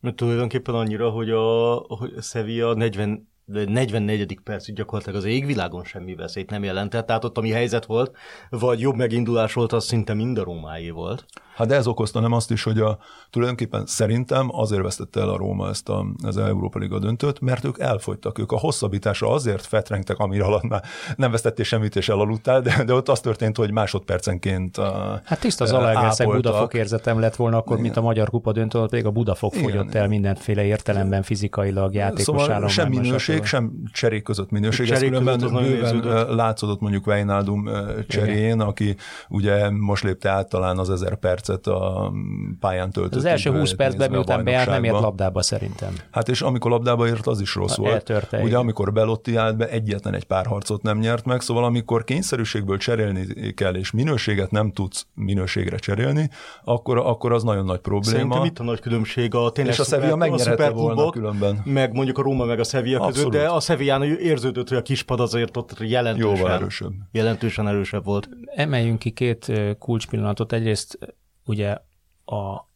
Mert 0.00 0.16
tulajdonképpen 0.16 0.74
annyira, 0.74 1.10
hogy 1.10 1.30
a, 1.30 1.74
hogy 1.74 2.12
a 2.16 2.22
Sevilla 2.22 2.74
40 2.74 3.28
44. 3.46 4.40
percig 4.44 4.74
gyakorlatilag 4.74 5.18
az 5.18 5.24
égvilágon 5.24 5.84
semmi 5.84 6.14
veszélyt 6.14 6.50
nem 6.50 6.64
jelentett, 6.64 7.06
tehát 7.06 7.24
ott 7.24 7.38
ami 7.38 7.50
helyzet 7.50 7.86
volt, 7.86 8.16
vagy 8.50 8.80
jobb 8.80 8.96
megindulás 8.96 9.52
volt, 9.52 9.72
az 9.72 9.84
szinte 9.84 10.14
mind 10.14 10.38
a 10.38 10.44
Rómáé 10.44 10.90
volt. 10.90 11.24
Hát 11.54 11.66
de 11.66 11.74
ez 11.74 11.86
okozta 11.86 12.20
nem 12.20 12.32
azt 12.32 12.50
is, 12.50 12.62
hogy 12.62 12.78
a, 12.78 12.98
tulajdonképpen 13.30 13.86
szerintem 13.86 14.48
azért 14.50 14.82
vesztette 14.82 15.20
el 15.20 15.28
a 15.28 15.36
Róma 15.36 15.68
ezt 15.68 15.88
a, 15.88 16.06
az 16.22 16.36
Európa 16.36 16.78
Liga 16.78 16.98
döntőt, 16.98 17.40
mert 17.40 17.64
ők 17.64 17.78
elfogytak, 17.78 18.38
ők 18.38 18.52
a 18.52 18.58
hosszabbításra 18.58 19.30
azért 19.30 19.66
fetrengtek, 19.66 20.18
amire 20.18 20.44
alatt 20.44 20.62
már 20.62 20.82
nem 21.16 21.30
vesztettél 21.30 21.64
semmit 21.64 21.96
és 21.96 22.08
elaludtál, 22.08 22.60
de, 22.60 22.84
de 22.84 22.92
ott 22.92 23.08
az 23.08 23.20
történt, 23.20 23.56
hogy 23.56 23.70
másodpercenként 23.70 24.76
Hát 25.24 25.40
tiszta 25.40 25.64
az 25.64 25.70
Zalaegerszeg 25.70 26.26
Budafok 26.26 26.74
érzetem 26.74 27.20
lett 27.20 27.36
volna 27.36 27.56
akkor, 27.56 27.72
Igen. 27.72 27.82
mint 27.82 27.96
a 27.96 28.00
Magyar 28.00 28.30
Kupa 28.30 28.52
döntő, 28.52 28.78
ott 28.78 28.90
pedig 28.90 29.06
a 29.06 29.10
Budafok 29.10 29.54
Igen. 29.54 29.64
fogyott 29.64 29.94
el 29.94 30.08
mindenféle 30.08 30.64
értelemben 30.64 31.22
fizikailag 31.22 31.94
játékos 31.94 32.22
szóval 32.22 32.68
sem 32.68 32.88
minőség, 32.88 33.44
sem 33.44 33.72
cserék 33.92 34.22
között 34.22 34.50
minőség. 34.50 34.86
Cserék 34.86 35.12
ez 35.12 35.18
különben 35.18 35.38
bőven 35.38 36.34
látszódott 36.34 36.80
mondjuk 36.80 37.06
Weinaldum 37.06 37.68
cserén, 38.08 38.44
Igen. 38.44 38.60
aki 38.60 38.96
ugye 39.28 39.70
most 39.70 40.04
lépte 40.04 40.30
át 40.30 40.48
talán 40.48 40.78
az 40.78 40.90
ezer 40.90 41.14
percet 41.44 41.66
a 41.66 42.12
pályán 42.60 42.90
töltött. 42.90 43.14
Az 43.14 43.24
első 43.24 43.50
20 43.50 43.72
percben, 43.72 44.10
miután 44.10 44.44
beállt, 44.44 44.68
nem 44.68 44.84
ért 44.84 45.00
labdába 45.00 45.42
szerintem. 45.42 45.94
Hát 46.10 46.28
és 46.28 46.42
amikor 46.42 46.70
labdába 46.70 47.06
ért, 47.06 47.26
az 47.26 47.40
is 47.40 47.54
rossz 47.54 47.76
volt. 47.76 47.92
Eltörte, 47.92 48.36
ugye 48.36 48.46
igen. 48.46 48.58
amikor 48.58 48.92
Belotti 48.92 49.36
állt 49.36 49.56
be, 49.56 49.68
egyetlen 49.68 50.14
egy 50.14 50.24
pár 50.24 50.46
harcot 50.46 50.82
nem 50.82 50.98
nyert 50.98 51.24
meg, 51.24 51.40
szóval 51.40 51.64
amikor 51.64 52.04
kényszerűségből 52.04 52.78
cserélni 52.78 53.54
kell, 53.54 53.74
és 53.74 53.90
minőséget 53.90 54.50
nem 54.50 54.72
tudsz 54.72 55.06
minőségre 55.14 55.76
cserélni, 55.76 56.30
akkor, 56.64 56.98
akkor 56.98 57.32
az 57.32 57.42
nagyon 57.42 57.64
nagy 57.64 57.80
probléma. 57.80 58.16
Szerintem 58.16 58.44
itt 58.44 58.58
a 58.58 58.62
nagy 58.62 58.80
különbség 58.80 59.34
a 59.34 59.50
tényleg 59.50 59.72
És 59.74 59.80
a 59.80 59.84
Sevilla 59.84 60.16
megnyerette 60.16 60.70
volna 60.70 61.10
különben. 61.10 61.62
Meg 61.64 61.92
mondjuk 61.92 62.18
a 62.18 62.22
Róma 62.22 62.44
meg 62.44 62.58
a 62.60 62.64
Sevilla 62.64 63.06
között, 63.06 63.30
de 63.30 63.46
a 63.46 63.60
Sevillán 63.60 64.02
érződött, 64.02 64.68
hogy 64.68 64.78
a 64.78 64.82
kispad 64.82 65.20
azért 65.20 65.56
ott 65.56 65.76
jelentősen, 65.78 66.36
Jóval 66.36 66.52
erősebb. 66.52 66.92
jelentősen 67.12 67.68
erősebb 67.68 68.04
volt. 68.04 68.28
Emeljünk 68.54 68.98
ki 68.98 69.10
két 69.10 69.52
kulcspillanatot. 69.78 70.52
Egyrészt 70.52 70.98
ugye 71.44 71.78
a 72.24 72.68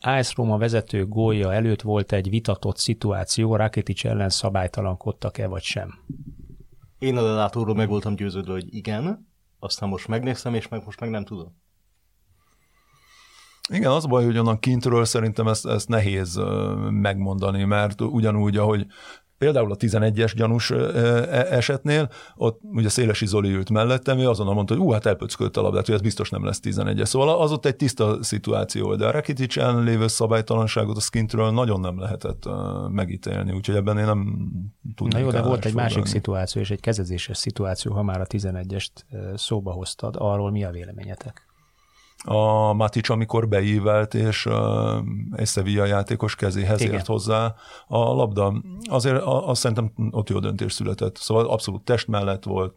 AS 0.00 0.34
Roma 0.34 0.58
vezető 0.58 1.06
gólja 1.06 1.52
előtt 1.52 1.82
volt 1.82 2.12
egy 2.12 2.30
vitatott 2.30 2.76
szituáció, 2.76 3.56
Rakitic 3.56 4.04
ellen 4.04 4.28
szabálytalankodtak-e 4.28 5.46
vagy 5.46 5.62
sem? 5.62 5.98
Én 6.98 7.16
a 7.16 7.22
lelátóról 7.22 7.74
meg 7.74 7.88
voltam 7.88 8.14
győződve, 8.14 8.52
hogy 8.52 8.74
igen, 8.74 9.28
aztán 9.58 9.88
most 9.88 10.08
megnéztem, 10.08 10.54
és 10.54 10.68
meg 10.68 10.84
most 10.84 11.00
meg 11.00 11.10
nem 11.10 11.24
tudom. 11.24 11.62
Igen, 13.68 13.90
az 13.90 14.04
a 14.04 14.08
baj, 14.08 14.24
hogy 14.24 14.38
onnan 14.38 14.58
kintről 14.58 15.04
szerintem 15.04 15.48
ezt, 15.48 15.66
ezt 15.66 15.88
nehéz 15.88 16.40
megmondani, 16.90 17.64
mert 17.64 18.00
ugyanúgy, 18.00 18.56
ahogy 18.56 18.86
Például 19.44 19.72
a 19.72 19.76
11-es 19.76 20.32
gyanús 20.36 20.70
e, 20.70 20.76
esetnél, 21.50 22.08
ott 22.36 22.60
ugye 22.62 22.88
Szélesi 22.88 23.26
Zoli 23.26 23.50
ült 23.50 23.70
mellettem, 23.70 24.18
ő 24.18 24.28
azonnal 24.28 24.54
mondta, 24.54 24.74
hogy 24.74 24.82
ú, 24.82 24.90
hát 24.90 25.06
elpöckölt 25.06 25.56
a 25.56 25.60
labdát, 25.62 25.86
hogy 25.86 25.94
ez 25.94 26.00
biztos 26.00 26.30
nem 26.30 26.44
lesz 26.44 26.60
11-es. 26.62 27.04
Szóval 27.04 27.40
az 27.40 27.52
ott 27.52 27.66
egy 27.66 27.76
tiszta 27.76 28.22
szituáció, 28.22 28.94
de 28.94 29.06
a 29.06 29.10
Rakitic 29.10 29.56
ellen 29.56 29.82
lévő 29.82 30.06
szabálytalanságot 30.06 30.96
a 30.96 31.00
skintről 31.00 31.50
nagyon 31.50 31.80
nem 31.80 31.98
lehetett 31.98 32.48
megítélni, 32.88 33.52
úgyhogy 33.52 33.74
ebben 33.74 33.98
én 33.98 34.04
nem 34.04 34.50
tudnék. 34.94 35.12
Na 35.12 35.18
jó, 35.18 35.30
de 35.30 35.42
volt 35.42 35.64
egy 35.64 35.74
másik 35.74 36.04
szituáció, 36.04 36.60
és 36.62 36.70
egy 36.70 36.80
kezezéses 36.80 37.36
szituáció, 37.36 37.92
ha 37.92 38.02
már 38.02 38.20
a 38.20 38.26
11-est 38.26 38.90
szóba 39.34 39.72
hoztad, 39.72 40.14
arról 40.18 40.50
mi 40.50 40.64
a 40.64 40.70
véleményetek? 40.70 41.53
A 42.24 42.72
Matic, 42.72 43.08
amikor 43.08 43.48
beívelt, 43.48 44.14
és 44.14 44.48
egy 45.32 45.46
Sevilla 45.46 45.84
játékos 45.84 46.34
kezéhez 46.36 46.80
Igen. 46.80 46.94
ért 46.94 47.06
hozzá 47.06 47.54
a 47.86 47.98
labda. 47.98 48.62
Azért 48.90 49.22
azt 49.22 49.60
szerintem 49.60 49.92
ott 50.10 50.28
jó 50.28 50.38
döntés 50.38 50.72
született. 50.72 51.16
Szóval 51.16 51.46
abszolút 51.46 51.82
test 51.82 52.08
mellett 52.08 52.44
volt, 52.44 52.74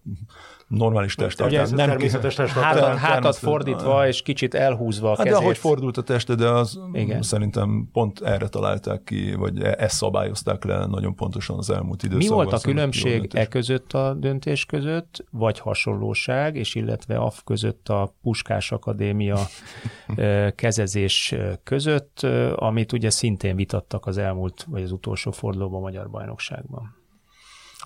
normális 0.67 1.15
testtartás. 1.15 1.69
Nem 1.69 1.88
természetes 1.88 2.36
testtartás. 2.36 2.82
Hátat, 2.82 2.97
hátat 2.97 3.36
fordítva 3.36 4.08
és 4.08 4.21
kicsit 4.21 4.53
elhúzva 4.53 5.12
a 5.12 5.15
kezét. 5.15 5.32
Hát 5.32 5.39
de 5.39 5.45
ahogy 5.45 5.58
fordult 5.58 5.97
a 5.97 6.01
teste, 6.01 6.36
de 6.36 6.49
az 6.49 6.80
Igen. 6.93 7.21
szerintem 7.21 7.89
pont 7.93 8.21
erre 8.21 8.47
találták 8.47 9.03
ki, 9.03 9.34
vagy 9.34 9.62
e- 9.62 9.75
ezt 9.80 9.95
szabályozták 9.95 10.63
le 10.63 10.86
nagyon 10.86 11.15
pontosan 11.15 11.58
az 11.58 11.69
elmúlt 11.69 12.03
időszakban. 12.03 12.38
Mi 12.38 12.43
volt 12.43 12.63
a 12.63 12.67
különbség 12.67 13.30
e 13.34 13.47
között 13.47 13.93
a 13.93 14.13
döntés 14.13 14.65
között, 14.65 15.25
vagy 15.32 15.60
hasonlóság, 15.60 16.56
és 16.56 16.75
illetve 16.75 17.17
AF 17.17 17.43
között 17.43 17.89
a 17.89 18.15
Puskás 18.21 18.71
Akadémia 18.71 19.39
kezezés 20.56 21.36
között, 21.63 22.19
amit 22.56 22.91
ugye 22.91 23.10
szintén 23.10 23.56
vitattak 23.56 24.06
az 24.06 24.17
elmúlt, 24.17 24.65
vagy 24.69 24.84
az 24.84 24.91
utolsó 24.91 25.32
fordulóban 25.32 25.80
a 25.80 25.84
Magyar 25.84 26.10
Bajnokságban? 26.10 26.96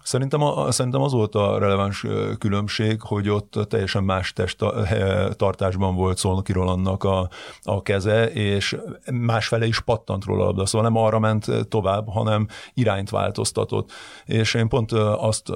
Szerintem, 0.03 0.41
a, 0.41 0.71
szerintem 0.71 1.01
az 1.01 1.11
volt 1.11 1.35
a 1.35 1.59
releváns 1.59 2.05
különbség, 2.39 3.01
hogy 3.01 3.29
ott 3.29 3.59
teljesen 3.69 4.03
más 4.03 4.33
testtartásban 4.33 5.95
volt 5.95 6.17
Szolnoki 6.17 6.51
Rolandnak 6.51 7.03
a, 7.03 7.29
a 7.63 7.81
keze, 7.81 8.31
és 8.31 8.77
másfele 9.11 9.65
is 9.65 9.79
pattant 9.79 10.25
róla 10.25 10.43
a 10.43 10.45
labda, 10.45 10.65
szóval 10.65 10.89
nem 10.91 11.01
arra 11.03 11.19
ment 11.19 11.45
tovább, 11.69 12.09
hanem 12.09 12.47
irányt 12.73 13.09
változtatott. 13.09 13.91
És 14.25 14.53
én 14.53 14.67
pont 14.67 14.91
azt 14.91 15.49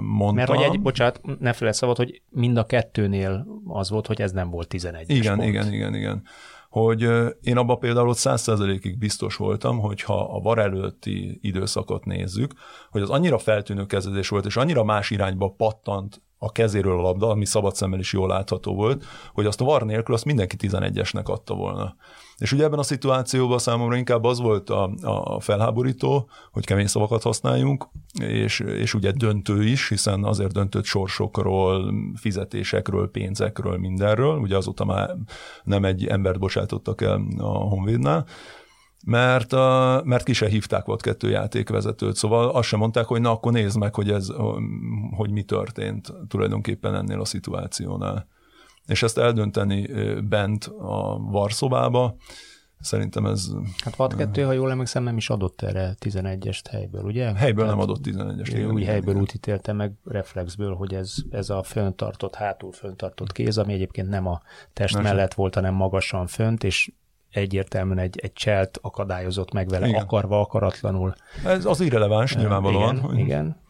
mondtam... 0.00 0.34
Mert 0.34 0.48
hogy 0.48 0.62
egy, 0.62 0.80
bocsánat, 0.80 1.20
ne 1.40 1.52
felejtsd 1.52 1.80
szabad, 1.80 1.96
hogy 1.96 2.22
mind 2.30 2.56
a 2.56 2.64
kettőnél 2.64 3.46
az 3.66 3.90
volt, 3.90 4.06
hogy 4.06 4.20
ez 4.20 4.32
nem 4.32 4.50
volt 4.50 4.68
11 4.68 5.10
Igen, 5.10 5.36
pont. 5.36 5.48
igen, 5.48 5.72
igen, 5.72 5.94
igen 5.94 6.22
hogy 6.74 7.02
én 7.40 7.56
abban 7.56 7.78
például 7.78 8.14
száz 8.14 8.42
százalékig 8.42 8.98
biztos 8.98 9.36
voltam, 9.36 9.78
hogy 9.78 10.02
ha 10.02 10.36
a 10.36 10.40
var 10.40 10.58
előtti 10.58 11.38
időszakot 11.42 12.04
nézzük, 12.04 12.52
hogy 12.90 13.02
az 13.02 13.10
annyira 13.10 13.38
feltűnő 13.38 13.86
kezdés 13.86 14.28
volt, 14.28 14.46
és 14.46 14.56
annyira 14.56 14.84
más 14.84 15.10
irányba 15.10 15.54
pattant 15.56 16.22
a 16.38 16.52
kezéről 16.52 16.98
a 16.98 17.02
labda, 17.02 17.28
ami 17.28 17.44
szabad 17.44 17.74
szemmel 17.74 17.98
is 17.98 18.12
jól 18.12 18.28
látható 18.28 18.74
volt, 18.74 19.04
hogy 19.32 19.46
azt 19.46 19.60
a 19.60 19.64
var 19.64 19.82
nélkül 19.82 20.14
azt 20.14 20.24
mindenki 20.24 20.56
11-esnek 20.58 21.24
adta 21.24 21.54
volna. 21.54 21.96
És 22.38 22.52
ugye 22.52 22.64
ebben 22.64 22.78
a 22.78 22.82
szituációban 22.82 23.58
számomra 23.58 23.96
inkább 23.96 24.24
az 24.24 24.40
volt 24.40 24.70
a, 24.70 24.90
a 25.02 25.40
felháborító, 25.40 26.28
hogy 26.52 26.64
kemény 26.64 26.86
szavakat 26.86 27.22
használjunk, 27.22 27.88
és, 28.20 28.60
és 28.60 28.94
ugye 28.94 29.10
döntő 29.10 29.64
is, 29.64 29.88
hiszen 29.88 30.24
azért 30.24 30.52
döntött 30.52 30.84
sorsokról, 30.84 31.94
fizetésekről, 32.14 33.10
pénzekről, 33.10 33.78
mindenről, 33.78 34.38
ugye 34.38 34.56
azóta 34.56 34.84
már 34.84 35.16
nem 35.64 35.84
egy 35.84 36.06
embert 36.06 36.38
bocsátottak 36.38 37.00
el 37.00 37.26
a 37.38 37.48
Honvédnál, 37.48 38.26
mert, 39.04 39.52
a, 39.52 40.02
mert 40.04 40.24
ki 40.24 40.32
se 40.32 40.48
hívták 40.48 40.84
volt 40.84 41.02
kettő 41.02 41.30
játékvezetőt, 41.30 42.16
szóval 42.16 42.48
azt 42.48 42.68
sem 42.68 42.78
mondták, 42.78 43.04
hogy 43.04 43.20
na 43.20 43.30
akkor 43.30 43.52
nézd 43.52 43.78
meg, 43.78 43.94
hogy, 43.94 44.10
ez, 44.10 44.28
hogy 45.16 45.30
mi 45.30 45.42
történt 45.42 46.12
tulajdonképpen 46.28 46.94
ennél 46.94 47.20
a 47.20 47.24
szituációnál 47.24 48.28
és 48.86 49.02
ezt 49.02 49.18
eldönteni 49.18 49.86
bent 50.20 50.64
a 50.64 51.18
varszobába, 51.18 52.16
szerintem 52.80 53.26
ez... 53.26 53.50
Hát 53.84 53.96
vad 53.96 54.14
2, 54.14 54.42
ha 54.42 54.52
jól 54.52 54.70
emlékszem, 54.70 55.02
nem 55.02 55.16
is 55.16 55.30
adott 55.30 55.62
erre 55.62 55.94
11-est 56.00 56.64
helyből, 56.70 57.04
ugye? 57.04 57.34
Helyből 57.34 57.66
nem 57.66 57.80
adott 57.80 58.00
11-est. 58.04 58.72
Új 58.72 58.84
helyből 58.84 59.14
úgy 59.14 59.30
ítélte 59.34 59.72
meg 59.72 59.92
reflexből, 60.04 60.74
hogy 60.74 60.94
ez, 60.94 61.14
ez 61.30 61.50
a 61.50 61.62
föntartott, 61.62 62.34
hátul 62.34 62.72
föntartott 62.72 63.32
kéz, 63.32 63.58
ami 63.58 63.72
egyébként 63.72 64.08
nem 64.08 64.26
a 64.26 64.40
test 64.72 64.94
Most 64.94 65.06
mellett 65.06 65.34
volt, 65.34 65.54
hanem 65.54 65.74
magasan 65.74 66.26
fönt, 66.26 66.64
és 66.64 66.92
egyértelműen 67.30 67.98
egy, 67.98 68.18
egy 68.22 68.32
cselt 68.32 68.78
akadályozott 68.82 69.52
meg 69.52 69.68
vele, 69.68 69.86
igen. 69.86 70.02
akarva, 70.02 70.40
akaratlanul. 70.40 71.14
Ez 71.44 71.64
az 71.64 71.80
irreleváns, 71.80 72.36
nyilvánvalóan. 72.36 72.96
Igen, 72.96 73.08
hogy... 73.08 73.18
igen. 73.18 73.62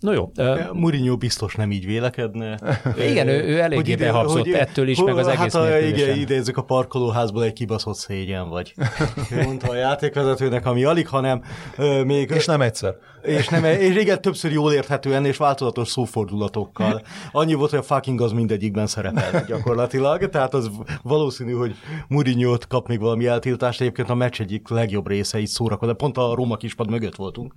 No 0.00 0.12
jó. 0.12 0.32
Uh, 0.36 0.72
Mourinho 0.72 1.16
biztos 1.16 1.54
nem 1.54 1.70
így 1.70 1.86
vélekedne. 1.86 2.58
Igen, 3.10 3.28
ő, 3.28 3.42
ő 3.42 3.60
eléggé 3.60 3.94
behabzott 3.94 4.42
hogy, 4.42 4.52
ettől 4.52 4.88
is, 4.88 5.02
meg 5.02 5.16
az 5.16 5.26
hát 5.26 5.40
egész 5.40 5.52
hát, 5.52 5.80
igen, 5.80 6.16
idézzük 6.16 6.56
a 6.56 6.62
parkolóházból 6.62 7.44
egy 7.44 7.52
kibaszott 7.52 7.96
szégyen 7.96 8.48
vagy. 8.48 8.74
Mondta 9.44 9.68
a 9.68 9.74
játékvezetőnek, 9.74 10.66
ami 10.66 10.84
alig, 10.84 11.08
hanem 11.08 11.42
uh, 11.78 12.04
még... 12.04 12.30
És 12.30 12.46
nem 12.46 12.60
egyszer. 12.60 12.94
És, 13.22 13.48
nem, 13.48 13.64
és 13.64 13.96
igen, 13.96 14.20
többször 14.20 14.52
jól 14.52 14.72
érthetően 14.72 15.24
és 15.24 15.36
változatos 15.36 15.88
szófordulatokkal. 15.88 17.02
Annyi 17.32 17.54
volt, 17.54 17.70
hogy 17.70 17.78
a 17.78 17.82
fucking 17.82 18.20
az 18.20 18.32
mindegyikben 18.32 18.86
szerepel 18.86 19.44
gyakorlatilag, 19.48 20.28
tehát 20.28 20.54
az 20.54 20.70
valószínű, 21.02 21.52
hogy 21.52 21.74
mourinho 22.08 22.56
kap 22.68 22.88
még 22.88 23.00
valami 23.00 23.26
eltiltást, 23.26 23.80
egyébként 23.80 24.10
a 24.10 24.14
meccs 24.14 24.40
egyik 24.40 24.68
legjobb 24.68 25.08
része 25.08 25.38
így 25.38 25.46
szórakozó, 25.46 25.94
pont 25.94 26.18
a 26.18 26.34
Róma 26.34 26.56
kispad 26.56 26.90
mögött 26.90 27.14
voltunk. 27.14 27.54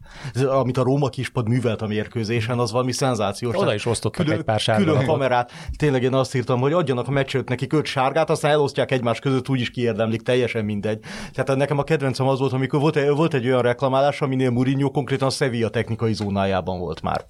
Amit 0.47 0.78
a 0.78 0.84
Róma 0.84 1.10
kispad 1.10 1.47
művelt 1.47 1.82
a 1.82 1.88
mérkőzésen, 1.88 2.60
az 2.60 2.71
valami 2.71 2.91
szenzációs. 2.91 3.56
Oda 3.56 3.73
is 3.73 3.86
osztottak 3.86 4.25
külön, 4.25 4.39
egy 4.39 4.45
pár 4.45 4.60
sárgát. 4.60 4.86
Külön 4.86 5.06
kamerát. 5.06 5.51
Tényleg 5.78 6.04
én 6.04 6.13
azt 6.13 6.36
írtam, 6.36 6.60
hogy 6.60 6.73
adjanak 6.73 7.08
a 7.08 7.12
meccsőt 7.12 7.49
nekik 7.49 7.73
öt 7.73 7.86
sárgát, 7.86 8.30
aztán 8.30 8.51
elosztják 8.51 8.91
egymás 8.91 9.19
között, 9.19 9.49
úgyis 9.49 9.69
kiérdemlik, 9.71 10.21
teljesen 10.21 10.65
mindegy. 10.65 10.99
Tehát 11.34 11.56
nekem 11.60 11.78
a 11.78 11.84
kedvencem 11.84 12.28
az 12.28 12.39
volt, 12.39 12.54
amikor 12.54 12.80
volt 12.80 12.95
egy, 12.95 13.10
volt 13.10 13.34
egy 13.34 13.45
olyan 13.45 13.62
reklamálás, 13.62 14.21
aminél 14.21 14.49
Mourinho 14.49 14.91
konkrétan 14.91 15.28
a 15.28 15.32
Sevilla 15.55 15.69
technikai 15.69 16.13
zónájában 16.13 16.79
volt 16.79 17.01
már 17.01 17.25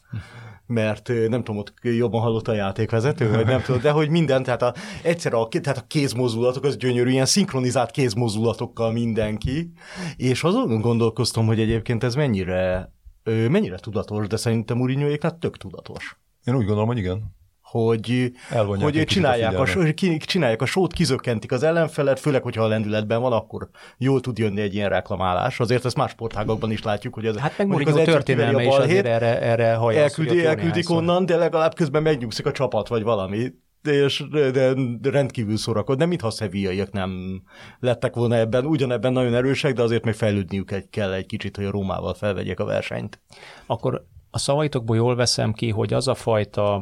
mert 0.68 1.08
nem 1.08 1.44
tudom, 1.44 1.58
ott 1.58 1.74
jobban 1.82 2.22
hallott 2.22 2.48
a 2.48 2.54
játékvezető, 2.54 3.30
vagy 3.30 3.46
nem 3.46 3.62
tudom, 3.62 3.82
de 3.82 3.92
hogy 3.92 4.10
minden, 4.10 4.44
tehát 4.44 4.62
a, 4.62 4.74
egyszer 5.04 5.34
a, 5.34 5.48
tehát 5.48 5.78
a 5.78 5.86
kézmozdulatok, 5.88 6.64
az 6.64 6.78
gyönyörű, 6.78 7.10
ilyen 7.10 7.26
szinkronizált 7.26 7.92
kézmozdulatokkal 7.92 8.92
mindenki, 8.92 9.72
és 10.16 10.44
azon 10.44 10.82
gondolkoztam, 10.82 11.46
hogy 11.46 11.60
egyébként 11.60 12.04
ez 12.04 12.16
mennyire 12.16 12.94
mennyire 13.24 13.78
tudatos, 13.78 14.28
de 14.28 14.38
szerintem 14.38 14.78
Mourinhoéknál 14.78 15.38
tök 15.40 15.58
tudatos. 15.58 16.20
Én 16.44 16.56
úgy 16.56 16.66
gondolom, 16.66 16.88
hogy 16.88 16.98
igen. 16.98 17.36
Hogy, 17.66 18.32
Elvonják 18.50 18.94
hogy 18.94 19.04
csinálják, 19.06 19.60
a 19.60 19.62
a, 19.62 19.94
csinálják 20.26 20.62
a 20.62 20.66
sót, 20.66 20.94
kizökkentik 20.94 21.52
az 21.52 21.64
ellenfelet, 21.64 22.20
főleg, 22.20 22.44
hogyha 22.44 22.64
a 22.64 22.68
lendületben 22.68 23.22
van, 23.22 23.32
akkor 23.32 23.70
jól 23.98 24.22
tud 24.22 24.38
jönni 24.38 24.62
egy 24.62 24.74
ilyen 24.74 24.90
reklamálás. 24.90 25.60
Azért 25.60 25.86
ezt 25.86 25.96
más 25.96 26.12
sportágakban 26.12 26.72
is 26.72 26.84
látjuk, 26.84 27.14
hogy 27.14 27.26
ez 27.26 27.38
Hát 27.38 27.58
meg 27.58 27.68
Mourinho 27.68 28.00
az 28.00 28.06
történelme 28.06 28.62
is 28.62 28.68
balhét, 28.68 28.90
azért 28.90 29.06
erre, 29.06 29.42
erre 29.42 29.74
hajaz, 29.74 30.02
elküldi, 30.02 30.46
elküldik 30.46 30.90
onnan, 30.90 31.26
de 31.26 31.36
legalább 31.36 31.76
közben 31.76 32.02
megnyugszik 32.02 32.46
a 32.46 32.52
csapat, 32.52 32.88
vagy 32.88 33.04
valami. 33.04 33.54
És 33.82 34.24
de 34.30 34.74
rendkívül 35.02 35.58
szórakod, 35.58 35.98
de 35.98 36.06
mintha 36.06 36.28
a 36.28 36.32
szevíjaiak 36.32 36.92
nem 36.92 37.42
lettek 37.80 38.16
volna 38.16 38.36
ebben, 38.36 38.66
ugyanebben 38.66 39.14
nagyon 39.14 39.34
erősek, 39.34 39.74
de 39.74 39.82
azért 39.82 40.04
még 40.04 40.14
fejlődniük 40.14 40.90
kell 40.90 41.14
egy 41.14 41.26
kicsit, 41.26 41.56
hogy 41.56 41.66
a 41.66 41.72
Rómával 41.72 42.14
felvegyek 42.14 42.60
a 42.60 42.66
versenyt. 42.66 43.22
Akkor 43.66 44.06
a 44.36 44.38
szavaitokból 44.38 44.96
jól 44.96 45.16
veszem 45.16 45.54
ki, 45.54 45.70
hogy 45.70 45.94
az 45.94 46.08
a 46.08 46.14
fajta 46.14 46.76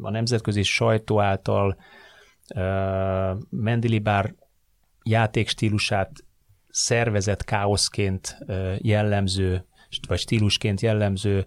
a 0.00 0.10
nemzetközi 0.10 0.62
sajtó 0.62 1.20
által 1.20 1.76
Mendilibár 3.50 4.34
játékstílusát 5.02 6.10
szervezett 6.68 7.44
káoszként 7.44 8.38
jellemző 8.78 9.66
vagy 10.08 10.18
stílusként 10.18 10.80
jellemző 10.80 11.46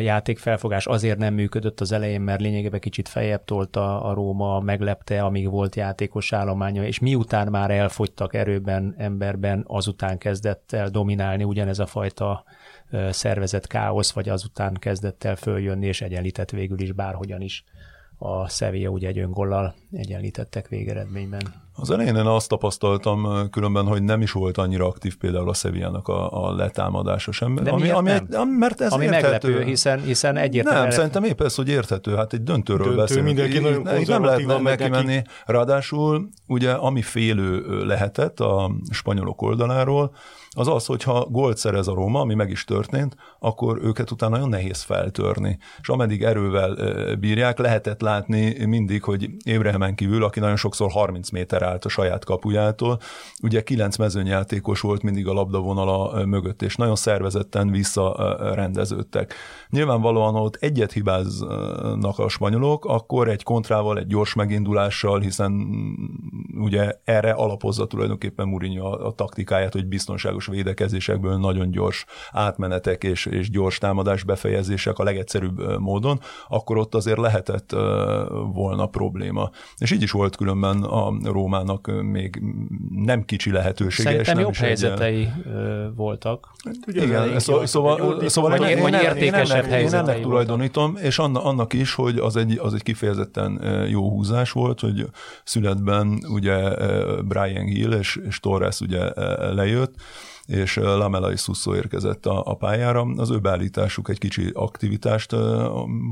játékfelfogás 0.00 0.86
azért 0.86 1.18
nem 1.18 1.34
működött 1.34 1.80
az 1.80 1.92
elején, 1.92 2.20
mert 2.20 2.40
lényegében 2.40 2.80
kicsit 2.80 3.08
feljebb 3.08 3.44
tolta 3.44 4.02
a 4.02 4.14
Róma, 4.14 4.60
meglepte, 4.60 5.22
amíg 5.22 5.50
volt 5.50 5.76
játékos 5.76 6.32
állománya, 6.32 6.84
és 6.84 6.98
miután 6.98 7.48
már 7.48 7.70
elfogytak 7.70 8.34
erőben, 8.34 8.94
emberben, 8.98 9.64
azután 9.66 10.18
kezdett 10.18 10.72
el 10.72 10.88
dominálni 10.88 11.44
ugyanez 11.44 11.78
a 11.78 11.86
fajta 11.86 12.44
szervezett 13.10 13.66
káosz, 13.66 14.12
vagy 14.12 14.28
azután 14.28 14.74
kezdett 14.74 15.24
el 15.24 15.36
följönni, 15.36 15.86
és 15.86 16.00
egyenlített 16.00 16.50
végül 16.50 16.80
is 16.80 16.92
bárhogyan 16.92 17.40
is 17.40 17.64
a 18.18 18.48
Sevilla 18.48 18.88
ugye 18.88 19.08
egy 19.08 19.18
öngollal 19.18 19.74
egyenlítettek 19.92 20.68
végeredményben. 20.68 21.64
Az 21.74 21.90
elején 21.90 22.16
én 22.16 22.26
azt 22.26 22.48
tapasztaltam 22.48 23.48
különben, 23.50 23.86
hogy 23.86 24.02
nem 24.02 24.22
is 24.22 24.32
volt 24.32 24.58
annyira 24.58 24.86
aktív 24.86 25.16
például 25.16 25.48
a 25.48 25.54
Sevillának 25.54 26.08
a, 26.08 26.46
a 26.46 26.54
letámadása 26.54 27.32
sem. 27.32 27.54
De 27.54 27.70
ami, 27.70 27.90
ami, 27.90 28.10
nem? 28.28 28.48
mert 28.48 28.80
ez 28.80 28.92
Ami 28.92 29.04
érthető. 29.04 29.48
meglepő, 29.48 29.64
hiszen, 29.64 30.00
hiszen 30.00 30.36
egyértelműen... 30.36 30.84
Nem, 30.86 30.96
szerintem 30.96 31.24
épp 31.24 31.40
ez, 31.40 31.54
hogy 31.54 31.68
érthető, 31.68 32.14
hát 32.14 32.32
egy 32.32 32.42
döntőről 32.42 32.86
Döntő, 32.86 33.00
beszélünk. 33.00 33.26
mindenki 33.26 33.58
nagyon 33.58 33.98
így 34.00 34.08
nem 34.08 34.24
lehet 34.24 34.62
neki 34.62 34.88
menni. 34.88 35.22
Ráadásul 35.46 36.28
ugye 36.46 36.72
ami 36.72 37.02
félő 37.02 37.84
lehetett 37.84 38.40
a 38.40 38.70
spanyolok 38.90 39.42
oldaláról, 39.42 40.14
az 40.58 40.68
az, 40.68 40.86
hogyha 40.86 41.24
gólt 41.24 41.56
szerez 41.56 41.88
a 41.88 41.94
Róma, 41.94 42.20
ami 42.20 42.34
meg 42.34 42.50
is 42.50 42.64
történt, 42.64 43.16
akkor 43.38 43.78
őket 43.82 44.10
utána 44.10 44.32
nagyon 44.34 44.48
nehéz 44.48 44.82
feltörni. 44.82 45.58
És 45.80 45.88
ameddig 45.88 46.22
erővel 46.22 46.76
bírják, 47.16 47.58
lehetett 47.58 48.00
látni 48.00 48.64
mindig, 48.64 49.02
hogy 49.02 49.30
Ébrehemen 49.44 49.94
kívül, 49.94 50.24
aki 50.24 50.40
nagyon 50.40 50.56
sokszor 50.56 50.90
30 50.90 51.30
méter 51.30 51.62
állt 51.62 51.84
a 51.84 51.88
saját 51.88 52.24
kapujától, 52.24 52.98
ugye 53.42 53.62
kilenc 53.62 53.96
mezőnyjátékos 53.96 54.80
volt 54.80 55.02
mindig 55.02 55.26
a 55.26 55.32
labdavonala 55.32 56.26
mögött, 56.26 56.62
és 56.62 56.76
nagyon 56.76 56.96
szervezetten 56.96 57.70
visszarendeződtek. 57.70 59.34
Nyilvánvalóan, 59.76 60.32
ha 60.32 60.40
ott 60.40 60.56
egyet 60.60 60.92
hibáznak 60.92 62.18
a 62.18 62.28
spanyolok, 62.28 62.84
akkor 62.84 63.28
egy 63.28 63.42
kontrával, 63.42 63.98
egy 63.98 64.06
gyors 64.06 64.34
megindulással, 64.34 65.20
hiszen 65.20 65.50
mm, 65.50 66.62
ugye 66.62 66.92
erre 67.04 67.30
alapozza 67.30 67.86
tulajdonképpen 67.86 68.48
Mourinho 68.48 68.86
a, 68.86 69.06
a 69.06 69.12
taktikáját, 69.12 69.72
hogy 69.72 69.86
biztonságos 69.86 70.46
védekezésekből 70.46 71.36
nagyon 71.36 71.70
gyors 71.70 72.04
átmenetek 72.30 73.04
és, 73.04 73.26
és 73.26 73.50
gyors 73.50 73.78
támadás 73.78 74.22
befejezések 74.22 74.98
a 74.98 75.04
legegyszerűbb 75.04 75.78
módon, 75.78 76.20
akkor 76.48 76.76
ott 76.76 76.94
azért 76.94 77.18
lehetett 77.18 77.70
volna 78.52 78.86
probléma. 78.86 79.50
És 79.78 79.90
így 79.90 80.02
is 80.02 80.10
volt 80.10 80.36
különben 80.36 80.82
a 80.82 81.12
Rómának 81.22 81.90
még 82.02 82.42
nem 82.90 83.24
kicsi 83.24 83.50
lehetősége. 83.50 84.10
Szerintem 84.10 84.38
jobb 84.38 84.54
helyzetei 84.54 85.28
ö, 85.44 85.86
voltak. 85.96 86.50
Ugye 86.86 87.02
igen, 87.02 87.38
szó, 87.38 87.66
szóval, 87.66 88.28
szóval 88.28 88.68
értékesebb 88.68 89.65
én, 89.66 89.72
ennek, 89.72 89.92
én 89.92 89.94
ennek 89.94 90.20
tulajdonítom, 90.20 90.96
és 90.96 91.18
anna, 91.18 91.44
annak 91.44 91.72
is, 91.72 91.94
hogy 91.94 92.18
az 92.18 92.36
egy, 92.36 92.58
az 92.58 92.74
egy 92.74 92.82
kifejezetten 92.82 93.60
eh, 93.62 93.90
jó 93.90 94.10
húzás 94.10 94.50
volt, 94.50 94.80
hogy 94.80 95.06
szünetben 95.44 96.18
ugye 96.28 96.76
eh, 96.76 97.22
Brian 97.22 97.64
Hill 97.64 97.92
és, 97.92 98.18
és 98.26 98.40
Torres 98.40 98.80
ugye 98.80 99.10
eh, 99.10 99.54
lejött, 99.54 99.94
és 100.46 100.76
Lamela 100.76 101.32
és 101.32 101.40
Susso 101.40 101.74
érkezett 101.74 102.26
a, 102.26 102.42
a 102.44 102.54
pályára. 102.54 103.06
Az 103.16 103.30
ő 103.30 103.38
beállításuk 103.38 104.08
egy 104.08 104.18
kicsi 104.18 104.50
aktivitást 104.54 105.34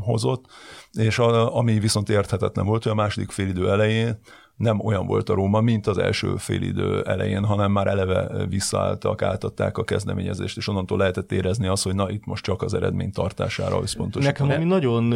hozott, 0.00 0.44
és 0.92 1.18
a, 1.18 1.56
ami 1.56 1.78
viszont 1.78 2.08
érthetetlen 2.08 2.66
volt, 2.66 2.82
hogy 2.82 2.92
a 2.92 2.94
második 2.94 3.30
félidő 3.30 3.70
elején 3.70 4.18
nem 4.56 4.80
olyan 4.80 5.06
volt 5.06 5.28
a 5.28 5.34
Róma, 5.34 5.60
mint 5.60 5.86
az 5.86 5.98
első 5.98 6.36
félidő 6.36 7.02
elején, 7.02 7.44
hanem 7.44 7.72
már 7.72 7.86
eleve 7.86 8.46
visszaálltak, 8.46 9.22
átadták 9.22 9.78
a 9.78 9.84
kezdeményezést, 9.84 10.56
és 10.56 10.68
onnantól 10.68 10.98
lehetett 10.98 11.32
érezni 11.32 11.66
azt, 11.66 11.82
hogy 11.84 11.94
na 11.94 12.10
itt 12.10 12.24
most 12.24 12.44
csak 12.44 12.62
az 12.62 12.74
eredmény 12.74 13.12
tartására 13.12 13.80
összpontosítanak. 13.82 14.38
Nekem 14.38 14.56
ami 14.56 14.70
nagyon, 14.70 15.12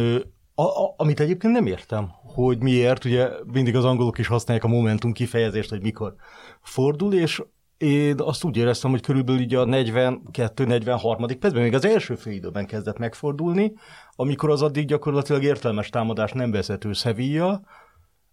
a, 0.55 0.63
a, 0.63 0.93
amit 0.97 1.19
egyébként 1.19 1.53
nem 1.53 1.65
értem, 1.65 2.09
hogy 2.23 2.59
miért, 2.61 3.05
ugye 3.05 3.29
mindig 3.53 3.75
az 3.75 3.85
angolok 3.85 4.17
is 4.17 4.27
használják 4.27 4.65
a 4.65 4.69
momentum 4.69 5.11
kifejezést, 5.11 5.69
hogy 5.69 5.81
mikor 5.81 6.15
fordul, 6.61 7.13
és 7.13 7.41
én 7.77 8.15
azt 8.21 8.43
úgy 8.43 8.57
éreztem, 8.57 8.91
hogy 8.91 9.01
körülbelül 9.01 9.41
így 9.41 9.55
a 9.55 9.65
42-43. 9.65 11.35
percben, 11.39 11.63
még 11.63 11.73
az 11.73 11.85
első 11.85 12.15
fél 12.15 12.33
időben 12.33 12.65
kezdett 12.65 12.97
megfordulni, 12.97 13.73
amikor 14.15 14.49
az 14.49 14.61
addig 14.61 14.85
gyakorlatilag 14.85 15.43
értelmes 15.43 15.89
támadás 15.89 16.31
nem 16.31 16.51
vezető 16.51 16.93
Sevilla, 16.93 17.61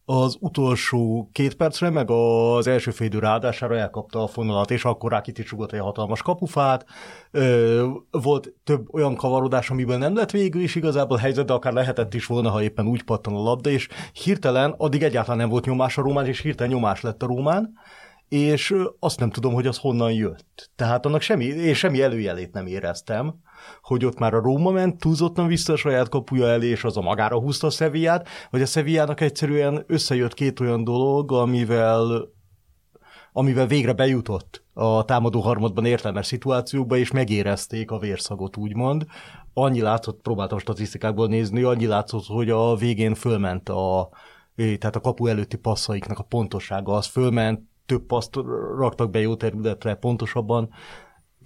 az 0.09 0.37
utolsó 0.41 1.29
két 1.33 1.55
percre, 1.55 1.91
meg 1.91 2.11
az 2.11 2.67
első 2.67 2.91
fél 2.91 3.07
idő 3.07 3.19
ráadására 3.19 3.77
elkapta 3.77 4.23
a 4.23 4.27
fonalat, 4.27 4.71
és 4.71 4.85
akkor 4.85 5.11
Rakitic 5.11 5.51
rugott 5.51 5.73
egy 5.73 5.81
hatalmas 5.81 6.23
kapufát. 6.23 6.87
Volt 8.11 8.55
több 8.65 8.95
olyan 8.95 9.17
kavarodás, 9.17 9.71
amiben 9.71 9.99
nem 9.99 10.15
lett 10.15 10.31
végül 10.31 10.63
is 10.63 10.75
igazából 10.75 11.17
helyzet, 11.17 11.47
de 11.47 11.53
akár 11.53 11.73
lehetett 11.73 12.15
is 12.15 12.27
volna, 12.27 12.51
ha 12.51 12.63
éppen 12.63 12.87
úgy 12.87 13.03
pattan 13.03 13.35
a 13.35 13.43
labda, 13.43 13.71
és 13.71 13.89
hirtelen, 14.13 14.75
addig 14.79 15.03
egyáltalán 15.03 15.39
nem 15.39 15.49
volt 15.49 15.65
nyomás 15.67 15.99
a 15.99 16.03
Rómán, 16.03 16.27
és 16.27 16.41
hirtelen 16.41 16.73
nyomás 16.73 17.01
lett 17.01 17.23
a 17.23 17.27
Rómán, 17.27 17.73
és 18.29 18.75
azt 18.99 19.21
nem 19.21 19.31
tudom, 19.31 19.53
hogy 19.53 19.67
az 19.67 19.79
honnan 19.79 20.13
jött. 20.13 20.71
Tehát 20.77 21.07
annak 21.07 21.21
semmi, 21.21 21.45
én 21.45 21.75
semmi 21.75 22.03
előjelét 22.03 22.53
nem 22.53 22.67
éreztem, 22.67 23.35
hogy 23.83 24.05
ott 24.05 24.19
már 24.19 24.35
a 24.35 24.41
Róma 24.41 24.71
ment 24.71 24.99
túlzottan 24.99 25.47
vissza 25.47 25.73
a 25.73 25.77
saját 25.77 26.09
kapuja 26.09 26.47
elé, 26.47 26.69
és 26.69 26.85
az 26.85 26.97
a 26.97 27.01
magára 27.01 27.41
húzta 27.41 27.67
a 27.67 27.71
Sevillát, 27.71 28.29
vagy 28.51 28.63
a 28.63 28.67
Sevillának 28.67 29.21
egyszerűen 29.21 29.85
összejött 29.87 30.35
két 30.35 30.61
olyan 30.61 30.85
dolog, 30.85 31.33
amivel 31.33 32.35
amivel 33.33 33.67
végre 33.67 33.93
bejutott 33.93 34.65
a 34.73 35.05
támadó 35.05 35.41
harmadban 35.41 35.85
értelmes 35.85 36.27
szituációkba, 36.27 36.97
és 36.97 37.11
megérezték 37.11 37.91
a 37.91 37.99
vérszagot, 37.99 38.57
úgymond. 38.57 39.07
Annyi 39.55 39.81
látszott, 39.81 40.21
próbáltam 40.21 40.59
statisztikákból 40.59 41.27
nézni, 41.27 41.63
annyi 41.63 41.87
látszott, 41.87 42.27
hogy 42.27 42.51
a 42.51 42.75
végén 42.77 43.15
fölment 43.15 43.69
a, 43.69 44.09
tehát 44.55 44.97
a 44.97 45.01
kapu 45.01 45.27
előtti 45.27 45.57
passzaiknak 45.57 46.19
a 46.19 46.23
pontossága, 46.23 46.93
az 46.93 47.07
fölment, 47.07 47.61
több 47.87 48.03
paszt 48.03 48.35
raktak 48.79 49.11
be 49.11 49.21
jó 49.21 49.35
területre 49.37 49.95
pontosabban, 49.95 50.69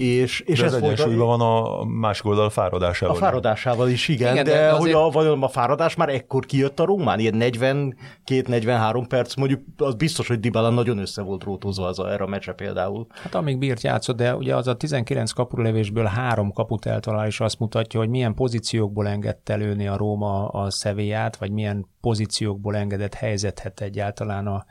és, 0.00 0.40
és 0.40 0.46
És 0.46 0.60
ez 0.60 0.72
ez 0.74 0.82
egyensúlyban 0.82 1.26
van 1.26 1.40
a 1.40 1.84
másik 1.84 2.24
oldal 2.24 2.44
a 2.44 2.50
fáradásával. 2.50 3.14
a 3.14 3.18
fáradásával 3.18 3.88
is, 3.88 4.08
igen, 4.08 4.32
Igen, 4.32 4.44
de 4.44 4.50
de, 4.50 4.56
de 4.58 4.64
azért- 4.72 4.80
hogy 4.80 4.92
a, 4.92 5.10
vajon 5.10 5.42
a 5.42 5.48
fáradás 5.48 5.94
már 5.96 6.08
ekkor 6.08 6.46
kijött 6.46 6.80
a 6.80 6.84
Rómán, 6.84 7.18
ilyen 7.18 7.34
42-43 7.38 9.04
perc, 9.08 9.34
mondjuk 9.34 9.60
az 9.76 9.94
biztos, 9.94 10.28
hogy 10.28 10.40
Dybala 10.40 10.70
nagyon 10.70 10.98
össze 10.98 11.22
volt 11.22 11.44
rótózva 11.44 11.86
az 11.86 11.98
a, 11.98 12.12
erre 12.12 12.24
a 12.24 12.26
meccse 12.26 12.52
például. 12.52 13.06
Hát 13.22 13.34
amíg 13.34 13.58
bírt 13.58 13.82
játszott, 13.82 14.16
de 14.16 14.34
ugye 14.36 14.56
az 14.56 14.66
a 14.66 14.76
19 14.76 15.30
kapulevésből 15.30 16.04
három 16.04 16.52
kaput 16.52 16.86
eltalál, 16.86 17.26
és 17.26 17.40
azt 17.40 17.58
mutatja, 17.58 18.00
hogy 18.00 18.08
milyen 18.08 18.34
pozíciókból 18.34 19.08
engedte 19.08 19.54
lőni 19.54 19.86
a 19.88 19.96
Róma 19.96 20.48
a 20.48 20.70
Sevillát, 20.70 21.36
vagy 21.36 21.50
milyen 21.50 21.86
pozíciókból 22.00 22.76
engedett 22.76 23.14
helyzethet 23.14 23.80
egyáltalán 23.80 24.46
a, 24.46 24.64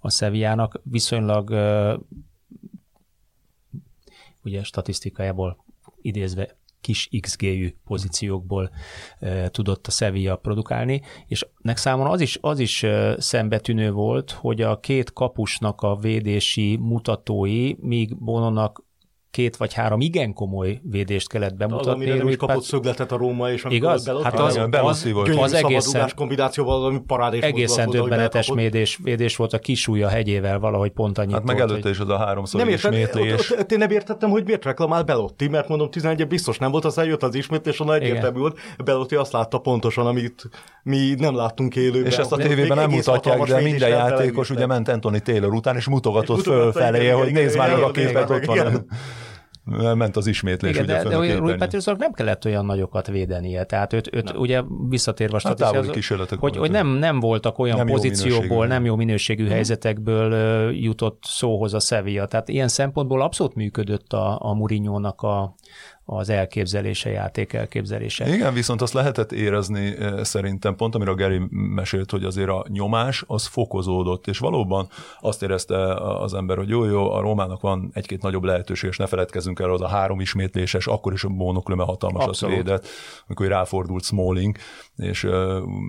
a 0.00 0.10
Sevillának. 0.10 0.80
Viszonylag 0.84 1.50
ugye 4.44 4.62
statisztikájából 4.62 5.64
idézve 6.00 6.56
kis 6.80 7.08
XG-jű 7.20 7.74
pozíciókból 7.84 8.70
e, 9.18 9.48
tudott 9.48 9.86
a 9.86 9.90
Sevilla 9.90 10.36
produkálni, 10.36 11.02
és 11.26 11.46
nek 11.58 11.76
számomra 11.76 12.10
az 12.10 12.20
is, 12.20 12.38
az 12.40 12.58
is 12.58 12.86
szembetűnő 13.16 13.92
volt, 13.92 14.30
hogy 14.30 14.62
a 14.62 14.80
két 14.80 15.12
kapusnak 15.12 15.80
a 15.80 15.96
védési 15.96 16.76
mutatói, 16.76 17.72
míg 17.78 18.18
Bononak 18.18 18.84
két 19.32 19.56
vagy 19.56 19.72
három 19.72 20.00
igen 20.00 20.32
komoly 20.32 20.80
védést 20.82 21.28
kellett 21.28 21.54
bemutatni. 21.54 21.90
Az, 21.90 21.94
amire 21.96 22.14
nem 22.14 22.28
is 22.28 22.36
kapott 22.36 22.62
szögletet 22.62 23.12
a 23.12 23.16
Róma, 23.16 23.50
és 23.50 23.64
Igaz? 23.68 24.04
Belotti, 24.04 24.24
hát 24.24 24.38
az, 24.38 24.56
az, 24.56 25.06
az, 25.06 25.06
az 25.38 25.52
egészen, 25.52 26.10
kombinációval, 26.16 26.84
ami 26.84 26.98
parádés 27.06 27.42
egészen 27.42 27.90
döbbenetes 27.90 28.50
védés, 28.54 28.98
védés 29.02 29.36
volt 29.36 29.52
a 29.52 29.58
kisúlya 29.58 30.08
hegyével 30.08 30.58
valahogy 30.58 30.90
pont 30.90 31.18
annyit 31.18 31.32
Hát 31.32 31.44
meg 31.44 31.56
volt, 31.56 31.70
előtte 31.70 31.88
hogy... 31.88 31.96
is 31.96 32.02
az 32.02 32.08
a 32.08 32.16
háromszor 32.16 32.60
nem 32.60 32.68
ismétlés. 32.68 33.50
Ott, 33.50 33.58
ott, 33.58 33.72
én 33.72 33.78
nem 33.78 33.90
értettem, 33.90 34.30
hogy 34.30 34.44
miért 34.44 34.64
reklamál 34.64 35.02
Belotti, 35.02 35.48
mert 35.48 35.68
mondom 35.68 35.90
11 35.90 36.26
biztos 36.26 36.58
nem 36.58 36.70
volt, 36.70 36.84
aztán 36.84 37.06
jött 37.06 37.22
az 37.22 37.34
ismétlés, 37.34 37.80
onnan 37.80 37.94
egyértelmű 37.94 38.38
volt. 38.38 38.58
Belotti 38.84 39.14
azt 39.14 39.32
látta 39.32 39.58
pontosan, 39.58 40.06
amit 40.06 40.48
mi 40.82 41.14
nem 41.18 41.36
láttunk 41.36 41.76
élőben. 41.76 42.10
És 42.10 42.16
ezt 42.16 42.32
a 42.32 42.36
tévében 42.36 42.76
nem 42.76 42.90
mutatják, 42.90 43.42
de 43.42 43.60
minden 43.60 43.88
játékos 43.88 44.50
ugye 44.50 44.66
ment 44.66 44.88
Anthony 44.88 45.22
Taylor 45.22 45.52
után, 45.54 45.76
és 45.76 45.88
mutogatott 45.88 46.42
fölfelé, 46.42 47.08
hogy 47.08 47.32
nézd 47.32 47.56
már 47.56 47.82
a 47.82 47.90
képet, 47.90 48.30
ott 48.30 48.44
van 48.44 48.86
ment 49.94 50.16
az 50.16 50.26
ismétlés. 50.26 50.70
Igen, 50.70 50.84
ugye 50.84 51.02
de, 51.02 51.26
de 51.26 51.36
Rui 51.36 51.54
Patricksnak 51.54 51.98
nem 51.98 52.12
kellett 52.12 52.44
olyan 52.44 52.64
nagyokat 52.64 53.06
védenie. 53.06 53.64
Tehát 53.64 53.92
őt, 53.92 54.14
őt 54.14 54.36
ugye 54.36 54.62
visszatérve 54.88 55.36
a 55.36 55.40
hát 55.44 55.56
statisztikához, 55.56 56.28
hogy, 56.38 56.56
hogy 56.56 56.70
nem, 56.70 56.88
nem 56.88 57.20
voltak 57.20 57.58
olyan 57.58 57.76
nem 57.76 57.86
pozícióból, 57.86 58.66
nem 58.66 58.84
jó 58.84 58.96
minőségű 58.96 59.42
hmm. 59.42 59.52
helyzetekből 59.52 60.70
jutott 60.74 61.22
szóhoz 61.26 61.74
a 61.74 61.80
Sevilla. 61.80 62.26
Tehát 62.26 62.48
ilyen 62.48 62.68
szempontból 62.68 63.22
abszolút 63.22 63.54
működött 63.54 64.12
a, 64.12 64.38
a 64.40 64.54
Mourinho-nak 64.54 65.22
a, 65.22 65.54
az 66.04 66.28
elképzelése, 66.28 67.10
játék 67.10 67.52
elképzelése. 67.52 68.34
Igen, 68.34 68.54
viszont 68.54 68.82
azt 68.82 68.92
lehetett 68.92 69.32
érezni 69.32 69.94
szerintem, 70.22 70.76
pont 70.76 70.94
amire 70.94 71.10
a 71.10 71.14
Geri 71.14 71.40
mesélt, 71.50 72.10
hogy 72.10 72.24
azért 72.24 72.48
a 72.48 72.64
nyomás 72.68 73.24
az 73.26 73.46
fokozódott, 73.46 74.26
és 74.26 74.38
valóban 74.38 74.88
azt 75.20 75.42
érezte 75.42 75.94
az 75.94 76.34
ember, 76.34 76.56
hogy 76.56 76.68
jó, 76.68 76.84
jó, 76.84 77.12
a 77.12 77.20
Rómának 77.20 77.60
van 77.60 77.90
egy-két 77.92 78.22
nagyobb 78.22 78.44
lehetőség, 78.44 78.90
és 78.90 78.96
ne 78.96 79.06
feledkezzünk 79.06 79.58
el 79.58 79.70
az 79.70 79.80
a 79.80 79.88
három 79.88 80.20
ismétléses, 80.20 80.86
akkor 80.86 81.12
is 81.12 81.24
a 81.24 81.28
Bónoklöme 81.28 81.84
hatalmas 81.84 82.26
az 82.26 82.40
védett, 82.40 82.86
amikor 83.26 83.46
ráfordult 83.46 84.04
Smalling, 84.04 84.56
és 84.96 85.24
uh, 85.24 85.32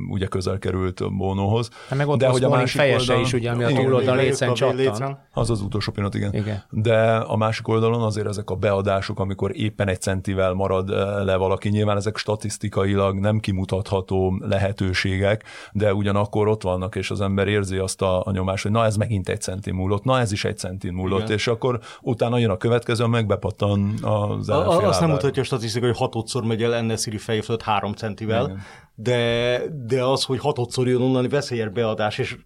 ugye 0.09 0.25
közel 0.25 0.57
került 0.57 1.15
Bónóhoz. 1.17 1.69
Hát 1.89 1.97
meg 1.97 2.07
ott 2.07 2.19
De 2.19 2.27
hogy 2.27 2.43
a 2.43 2.49
másik 2.49 2.79
fejese 2.79 2.99
oldalon, 2.99 3.21
is, 3.21 3.33
ugye, 3.33 3.51
ami 3.51 3.63
a 3.63 3.67
túloldal 3.67 4.15
lécen 4.15 4.53
csattan. 4.53 5.19
Az 5.31 5.49
az 5.49 5.61
utolsó 5.61 5.91
pillanat, 5.91 6.15
igen. 6.15 6.33
igen. 6.33 6.63
De 6.69 7.15
a 7.15 7.35
másik 7.35 7.67
oldalon 7.67 8.01
azért 8.01 8.27
ezek 8.27 8.49
a 8.49 8.55
beadások, 8.55 9.19
amikor 9.19 9.55
éppen 9.55 9.87
egy 9.87 10.01
centivel 10.03 10.53
marad 10.53 10.89
le 11.25 11.35
valaki, 11.35 11.69
nyilván 11.69 11.97
ezek 11.97 12.17
statisztikailag 12.17 13.19
nem 13.19 13.39
kimutatható 13.39 14.37
lehetőségek, 14.39 15.43
de 15.71 15.93
ugyanakkor 15.93 16.47
ott 16.47 16.61
vannak, 16.61 16.95
és 16.95 17.11
az 17.11 17.21
ember 17.21 17.47
érzi 17.47 17.77
azt 17.77 18.01
a, 18.01 18.25
a 18.25 18.31
nyomást, 18.31 18.63
hogy 18.63 18.71
na 18.71 18.85
ez 18.85 18.95
megint 18.95 19.29
egy 19.29 19.41
centi 19.41 19.71
múlott, 19.71 20.03
na 20.03 20.19
ez 20.19 20.31
is 20.31 20.45
egy 20.45 20.57
centi 20.57 20.89
múlott, 20.89 21.21
igen. 21.21 21.33
és 21.33 21.47
akkor 21.47 21.79
utána 22.01 22.37
jön 22.37 22.49
a 22.49 22.57
következő, 22.57 23.05
meg 23.05 23.25
bepattan 23.25 23.93
az 24.01 24.49
a, 24.49 24.87
Azt 24.87 24.99
nem 24.99 25.09
mutatja 25.09 25.41
a 25.41 25.45
statisztika, 25.45 25.85
hogy 25.85 25.97
hatodszor 25.97 26.43
megy 26.43 26.63
el 26.63 26.75
Ennesziri 26.75 27.17
fejfölött 27.17 27.61
három 27.61 27.93
centivel, 27.93 28.43
igen. 28.43 28.61
De, 28.95 29.61
de 29.87 30.03
az, 30.03 30.23
hogy 30.23 30.39
hatodszor 30.39 30.87
jön 30.87 31.01
onnan 31.01 31.29
veszélyes 31.29 31.69
beadás, 31.69 32.17
és 32.17 32.37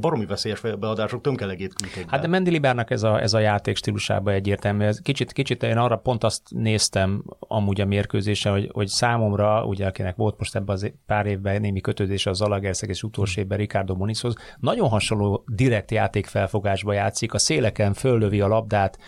baromi 0.00 0.26
veszélyes 0.26 0.60
beadások, 0.60 1.20
tömkelegét 1.20 1.74
küldték. 1.74 2.10
Hát 2.10 2.20
de 2.20 2.26
Mendilibárnak 2.26 2.90
ez 2.90 3.02
a, 3.02 3.20
ez 3.20 3.34
a 3.34 3.38
játék 3.38 3.76
stílusába 3.76 4.32
egyértelmű. 4.32 4.84
Ez 4.84 5.00
kicsit, 5.00 5.32
kicsit 5.32 5.62
én 5.62 5.76
arra 5.76 5.96
pont 5.96 6.24
azt 6.24 6.42
néztem 6.48 7.24
amúgy 7.38 7.80
a 7.80 7.86
mérkőzésen, 7.86 8.52
hogy, 8.52 8.70
hogy 8.72 8.86
számomra, 8.86 9.64
ugye 9.64 9.86
akinek 9.86 10.16
volt 10.16 10.38
most 10.38 10.54
ebben 10.56 10.74
az 10.74 10.92
pár 11.06 11.26
évben 11.26 11.60
némi 11.60 11.80
kötődés 11.80 12.26
az 12.26 12.36
Zalagerszeg 12.36 12.88
és 12.88 13.02
utolsó 13.02 13.40
évben 13.40 13.58
Ricardo 13.58 13.94
Monizhoz, 13.94 14.34
nagyon 14.60 14.88
hasonló 14.88 15.44
direkt 15.46 15.90
játékfelfogásba 15.90 16.92
játszik, 16.92 17.34
a 17.34 17.38
széleken 17.38 17.92
föllövi 17.92 18.40
a 18.40 18.48
labdát 18.48 18.98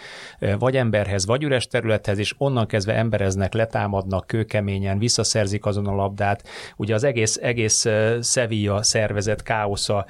vagy 0.58 0.76
emberhez, 0.76 1.26
vagy 1.26 1.42
üres 1.42 1.66
területhez, 1.66 2.18
és 2.18 2.34
onnan 2.38 2.66
kezdve 2.66 2.94
embereznek, 2.94 3.54
letámadnak 3.54 4.26
kőkeményen, 4.26 4.98
visszaszerzik 4.98 5.66
azon 5.66 5.86
a 5.86 5.94
labdát. 5.94 6.48
Ugye 6.76 6.94
az 6.94 7.04
egész, 7.04 7.36
egész 7.36 7.86
Sevilla 8.22 8.82
szervezet 8.82 9.42
káosza 9.42 10.06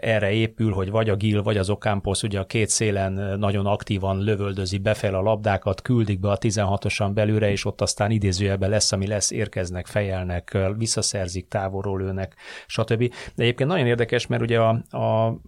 erre 0.00 0.30
épül, 0.32 0.72
hogy 0.72 0.90
vagy 0.90 1.08
a 1.08 1.16
Gil, 1.16 1.42
vagy 1.42 1.56
az 1.56 1.70
Ocampos 1.70 2.22
ugye 2.22 2.38
a 2.38 2.46
két 2.46 2.68
szélen 2.68 3.38
nagyon 3.38 3.66
aktívan 3.66 4.18
lövöldözi 4.18 4.78
befel 4.78 5.14
a 5.14 5.20
labdákat, 5.20 5.82
küldik 5.82 6.20
be 6.20 6.30
a 6.30 6.38
16-osan 6.38 7.10
belőle, 7.14 7.50
és 7.50 7.64
ott 7.64 7.80
aztán 7.80 8.10
idézőjelben 8.10 8.70
lesz, 8.70 8.92
ami 8.92 9.06
lesz, 9.06 9.30
érkeznek, 9.30 9.86
fejelnek, 9.86 10.58
visszaszerzik, 10.76 11.48
távolról 11.48 11.98
lőnek, 11.98 12.34
stb. 12.66 13.12
De 13.34 13.42
egyébként 13.42 13.68
nagyon 13.68 13.86
érdekes, 13.86 14.26
mert 14.26 14.42
ugye 14.42 14.60
a, 14.60 14.68
a, 14.90 15.38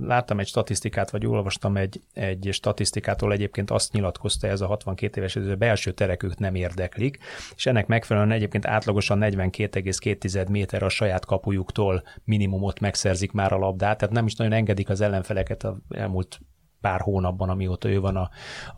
láttam 0.00 0.38
egy 0.38 0.46
statisztikát, 0.46 1.10
vagy 1.10 1.26
olvastam 1.26 1.76
egy, 1.76 2.00
egy 2.12 2.48
statisztikától, 2.52 3.32
egyébként 3.32 3.70
azt 3.70 3.92
nyilatkozta 3.92 4.46
ez 4.46 4.60
a 4.60 4.66
62 4.66 5.20
éves, 5.20 5.34
hogy 5.34 5.50
a 5.50 5.56
belső 5.56 5.90
terek 5.90 6.20
nem 6.38 6.54
érdeklik, 6.54 7.18
és 7.56 7.66
ennek 7.66 7.86
megfelelően 7.86 8.32
egyébként 8.32 8.66
átlagosan 8.66 9.18
42,2 9.22 10.48
méter 10.48 10.82
a 10.82 10.88
saját 10.88 11.24
kapujuktól 11.24 12.02
minimumot 12.24 12.80
megszerzik 12.80 13.31
viszik 13.32 13.50
már 13.50 13.52
a 13.52 13.66
labdát, 13.66 13.98
tehát 13.98 14.14
nem 14.14 14.26
is 14.26 14.34
nagyon 14.34 14.52
engedik 14.52 14.88
az 14.88 15.00
ellenfeleket 15.00 15.64
az 15.64 15.74
elmúlt 15.88 16.40
pár 16.80 17.00
hónapban, 17.00 17.48
amióta 17.48 17.88
ő 17.88 18.00
van 18.00 18.16
a, 18.16 18.30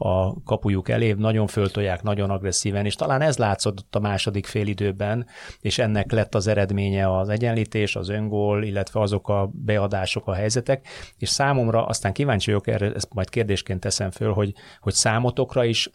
a 0.09 0.43
kapujuk 0.43 0.88
elé, 0.88 1.12
nagyon 1.12 1.47
föltolják, 1.47 2.03
nagyon 2.03 2.31
agresszíven, 2.31 2.85
és 2.85 2.95
talán 2.95 3.21
ez 3.21 3.37
látszott 3.37 3.95
a 3.97 4.01
második 4.01 4.47
félidőben, 4.47 5.27
és 5.61 5.79
ennek 5.79 6.12
lett 6.12 6.35
az 6.35 6.47
eredménye 6.47 7.19
az 7.19 7.29
egyenlítés, 7.29 7.97
az 7.97 8.09
öngól, 8.09 8.64
illetve 8.64 9.01
azok 9.01 9.29
a 9.29 9.51
beadások, 9.53 10.27
a 10.27 10.35
helyzetek, 10.35 10.87
és 11.19 11.29
számomra, 11.29 11.87
aztán 11.87 12.12
kíváncsi 12.12 12.51
vagyok 12.51 12.67
erre, 12.67 12.93
ezt 12.95 13.14
majd 13.14 13.29
kérdésként 13.29 13.81
teszem 13.81 14.11
föl, 14.11 14.33
hogy, 14.33 14.53
hogy 14.81 14.93
számotokra 14.93 15.64
is 15.64 15.90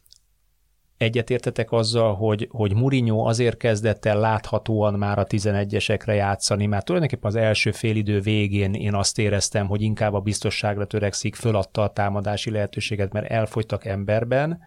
Egyetértetek 0.99 1.71
azzal, 1.71 2.15
hogy, 2.15 2.47
hogy 2.51 2.73
Mourinho 2.73 3.27
azért 3.27 3.57
kezdett 3.57 4.05
el 4.05 4.19
láthatóan 4.19 4.93
már 4.93 5.19
a 5.19 5.25
11-esekre 5.25 6.15
játszani, 6.15 6.65
mert 6.65 6.85
tulajdonképpen 6.85 7.29
az 7.29 7.35
első 7.35 7.71
félidő 7.71 8.19
végén 8.19 8.73
én 8.73 8.93
azt 8.93 9.19
éreztem, 9.19 9.67
hogy 9.67 9.81
inkább 9.81 10.13
a 10.13 10.19
biztosságra 10.19 10.85
törekszik, 10.85 11.35
föladta 11.35 11.81
a 11.81 11.89
támadási 11.89 12.51
lehetőséget, 12.51 13.13
mert 13.13 13.29
elfogytak 13.29 13.85
emberben, 13.85 14.59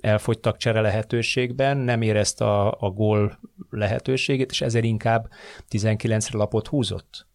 elfogytak 0.00 0.56
csere 0.56 0.80
lehetőségben, 0.80 1.76
nem 1.76 2.02
érezte 2.02 2.44
a, 2.44 2.76
a 2.78 2.90
gól 2.90 3.38
lehetőségét, 3.70 4.50
és 4.50 4.60
ezért 4.60 4.84
inkább 4.84 5.28
19-re 5.70 6.38
lapot 6.38 6.66
húzott. 6.66 7.26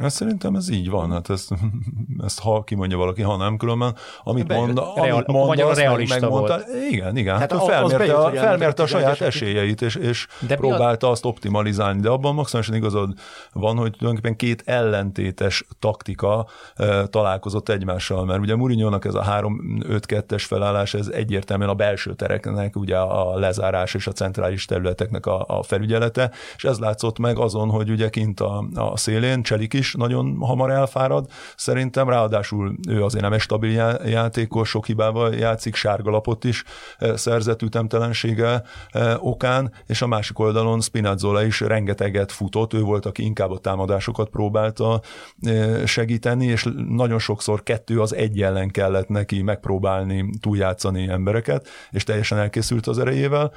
Ezt 0.00 0.16
szerintem 0.16 0.54
ez 0.54 0.70
így 0.70 0.90
van, 0.90 1.10
hát 1.10 1.30
ezt, 1.30 1.54
ezt 2.24 2.40
ha 2.40 2.62
kimondja 2.64 2.96
valaki, 2.96 3.22
ha 3.22 3.36
nem, 3.36 3.56
különben, 3.56 3.96
amit 4.22 4.46
Be, 4.46 4.54
mond, 4.56 4.80
real, 4.94 5.12
amit 5.12 5.26
mond, 5.26 5.60
azt 5.60 5.78
realista 5.78 6.14
meg, 6.14 6.22
megmondta, 6.22 6.52
volt. 6.54 6.90
Igen, 6.90 7.16
igen, 7.16 7.38
hát, 7.38 7.52
hát 7.52 7.64
felmérte, 7.64 7.96
bejött, 7.96 8.16
a, 8.16 8.30
felmérte 8.30 8.82
a 8.82 8.86
saját 8.86 9.20
esélyeit, 9.20 9.82
és, 9.82 9.94
és 9.94 10.26
de 10.46 10.56
próbálta 10.56 11.06
a... 11.06 11.10
azt 11.10 11.24
optimalizálni, 11.24 12.00
de 12.00 12.08
abban 12.08 12.34
maximálisan 12.34 12.74
igazad 12.74 13.12
van, 13.52 13.76
hogy 13.76 13.90
tulajdonképpen 13.90 14.36
két 14.36 14.62
ellentétes 14.66 15.66
taktika 15.78 16.46
e, 16.74 17.06
találkozott 17.06 17.68
egymással, 17.68 18.24
mert 18.24 18.40
ugye 18.40 18.56
mourinho 18.56 18.98
ez 19.00 19.14
a 19.14 19.24
3-5-2-es 19.24 20.44
felállás, 20.46 20.94
ez 20.94 21.06
egyértelműen 21.06 21.70
a 21.70 21.74
belső 21.74 22.14
tereknek, 22.14 22.76
ugye 22.76 22.98
a 22.98 23.38
lezárás 23.38 23.94
és 23.94 24.06
a 24.06 24.12
centrális 24.12 24.64
területeknek 24.64 25.26
a, 25.26 25.44
a 25.46 25.62
felügyelete, 25.62 26.30
és 26.56 26.64
ez 26.64 26.78
látszott 26.78 27.18
meg 27.18 27.38
azon, 27.38 27.70
hogy 27.70 27.90
ugye 27.90 28.08
kint 28.10 28.40
a, 28.40 28.64
a 28.74 28.96
szélén 28.96 29.42
Cselik 29.42 29.69
is 29.74 29.94
nagyon 29.94 30.36
hamar 30.40 30.70
elfárad, 30.70 31.26
szerintem 31.56 32.08
ráadásul 32.08 32.74
ő 32.88 33.04
azért 33.04 33.22
nem 33.22 33.32
egy 33.32 33.40
stabil 33.40 33.98
játékos, 34.04 34.68
sok 34.68 34.86
hibával 34.86 35.34
játszik, 35.34 35.74
sárgalapot 35.74 36.44
is 36.44 36.64
e, 36.98 37.16
szerzett 37.16 37.62
ütemtelensége 37.62 38.62
e, 38.90 39.16
okán, 39.18 39.72
és 39.86 40.02
a 40.02 40.06
másik 40.06 40.38
oldalon 40.38 40.80
Spinazzola 40.80 41.44
is 41.44 41.60
rengeteget 41.60 42.32
futott, 42.32 42.74
ő 42.74 42.80
volt, 42.80 43.06
aki 43.06 43.22
inkább 43.22 43.50
a 43.50 43.58
támadásokat 43.58 44.28
próbálta 44.28 45.00
e, 45.42 45.86
segíteni, 45.86 46.46
és 46.46 46.68
nagyon 46.88 47.18
sokszor 47.18 47.62
kettő 47.62 48.00
az 48.00 48.14
egy 48.14 48.42
ellen 48.42 48.70
kellett 48.70 49.08
neki 49.08 49.42
megpróbálni 49.42 50.30
túljátszani 50.40 51.08
embereket, 51.08 51.68
és 51.90 52.04
teljesen 52.04 52.38
elkészült 52.38 52.86
az 52.86 52.98
erejével, 52.98 53.52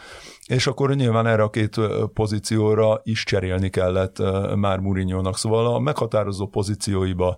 és 0.48 0.68
akkor 0.68 0.96
nyilván 0.96 1.28
erre 1.28 1.44
a 1.44 1.50
két 1.50 1.80
pozícióra 2.14 3.02
is 3.04 3.24
cserélni 3.24 3.70
kellett 3.70 4.18
már 4.56 4.80
Mourinho-nak. 4.80 5.38
Szóval 5.38 5.76
a 5.76 5.80
meghatározó 6.04 6.48
pozícióiba 6.48 7.36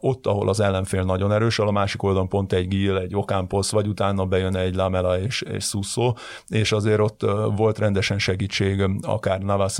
ott, 0.00 0.26
ahol 0.26 0.48
az 0.48 0.60
ellenfél 0.60 1.02
nagyon 1.02 1.32
erős, 1.32 1.58
a 1.58 1.70
másik 1.70 2.02
oldalon 2.02 2.28
pont 2.28 2.52
egy 2.52 2.68
Gil, 2.68 2.98
egy 2.98 3.14
Ocampos, 3.16 3.70
vagy 3.70 3.86
utána 3.86 4.24
bejön 4.24 4.56
egy 4.56 4.74
Lamela 4.74 5.20
és, 5.20 5.42
és 5.42 5.64
Susso, 5.64 6.12
és 6.48 6.72
azért 6.72 7.00
ott 7.00 7.20
volt 7.56 7.78
rendesen 7.78 8.18
segítség 8.18 8.84
akár 9.02 9.40
Navas 9.40 9.78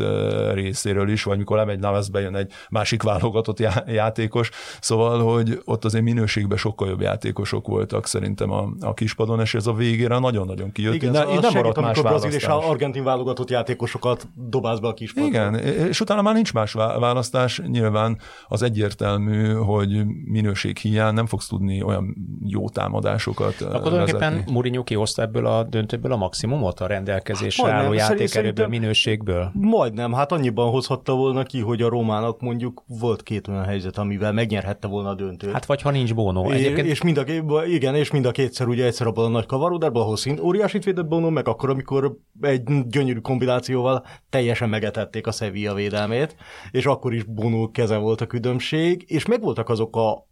részéről 0.52 1.08
is, 1.08 1.22
vagy 1.22 1.38
mikor 1.38 1.56
lemegy 1.56 1.78
Navas, 1.78 2.10
bejön 2.10 2.36
egy 2.36 2.52
másik 2.70 3.02
válogatott 3.02 3.58
játékos, 3.86 4.50
szóval, 4.80 5.32
hogy 5.32 5.62
ott 5.64 5.84
azért 5.84 6.04
minőségben 6.04 6.58
sokkal 6.58 6.88
jobb 6.88 7.00
játékosok 7.00 7.66
voltak 7.66 8.06
szerintem 8.06 8.50
a, 8.50 8.68
a 8.80 8.94
kispadon, 8.94 9.40
és 9.40 9.54
ez 9.54 9.66
a 9.66 9.72
végére 9.72 10.18
nagyon-nagyon 10.18 10.72
kijött. 10.72 10.94
Igen, 10.94 11.12
ne, 11.12 11.24
nem 11.24 11.52
maradt 11.54 11.80
más 11.80 12.00
választás 12.00 12.34
és 12.34 12.44
a 12.44 12.68
argentin 12.68 13.04
válogatott 13.04 13.50
játékosokat 13.50 14.26
dobálsz 14.34 14.78
be 14.78 14.88
a 14.88 14.94
kispadra. 14.94 15.28
Igen, 15.28 15.54
és 15.88 16.00
utána 16.00 16.22
már 16.22 16.34
nincs 16.34 16.52
más 16.52 16.72
választás, 16.72 17.60
nyilván 17.66 18.01
nyilván 18.08 18.18
az 18.48 18.62
egyértelmű, 18.62 19.52
hogy 19.52 20.04
minőség 20.24 20.76
hiány 20.76 21.14
nem 21.14 21.26
fogsz 21.26 21.46
tudni 21.46 21.82
olyan 21.82 22.16
jó 22.44 22.68
támadásokat 22.68 23.60
Akkor 23.60 23.80
tulajdonképpen 23.80 24.44
Mourinho 24.50 24.82
kihozta 24.82 25.22
ebből 25.22 25.46
a 25.46 25.62
döntőből 25.62 26.12
a 26.12 26.16
maximumot 26.16 26.80
a 26.80 26.86
rendelkezésre 26.86 27.62
Majdnem, 27.62 27.84
álló 27.84 27.94
játékerőből, 27.94 28.66
minőségből? 28.66 29.50
Majdnem, 29.52 30.12
hát 30.12 30.32
annyiban 30.32 30.70
hozhatta 30.70 31.14
volna 31.14 31.42
ki, 31.42 31.60
hogy 31.60 31.82
a 31.82 31.88
Romának 31.88 32.40
mondjuk 32.40 32.82
volt 32.86 33.22
két 33.22 33.48
olyan 33.48 33.64
helyzet, 33.64 33.98
amivel 33.98 34.32
megnyerhette 34.32 34.86
volna 34.86 35.08
a 35.08 35.14
döntőt. 35.14 35.52
Hát 35.52 35.66
vagy 35.66 35.82
ha 35.82 35.90
nincs 35.90 36.14
Bono. 36.14 36.50
Egyébként... 36.50 36.86
És 36.86 37.02
mind 37.02 37.16
a, 37.16 37.24
igen, 37.64 37.94
és 37.94 38.10
mind 38.10 38.26
a 38.26 38.30
kétszer 38.30 38.66
ugye 38.66 38.84
egyszer 38.84 39.06
abban 39.06 39.24
a 39.24 39.28
nagy 39.28 39.46
kavarodásban, 39.46 40.02
ahol 40.02 40.16
szint 40.16 40.40
óriásit 40.40 40.84
védett 40.84 41.06
Bono, 41.06 41.30
meg 41.30 41.48
akkor, 41.48 41.70
amikor 41.70 42.16
egy 42.40 42.62
gyönyörű 42.86 43.18
kombinációval 43.18 44.04
teljesen 44.30 44.68
megetették 44.68 45.26
a 45.26 45.30
Sevilla 45.32 45.74
védelmét, 45.74 46.36
és 46.70 46.86
akkor 46.86 47.14
is 47.14 47.24
Bono 47.24 47.70
keze 47.70 47.91
volt 48.00 48.20
a 48.20 48.26
küdömség, 48.26 49.04
és 49.06 49.26
megvoltak 49.26 49.68
azok 49.68 49.96
a 49.96 50.30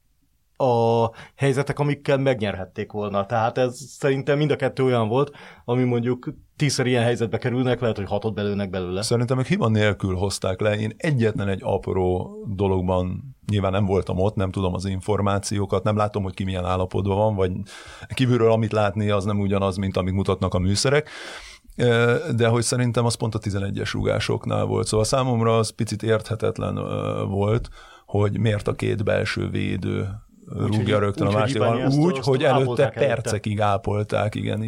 a 0.60 1.10
helyzetek, 1.36 1.78
amikkel 1.78 2.18
megnyerhették 2.18 2.92
volna. 2.92 3.26
Tehát 3.26 3.58
ez 3.58 3.78
szerintem 3.78 4.38
mind 4.38 4.50
a 4.50 4.56
kettő 4.56 4.84
olyan 4.84 5.08
volt, 5.08 5.30
ami 5.64 5.84
mondjuk 5.84 6.34
tízszer 6.56 6.86
ilyen 6.86 7.02
helyzetbe 7.02 7.38
kerülnek, 7.38 7.80
lehet, 7.80 7.96
hogy 7.96 8.08
hatot 8.08 8.34
belőnek 8.34 8.70
belőle. 8.70 9.02
Szerintem 9.02 9.36
meg 9.36 9.46
hiba 9.46 9.68
nélkül 9.68 10.14
hozták 10.14 10.60
le. 10.60 10.76
Én 10.76 10.92
egyetlen 10.96 11.48
egy 11.48 11.60
apró 11.62 12.30
dologban 12.54 13.36
nyilván 13.50 13.72
nem 13.72 13.86
voltam 13.86 14.18
ott, 14.18 14.34
nem 14.34 14.50
tudom 14.50 14.74
az 14.74 14.84
információkat, 14.84 15.84
nem 15.84 15.96
látom, 15.96 16.22
hogy 16.22 16.34
ki 16.34 16.44
milyen 16.44 16.64
állapotban 16.64 17.16
van, 17.16 17.34
vagy 17.34 17.52
kívülről 18.14 18.52
amit 18.52 18.72
látni, 18.72 19.10
az 19.10 19.24
nem 19.24 19.40
ugyanaz, 19.40 19.76
mint 19.76 19.96
amit 19.96 20.14
mutatnak 20.14 20.54
a 20.54 20.58
műszerek 20.58 21.08
de 22.36 22.48
hogy 22.48 22.62
szerintem 22.62 23.04
az 23.04 23.14
pont 23.14 23.34
a 23.34 23.38
11-es 23.38 23.90
rugásoknál 23.92 24.64
volt. 24.64 24.86
Szóval 24.86 25.06
számomra 25.06 25.58
az 25.58 25.70
picit 25.70 26.02
érthetetlen 26.02 26.74
volt, 27.28 27.68
hogy 28.06 28.38
miért 28.38 28.68
a 28.68 28.74
két 28.74 29.04
belső 29.04 29.48
védő 29.48 30.08
rúgja 30.56 30.96
úgy, 30.96 31.02
rögtön 31.02 31.26
úgy, 31.26 31.34
a 31.34 31.38
másikban, 31.38 31.86
úgy, 31.86 32.18
hogy 32.18 32.42
előtte 32.42 32.88
percekig 32.88 33.60
ápolták, 33.60 34.34
igen, 34.34 34.62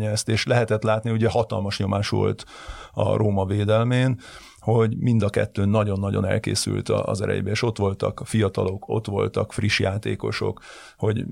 ezt, 0.00 0.28
és 0.28 0.46
lehetett 0.46 0.82
látni, 0.82 1.10
ugye 1.10 1.28
hatalmas 1.28 1.78
nyomás 1.78 2.08
volt 2.08 2.44
a 2.92 3.16
Róma 3.16 3.44
védelmén, 3.44 4.20
hogy 4.58 4.96
mind 4.98 5.22
a 5.22 5.28
kettő 5.28 5.64
nagyon-nagyon 5.64 6.24
elkészült 6.24 6.88
az 6.88 7.20
erejébe, 7.20 7.50
és 7.50 7.62
ott 7.62 7.78
voltak 7.78 8.22
fiatalok, 8.24 8.88
ott 8.88 9.06
voltak 9.06 9.52
friss 9.52 9.78
játékosok, 9.78 10.60
hogy, 10.96 11.24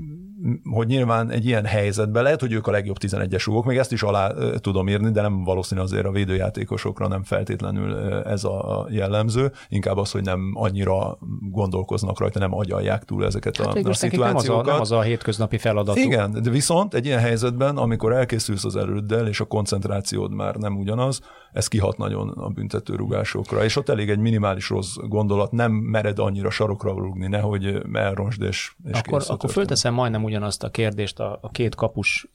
hogy 0.70 0.86
nyilván 0.86 1.30
egy 1.30 1.46
ilyen 1.46 1.64
helyzetben 1.64 2.22
lehet, 2.22 2.40
hogy 2.40 2.52
ők 2.52 2.66
a 2.66 2.70
legjobb 2.70 2.96
11-es 3.00 3.42
rúgók, 3.46 3.64
még 3.64 3.76
ezt 3.76 3.92
is 3.92 4.02
alá 4.02 4.32
tudom 4.56 4.88
írni, 4.88 5.10
de 5.10 5.20
nem 5.20 5.44
valószínű 5.44 5.80
azért 5.80 6.04
a 6.04 6.10
védőjátékosokra 6.10 7.08
nem 7.08 7.22
feltétlenül 7.22 7.94
ez 8.24 8.44
a 8.44 8.86
jellemző, 8.90 9.52
inkább 9.68 9.96
az, 9.96 10.10
hogy 10.10 10.22
nem 10.22 10.40
annyira 10.54 11.18
gondolkoznak 11.50 12.18
rajta, 12.18 12.38
nem 12.38 12.54
agyalják 12.54 13.04
túl 13.04 13.24
ezeket 13.24 13.56
hát 13.56 13.76
a, 13.76 13.88
a 13.88 13.92
szituációkat. 13.92 14.64
Nem 14.64 14.64
az 14.64 14.68
a, 14.68 14.72
nem 14.72 14.80
az 14.80 14.92
a 14.92 15.00
hétköznapi 15.00 15.58
feladat. 15.58 15.96
Igen, 15.96 16.42
de 16.42 16.50
viszont 16.50 16.94
egy 16.94 17.06
ilyen 17.06 17.20
helyzetben, 17.20 17.76
amikor 17.76 18.12
elkészülsz 18.12 18.64
az 18.64 18.76
erőddel, 18.76 19.26
és 19.26 19.40
a 19.40 19.44
koncentrációd 19.44 20.32
már 20.32 20.54
nem 20.54 20.78
ugyanaz, 20.78 21.20
ez 21.52 21.68
kihat 21.68 21.96
nagyon 21.96 22.28
a 22.28 22.48
büntetőrugásokra, 22.48 23.64
és 23.64 23.76
ott 23.76 23.88
elég 23.88 24.10
egy 24.10 24.18
minimális 24.18 24.68
rossz 24.68 24.96
gondolat, 24.96 25.52
nem 25.52 25.72
mered 25.72 26.18
annyira 26.18 26.50
sarokra 26.50 26.90
rúgni, 26.90 27.26
nehogy 27.26 27.82
elronsd 27.92 28.42
és, 28.42 28.72
és 28.84 28.98
Akkor, 28.98 29.22
akkor 29.26 29.50
fölteszem 29.50 29.94
majdnem 29.94 30.24
ugyanazt 30.30 30.62
a 30.62 30.70
kérdést 30.70 31.20
a, 31.20 31.38
a 31.42 31.50
két 31.50 31.74
kapus 31.74 32.28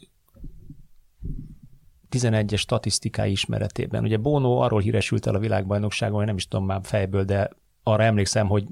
11-es 2.11 2.57
statisztikái 2.57 3.31
ismeretében. 3.31 4.03
Ugye 4.03 4.17
Bono 4.17 4.57
arról 4.57 4.79
híresült 4.79 5.27
el 5.27 5.35
a 5.35 5.39
világbajnokságon, 5.39 6.17
hogy 6.17 6.25
nem 6.25 6.35
is 6.35 6.47
tudom 6.47 6.65
már 6.65 6.79
fejből, 6.83 7.23
de 7.23 7.49
arra 7.83 8.03
emlékszem, 8.03 8.47
hogy 8.47 8.65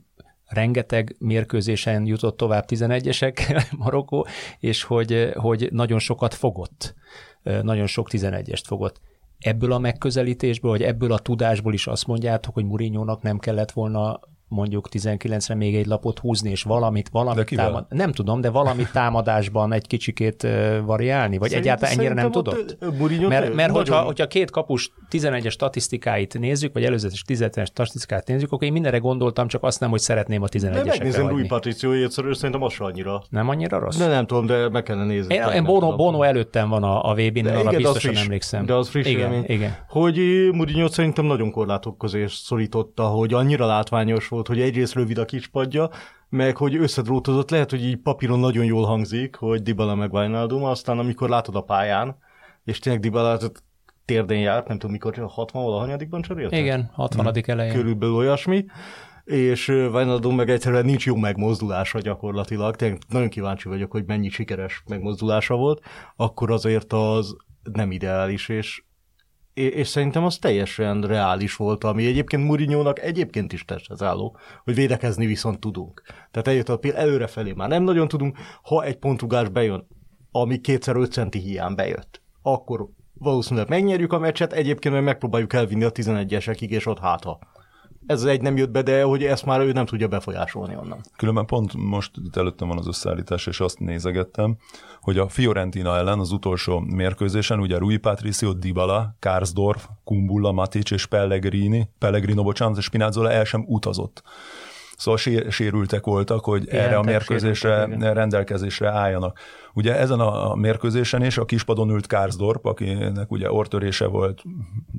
rengeteg 0.45 1.15
mérkőzésen 1.19 2.05
jutott 2.05 2.37
tovább 2.37 2.65
11-esek 2.67 3.61
Marokkó, 3.77 4.27
és 4.59 4.83
hogy, 4.83 5.31
hogy 5.33 5.69
nagyon 5.71 5.99
sokat 5.99 6.33
fogott, 6.33 6.95
nagyon 7.43 7.87
sok 7.87 8.07
11-est 8.11 8.63
fogott 8.65 9.01
ebből 9.39 9.71
a 9.71 9.79
megközelítésből, 9.79 10.71
vagy 10.71 10.81
ebből 10.81 11.11
a 11.11 11.19
tudásból 11.19 11.73
is 11.73 11.87
azt 11.87 12.07
mondjátok, 12.07 12.53
hogy 12.53 12.65
Murinyónak 12.65 13.21
nem 13.21 13.39
kellett 13.39 13.71
volna 13.71 14.19
mondjuk 14.53 14.87
19-re 14.91 15.55
még 15.55 15.75
egy 15.75 15.85
lapot 15.85 16.19
húzni, 16.19 16.49
és 16.49 16.63
valamit, 16.63 17.09
valamit 17.09 17.55
támad, 17.55 17.85
nem 17.89 18.11
tudom, 18.11 18.41
de 18.41 18.49
valamit 18.49 18.91
támadásban 18.91 19.73
egy 19.73 19.87
kicsikét 19.87 20.47
variálni, 20.85 21.37
vagy 21.37 21.49
Szerint, 21.49 21.65
egyáltalán 21.65 21.97
ennyire 21.97 22.13
nem 22.13 22.31
tudott? 22.31 22.77
Mert, 23.27 23.53
mert 23.53 23.71
hogyha, 23.71 24.01
hogyha 24.01 24.27
két 24.27 24.51
kapus 24.51 24.91
11-es 25.11 25.51
statisztikáit 25.51 26.39
nézzük, 26.39 26.73
vagy 26.73 26.83
előzetes 26.83 27.23
11-es 27.27 27.65
statisztikáit 27.65 28.27
nézzük, 28.27 28.51
akkor 28.51 28.67
én 28.67 28.71
mindenre 28.71 28.97
gondoltam, 28.97 29.47
csak 29.47 29.63
azt 29.63 29.79
nem, 29.79 29.89
hogy 29.89 29.99
szeretném 29.99 30.41
a 30.41 30.47
11-esekre 30.47 30.71
De 30.73 30.83
megnézem 30.83 31.27
Rui 31.27 31.47
Patriciójét, 31.47 32.11
szerintem 32.11 32.63
az 32.63 32.75
annyira. 32.77 33.23
Nem 33.29 33.49
annyira 33.49 33.79
rossz? 33.79 33.97
De 33.97 34.07
nem 34.07 34.25
tudom, 34.25 34.45
de 34.45 34.69
meg 34.69 34.83
kellene 34.83 35.05
nézni. 35.05 35.33
Én, 35.33 35.43
én 35.55 35.63
Bono, 35.63 35.95
Bono 35.95 36.21
előttem 36.21 36.69
van 36.69 36.83
a, 36.83 37.09
a 37.09 37.13
VB-n, 37.13 37.47
arra 37.47 37.69
biztosan 37.69 38.11
friss, 38.11 38.23
emlékszem. 38.23 38.65
De 38.65 38.73
az 38.73 38.89
friss 38.89 39.07
igen, 39.07 39.43
igen. 39.47 39.75
Hogy 39.89 40.17
Mourinho 40.51 40.87
szerintem 40.87 41.25
nagyon 41.25 41.51
korlátok 41.51 41.97
közé 41.97 42.25
szorította, 42.27 43.03
hogy 43.03 43.33
annyira 43.33 43.65
látványos 43.65 44.27
volt, 44.27 44.42
volt, 44.47 44.59
hogy 44.59 44.69
egyrészt 44.69 44.93
rövid 44.93 45.17
a 45.17 45.25
kispadja, 45.25 45.89
meg 46.29 46.57
hogy 46.57 46.75
összedrótozott, 46.75 47.49
lehet, 47.49 47.69
hogy 47.69 47.83
így 47.83 47.97
papíron 47.97 48.39
nagyon 48.39 48.65
jól 48.65 48.85
hangzik, 48.85 49.35
hogy 49.35 49.61
Dybala 49.61 49.95
meg 49.95 50.13
Wijnaldum, 50.13 50.63
aztán 50.63 50.99
amikor 50.99 51.29
látod 51.29 51.55
a 51.55 51.61
pályán, 51.61 52.17
és 52.63 52.79
tényleg 52.79 53.01
Dybala 53.01 53.39
térdén 54.05 54.39
járt, 54.39 54.67
nem 54.67 54.77
tudom 54.77 54.91
mikor, 54.91 55.25
60 55.27 55.63
valahanyadikban 55.63 56.21
cserélt? 56.21 56.51
Igen, 56.51 56.89
60 56.93 57.25
hmm. 57.25 57.43
elején. 57.45 57.73
Körülbelül 57.73 58.15
olyasmi, 58.15 58.65
és 59.23 59.67
Wijnaldum 59.67 60.35
meg 60.35 60.49
egyszerűen 60.49 60.85
nincs 60.85 61.05
jó 61.05 61.15
megmozdulása 61.15 61.99
gyakorlatilag, 61.99 62.75
tényleg 62.75 63.01
nagyon 63.09 63.29
kíváncsi 63.29 63.69
vagyok, 63.69 63.91
hogy 63.91 64.03
mennyi 64.05 64.29
sikeres 64.29 64.83
megmozdulása 64.87 65.55
volt, 65.55 65.83
akkor 66.15 66.51
azért 66.51 66.93
az 66.93 67.35
nem 67.73 67.91
ideális, 67.91 68.49
és 68.49 68.83
és 69.53 69.87
szerintem 69.87 70.23
az 70.23 70.37
teljesen 70.37 71.01
reális 71.01 71.55
volt, 71.55 71.83
ami 71.83 72.05
egyébként 72.05 72.43
Murinyónak 72.43 72.99
egyébként 72.99 73.53
is 73.53 73.65
testhez 73.65 74.01
álló, 74.01 74.37
hogy 74.63 74.75
védekezni 74.75 75.25
viszont 75.25 75.59
tudunk. 75.59 76.01
Tehát 76.31 76.47
eljött 76.47 76.69
a 76.69 76.77
pillanat, 76.77 77.03
előrefelé 77.03 77.51
már 77.51 77.69
nem 77.69 77.83
nagyon 77.83 78.07
tudunk, 78.07 78.37
ha 78.63 78.83
egy 78.83 78.97
pontrugás 78.97 79.49
bejön, 79.49 79.87
ami 80.31 80.61
kétszer 80.61 80.95
5 80.95 81.11
centi 81.11 81.39
hiány 81.39 81.75
bejött, 81.75 82.21
akkor 82.41 82.89
valószínűleg 83.13 83.69
megnyerjük 83.69 84.13
a 84.13 84.19
meccset, 84.19 84.53
egyébként 84.53 84.93
meg 84.93 85.03
megpróbáljuk 85.03 85.53
elvinni 85.53 85.83
a 85.83 85.91
11-esekig, 85.91 86.69
és 86.69 86.85
ott 86.85 86.99
hátra 86.99 87.39
ez 88.05 88.23
egy 88.23 88.41
nem 88.41 88.57
jött 88.57 88.71
be, 88.71 88.81
de 88.81 89.03
hogy 89.03 89.23
ezt 89.23 89.45
már 89.45 89.59
ő 89.59 89.71
nem 89.71 89.85
tudja 89.85 90.07
befolyásolni 90.07 90.75
onnan. 90.75 90.99
Különben 91.17 91.45
pont 91.45 91.73
most 91.73 92.11
itt 92.25 92.35
előttem 92.35 92.67
van 92.67 92.77
az 92.77 92.87
összeállítás, 92.87 93.47
és 93.47 93.59
azt 93.59 93.79
nézegettem, 93.79 94.57
hogy 95.01 95.17
a 95.17 95.27
Fiorentina 95.27 95.97
ellen 95.97 96.19
az 96.19 96.31
utolsó 96.31 96.79
mérkőzésen 96.79 97.59
ugye 97.59 97.77
Rui 97.77 97.97
Patricio, 97.97 98.53
Dybala, 98.53 99.15
Karsdorf, 99.19 99.87
Kumbulla, 100.03 100.51
Matic 100.51 100.91
és 100.91 101.05
Pellegrini, 101.05 101.89
Pellegrino, 101.99 102.43
bocsánat, 102.43 102.77
és 102.77 102.83
Spinazzola 102.83 103.31
el 103.31 103.43
sem 103.43 103.63
utazott. 103.67 104.23
Szóval 104.97 105.49
sérültek 105.49 106.05
voltak, 106.05 106.43
hogy 106.43 106.63
Igen, 106.63 106.79
erre 106.79 106.97
a 106.97 107.01
mérkőzésre 107.01 107.85
rendelkezésre 108.13 108.89
álljanak. 108.89 109.39
Ugye 109.73 109.97
ezen 109.97 110.19
a 110.19 110.55
mérkőzésen 110.55 111.23
is 111.23 111.37
a 111.37 111.45
kispadon 111.45 111.89
ült 111.89 112.07
Kársdorp, 112.07 112.65
akinek 112.65 113.31
ugye 113.31 113.51
ortörése 113.51 114.07
volt, 114.07 114.43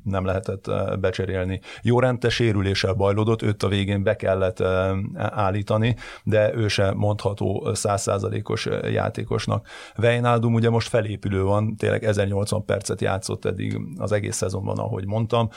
nem 0.05 0.25
lehetett 0.25 0.67
eh, 0.67 0.97
becserélni. 0.97 1.61
Jórente 1.83 2.29
sérüléssel 2.29 2.93
bajlódott, 2.93 3.43
őt 3.43 3.63
a 3.63 3.69
végén 3.69 4.03
be 4.03 4.17
kellett 4.17 4.61
eh, 4.61 4.91
állítani, 5.17 5.97
de 6.25 6.55
ő 6.55 6.69
se 6.69 6.93
mondható 6.93 7.71
százszázalékos 7.75 8.67
eh, 8.67 8.93
játékosnak. 8.93 9.67
Weinaldum 9.99 10.55
ugye 10.55 10.71
most 10.71 10.89
felépülő 10.89 11.43
van, 11.43 11.77
tényleg 11.77 12.05
1080 12.05 12.65
percet 12.65 13.01
játszott 13.01 13.45
eddig 13.45 13.81
az 13.99 14.13
egész 14.13 14.37
szezonban, 14.37 14.79
ahogy 14.79 15.07
mondtam, 15.07 15.49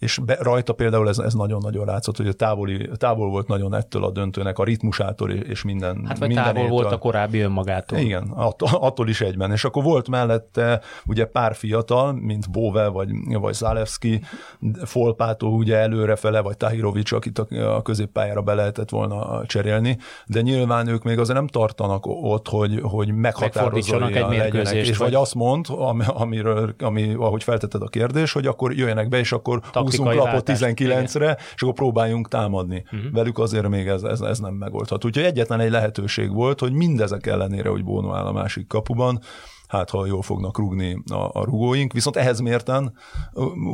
és 0.00 0.18
be, 0.18 0.36
rajta 0.40 0.72
például 0.72 1.08
ez, 1.08 1.18
ez 1.18 1.34
nagyon-nagyon 1.34 1.86
látszott, 1.86 2.16
hogy 2.16 2.26
a 2.26 2.32
távoli, 2.32 2.90
távol 2.94 3.28
volt 3.28 3.46
nagyon 3.46 3.74
ettől 3.74 4.04
a 4.04 4.10
döntőnek, 4.10 4.58
a 4.58 4.64
ritmusától 4.64 5.30
és 5.30 5.62
minden. 5.62 6.04
Hát 6.06 6.18
vagy 6.18 6.34
távol 6.34 6.68
volt 6.68 6.92
a 6.92 6.98
korábbi 6.98 7.40
önmagától. 7.40 7.98
Igen, 7.98 8.30
attól, 8.34 8.68
attól 8.72 9.08
is 9.08 9.20
egyben. 9.20 9.52
És 9.52 9.64
akkor 9.64 9.82
volt 9.82 10.08
mellette 10.08 10.80
ugye 11.06 11.24
pár 11.24 11.54
fiatal, 11.54 12.12
mint 12.12 12.50
Bove 12.50 12.88
vagy, 12.88 13.08
vagy 13.40 13.54
Zalewski, 13.54 14.20
Folpátó 14.84 15.48
ugye 15.48 15.76
előrefele, 15.76 16.40
vagy 16.40 16.56
Tahirovics, 16.56 17.12
akit 17.12 17.38
a, 17.38 17.76
a 17.76 17.82
középpályára 17.82 18.42
be 18.42 18.54
lehetett 18.54 18.90
volna 18.90 19.46
cserélni, 19.46 19.98
de 20.26 20.40
nyilván 20.40 20.88
ők 20.88 21.02
még 21.02 21.18
azért 21.18 21.38
nem 21.38 21.46
tartanak 21.46 22.06
ott, 22.06 22.48
hogy, 22.48 22.80
hogy 22.82 23.12
meghatározói 23.14 24.14
egy 24.14 24.28
legyenek. 24.28 24.74
És 24.74 24.96
vagy, 24.96 24.98
vagy 24.98 25.14
azt 25.14 25.34
mond, 25.34 25.66
ami, 25.68 26.04
amiről, 26.06 26.74
ami, 26.78 27.14
ahogy 27.14 27.42
feltetted 27.42 27.82
a 27.82 27.88
kérdés, 27.88 28.32
hogy 28.32 28.46
akkor 28.46 28.74
jöjjenek 28.74 29.08
be, 29.08 29.18
és 29.18 29.32
akkor 29.32 29.60
húzunk 29.90 30.14
lapot 30.14 30.50
19-re, 30.50 31.38
és 31.54 31.62
akkor 31.62 31.74
próbáljunk 31.74 32.28
támadni. 32.28 32.84
Uh-huh. 32.92 33.12
Velük 33.12 33.38
azért 33.38 33.68
még 33.68 33.86
ez, 33.86 34.02
ez, 34.02 34.20
ez 34.20 34.38
nem 34.38 34.54
megoldható. 34.54 35.08
Úgyhogy 35.08 35.24
egyetlen 35.24 35.60
egy 35.60 35.70
lehetőség 35.70 36.32
volt, 36.32 36.60
hogy 36.60 36.72
mindezek 36.72 37.26
ellenére, 37.26 37.68
hogy 37.68 37.84
Bono 37.84 38.14
áll 38.14 38.26
a 38.26 38.32
másik 38.32 38.66
kapuban, 38.66 39.20
hát 39.70 39.90
ha 39.90 40.06
jól 40.06 40.22
fognak 40.22 40.58
rugni 40.58 41.02
a, 41.12 41.40
a 41.40 41.44
rugóink, 41.44 41.92
viszont 41.92 42.16
ehhez 42.16 42.40
mérten, 42.40 42.92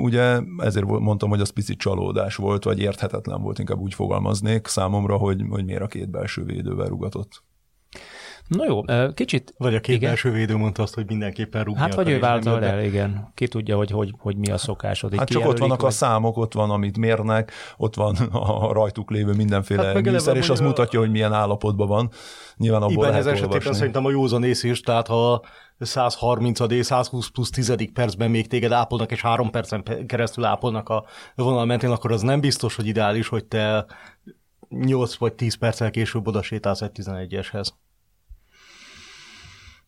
ugye 0.00 0.40
ezért 0.58 0.86
mondtam, 0.86 1.28
hogy 1.28 1.40
az 1.40 1.50
picit 1.50 1.78
csalódás 1.78 2.36
volt, 2.36 2.64
vagy 2.64 2.78
érthetetlen 2.78 3.42
volt, 3.42 3.58
inkább 3.58 3.78
úgy 3.78 3.94
fogalmaznék 3.94 4.66
számomra, 4.66 5.16
hogy, 5.16 5.42
hogy 5.48 5.64
miért 5.64 5.82
a 5.82 5.86
két 5.86 6.10
belső 6.10 6.44
védővel 6.44 6.86
rugatott. 6.86 7.42
Na 8.48 8.64
jó, 8.64 8.82
kicsit... 9.14 9.54
Vagy 9.58 9.74
a 9.74 9.80
két 9.80 9.94
igen. 9.94 10.08
belső 10.08 10.30
védő 10.30 10.56
mondta 10.56 10.82
azt, 10.82 10.94
hogy 10.94 11.06
mindenképpen 11.06 11.64
rúgni 11.64 11.80
Hát 11.80 11.94
vagy 11.94 12.08
ő 12.08 12.18
váltal 12.18 12.64
el, 12.64 12.84
igen. 12.84 13.32
Ki 13.34 13.48
tudja, 13.48 13.76
hogy, 13.76 13.90
hogy, 13.90 14.14
hogy 14.18 14.36
mi 14.36 14.50
a 14.50 14.58
szokásod. 14.58 15.14
Hát 15.14 15.28
csak 15.28 15.46
ott 15.46 15.58
vannak 15.58 15.80
vagy... 15.80 15.90
a 15.90 15.92
számok, 15.92 16.36
ott 16.36 16.52
van, 16.52 16.70
amit 16.70 16.98
mérnek, 16.98 17.52
ott 17.76 17.94
van 17.94 18.16
a 18.16 18.72
rajtuk 18.72 19.10
lévő 19.10 19.32
mindenféle 19.32 19.84
hát 19.84 20.02
műszer, 20.02 20.36
és 20.36 20.48
az 20.48 20.60
a... 20.60 20.64
mutatja, 20.64 20.98
hogy 21.00 21.10
milyen 21.10 21.32
állapotban 21.32 21.88
van. 21.88 22.10
Nyilván 22.56 22.82
abból 22.82 22.94
Ibán 22.94 23.08
lehet 23.08 23.20
ez 23.20 23.26
esetében 23.26 23.52
olvasni. 23.52 23.76
szerintem 23.76 24.04
a 24.04 24.10
józan 24.10 24.44
ész 24.44 24.62
is, 24.62 24.80
tehát 24.80 25.06
ha 25.06 25.42
130 25.78 26.84
120 26.84 27.28
plusz 27.28 27.50
10 27.50 27.74
percben 27.92 28.30
még 28.30 28.46
téged 28.46 28.72
ápolnak, 28.72 29.10
és 29.10 29.20
három 29.22 29.50
percen 29.50 30.06
keresztül 30.06 30.44
ápolnak 30.44 30.88
a 30.88 31.04
vonal 31.34 31.64
mentén, 31.64 31.90
akkor 31.90 32.12
az 32.12 32.22
nem 32.22 32.40
biztos, 32.40 32.76
hogy 32.76 32.86
ideális, 32.86 33.28
hogy 33.28 33.44
te 33.44 33.86
8 34.68 35.16
vagy 35.16 35.32
10 35.32 35.54
perccel 35.54 35.90
később 35.90 36.26
oda 36.26 36.42
sétálsz 36.42 36.80
egy 36.80 36.90
11-eshez. 36.94 37.68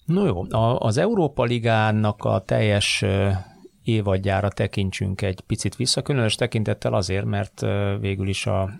No 0.08 0.24
jó, 0.24 0.44
az 0.78 0.96
Európa 0.96 1.44
Ligának 1.44 2.24
a 2.24 2.40
teljes 2.44 3.04
évadjára 3.82 4.48
tekintsünk 4.48 5.22
egy 5.22 5.40
picit 5.40 5.76
vissza, 5.76 6.02
különös 6.02 6.34
tekintettel 6.34 6.94
azért, 6.94 7.24
mert 7.24 7.60
végül 8.00 8.28
is 8.28 8.46
a 8.46 8.70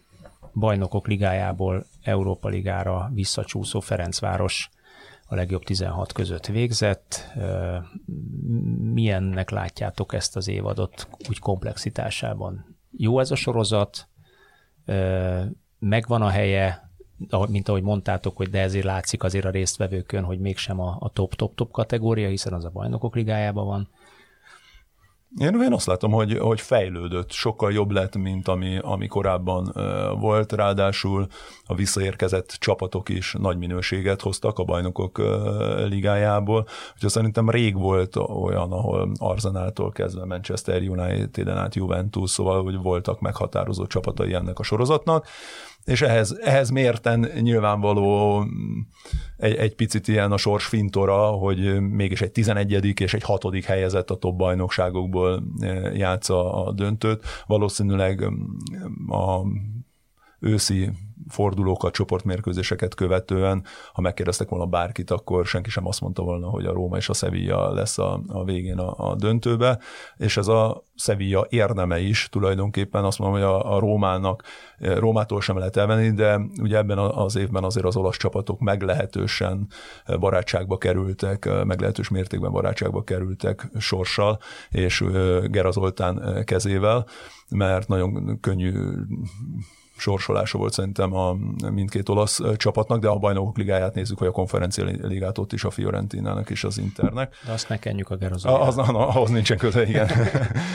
bajnokok 0.55 1.07
ligájából 1.07 1.87
Európa 2.03 2.49
Ligára 2.49 3.11
visszacsúszó 3.15 3.81
Ferencváros 3.81 4.71
a 5.27 5.35
legjobb 5.35 5.63
16 5.63 6.13
között 6.13 6.47
végzett. 6.47 7.33
Milyennek 8.93 9.51
látjátok 9.51 10.15
ezt 10.15 10.37
az 10.37 10.49
évadot 10.49 11.09
úgy 11.29 11.39
komplexitásában? 11.39 12.77
Jó 12.97 13.21
ez 13.21 13.31
a 13.31 13.37
sorozat? 13.37 14.09
Megvan 15.79 16.23
a 16.23 16.29
helye? 16.29 16.88
Mint 17.49 17.69
ahogy 17.69 17.83
mondtátok, 17.83 18.37
hogy 18.37 18.51
de 18.51 18.61
ezért 18.61 18.85
látszik 18.85 19.23
azért 19.23 19.45
a 19.45 19.51
résztvevőkön, 19.51 20.25
hogy 20.25 20.39
mégsem 20.39 20.81
a, 20.81 21.11
top-top-top 21.13 21.71
kategória, 21.71 22.29
hiszen 22.29 22.53
az 22.53 22.65
a 22.65 22.71
bajnokok 22.71 23.15
ligájában 23.15 23.67
van. 23.67 23.89
Én, 25.37 25.61
én 25.61 25.73
azt 25.73 25.87
látom, 25.87 26.13
hogy, 26.13 26.39
hogy 26.39 26.61
fejlődött, 26.61 27.31
sokkal 27.31 27.73
jobb 27.73 27.91
lett, 27.91 28.17
mint 28.17 28.49
ami, 28.49 28.79
ami 28.79 29.07
korábban 29.07 29.73
volt, 30.21 30.53
ráadásul 30.53 31.27
a 31.67 31.75
visszaérkezett 31.75 32.57
csapatok 32.59 33.09
is 33.09 33.35
nagy 33.39 33.59
minőséget 33.59 34.23
hoztak 34.23 34.59
a 34.59 34.65
bajnokok 34.65 35.19
ligájából, 35.89 36.67
úgyhogy 36.95 37.11
szerintem 37.11 37.51
rég 37.51 37.79
volt 37.79 38.17
olyan, 38.17 38.73
ahol 38.73 39.13
Arzenáltól 39.19 39.91
kezdve 39.91 40.25
Manchester 40.25 40.83
United-en 40.83 41.57
át 41.57 41.75
Juventus, 41.75 42.31
szóval 42.31 42.63
hogy 42.63 42.77
voltak 42.77 43.21
meghatározó 43.21 43.87
csapatai 43.87 44.35
ennek 44.35 44.59
a 44.59 44.63
sorozatnak, 44.63 45.27
és 45.89 46.03
ehhez, 46.03 46.39
ehhez 46.43 46.71
mérten 46.71 47.31
nyilvánvaló 47.41 48.45
egy, 49.37 49.55
egy 49.55 49.75
picit 49.75 50.09
ilyen 50.09 50.33
a 50.33 50.37
sors 50.37 50.65
fintora, 50.65 51.27
hogy 51.27 51.81
mégis 51.81 52.21
egy 52.21 52.31
11. 52.31 53.01
és 53.01 53.15
egy 53.15 53.23
6. 53.23 53.65
helyezett 53.65 54.11
a 54.11 54.17
top 54.17 54.37
bajnokságokból 54.37 55.43
eh, 55.61 55.97
játsza 55.97 56.65
a 56.65 56.73
döntőt. 56.73 57.25
Valószínűleg 57.47 58.23
a 59.09 59.43
őszi 60.41 60.91
fordulókat, 61.29 61.93
csoportmérkőzéseket 61.93 62.95
követően, 62.95 63.65
ha 63.93 64.01
megkérdeztek 64.01 64.49
volna 64.49 64.67
bárkit, 64.67 65.11
akkor 65.11 65.47
senki 65.47 65.71
sem 65.71 65.87
azt 65.87 66.01
mondta 66.01 66.23
volna, 66.23 66.49
hogy 66.49 66.67
a 66.67 66.73
Róma 66.73 66.97
és 66.97 67.09
a 67.09 67.13
Sevilla 67.13 67.73
lesz 67.73 67.99
a, 67.99 68.21
a 68.29 68.45
végén 68.45 68.79
a, 68.79 69.11
a 69.11 69.15
döntőbe, 69.15 69.79
és 70.17 70.37
ez 70.37 70.47
a 70.47 70.87
Sevilla 70.95 71.47
érdeme 71.49 71.99
is 71.99 72.29
tulajdonképpen, 72.31 73.05
azt 73.05 73.19
mondom, 73.19 73.41
hogy 73.41 73.49
a, 73.49 73.75
a 73.75 73.79
Rómának, 73.79 74.43
Rómától 74.79 75.41
sem 75.41 75.59
lehet 75.59 75.77
elvenni, 75.77 76.11
de 76.11 76.41
ugye 76.61 76.77
ebben 76.77 76.99
az 76.99 77.37
évben 77.37 77.65
azért 77.65 77.87
az 77.87 77.97
olasz 77.97 78.17
csapatok 78.17 78.61
meglehetősen 78.61 79.69
barátságba 80.21 80.79
kerültek, 80.79 81.65
meglehetős 81.65 82.09
mértékben 82.09 82.53
barátságba 82.53 83.03
kerültek 83.03 83.71
sorssal, 83.79 84.39
és 84.71 85.05
Gera 85.45 85.71
Zoltán 85.71 86.45
kezével, 86.45 87.07
mert 87.49 87.89
nagyon 87.89 88.41
könnyű 88.41 88.73
sorsolása 89.99 90.59
volt 90.59 90.73
szerintem 90.73 91.15
a 91.15 91.37
mindkét 91.73 92.09
olasz 92.09 92.41
csapatnak, 92.57 93.01
de 93.01 93.09
a 93.09 93.17
bajnokok 93.17 93.57
ligáját 93.57 93.95
nézzük, 93.95 94.19
hogy 94.19 94.27
a 94.27 94.31
konferencia 94.31 94.85
ligát 94.85 95.39
ott 95.39 95.53
is 95.53 95.65
a 95.65 95.71
Fiorentinának 95.71 96.51
és 96.51 96.65
az 96.65 96.79
Internek. 96.79 97.35
De 97.47 97.53
azt 97.53 97.69
ne 97.69 97.79
kenjük 97.79 98.11
a 98.11 98.17
Gera 98.17 98.35
Az, 98.35 98.79
ahhoz 98.79 99.31
nincsen 99.31 99.57
köze, 99.57 99.87
igen. 99.87 100.09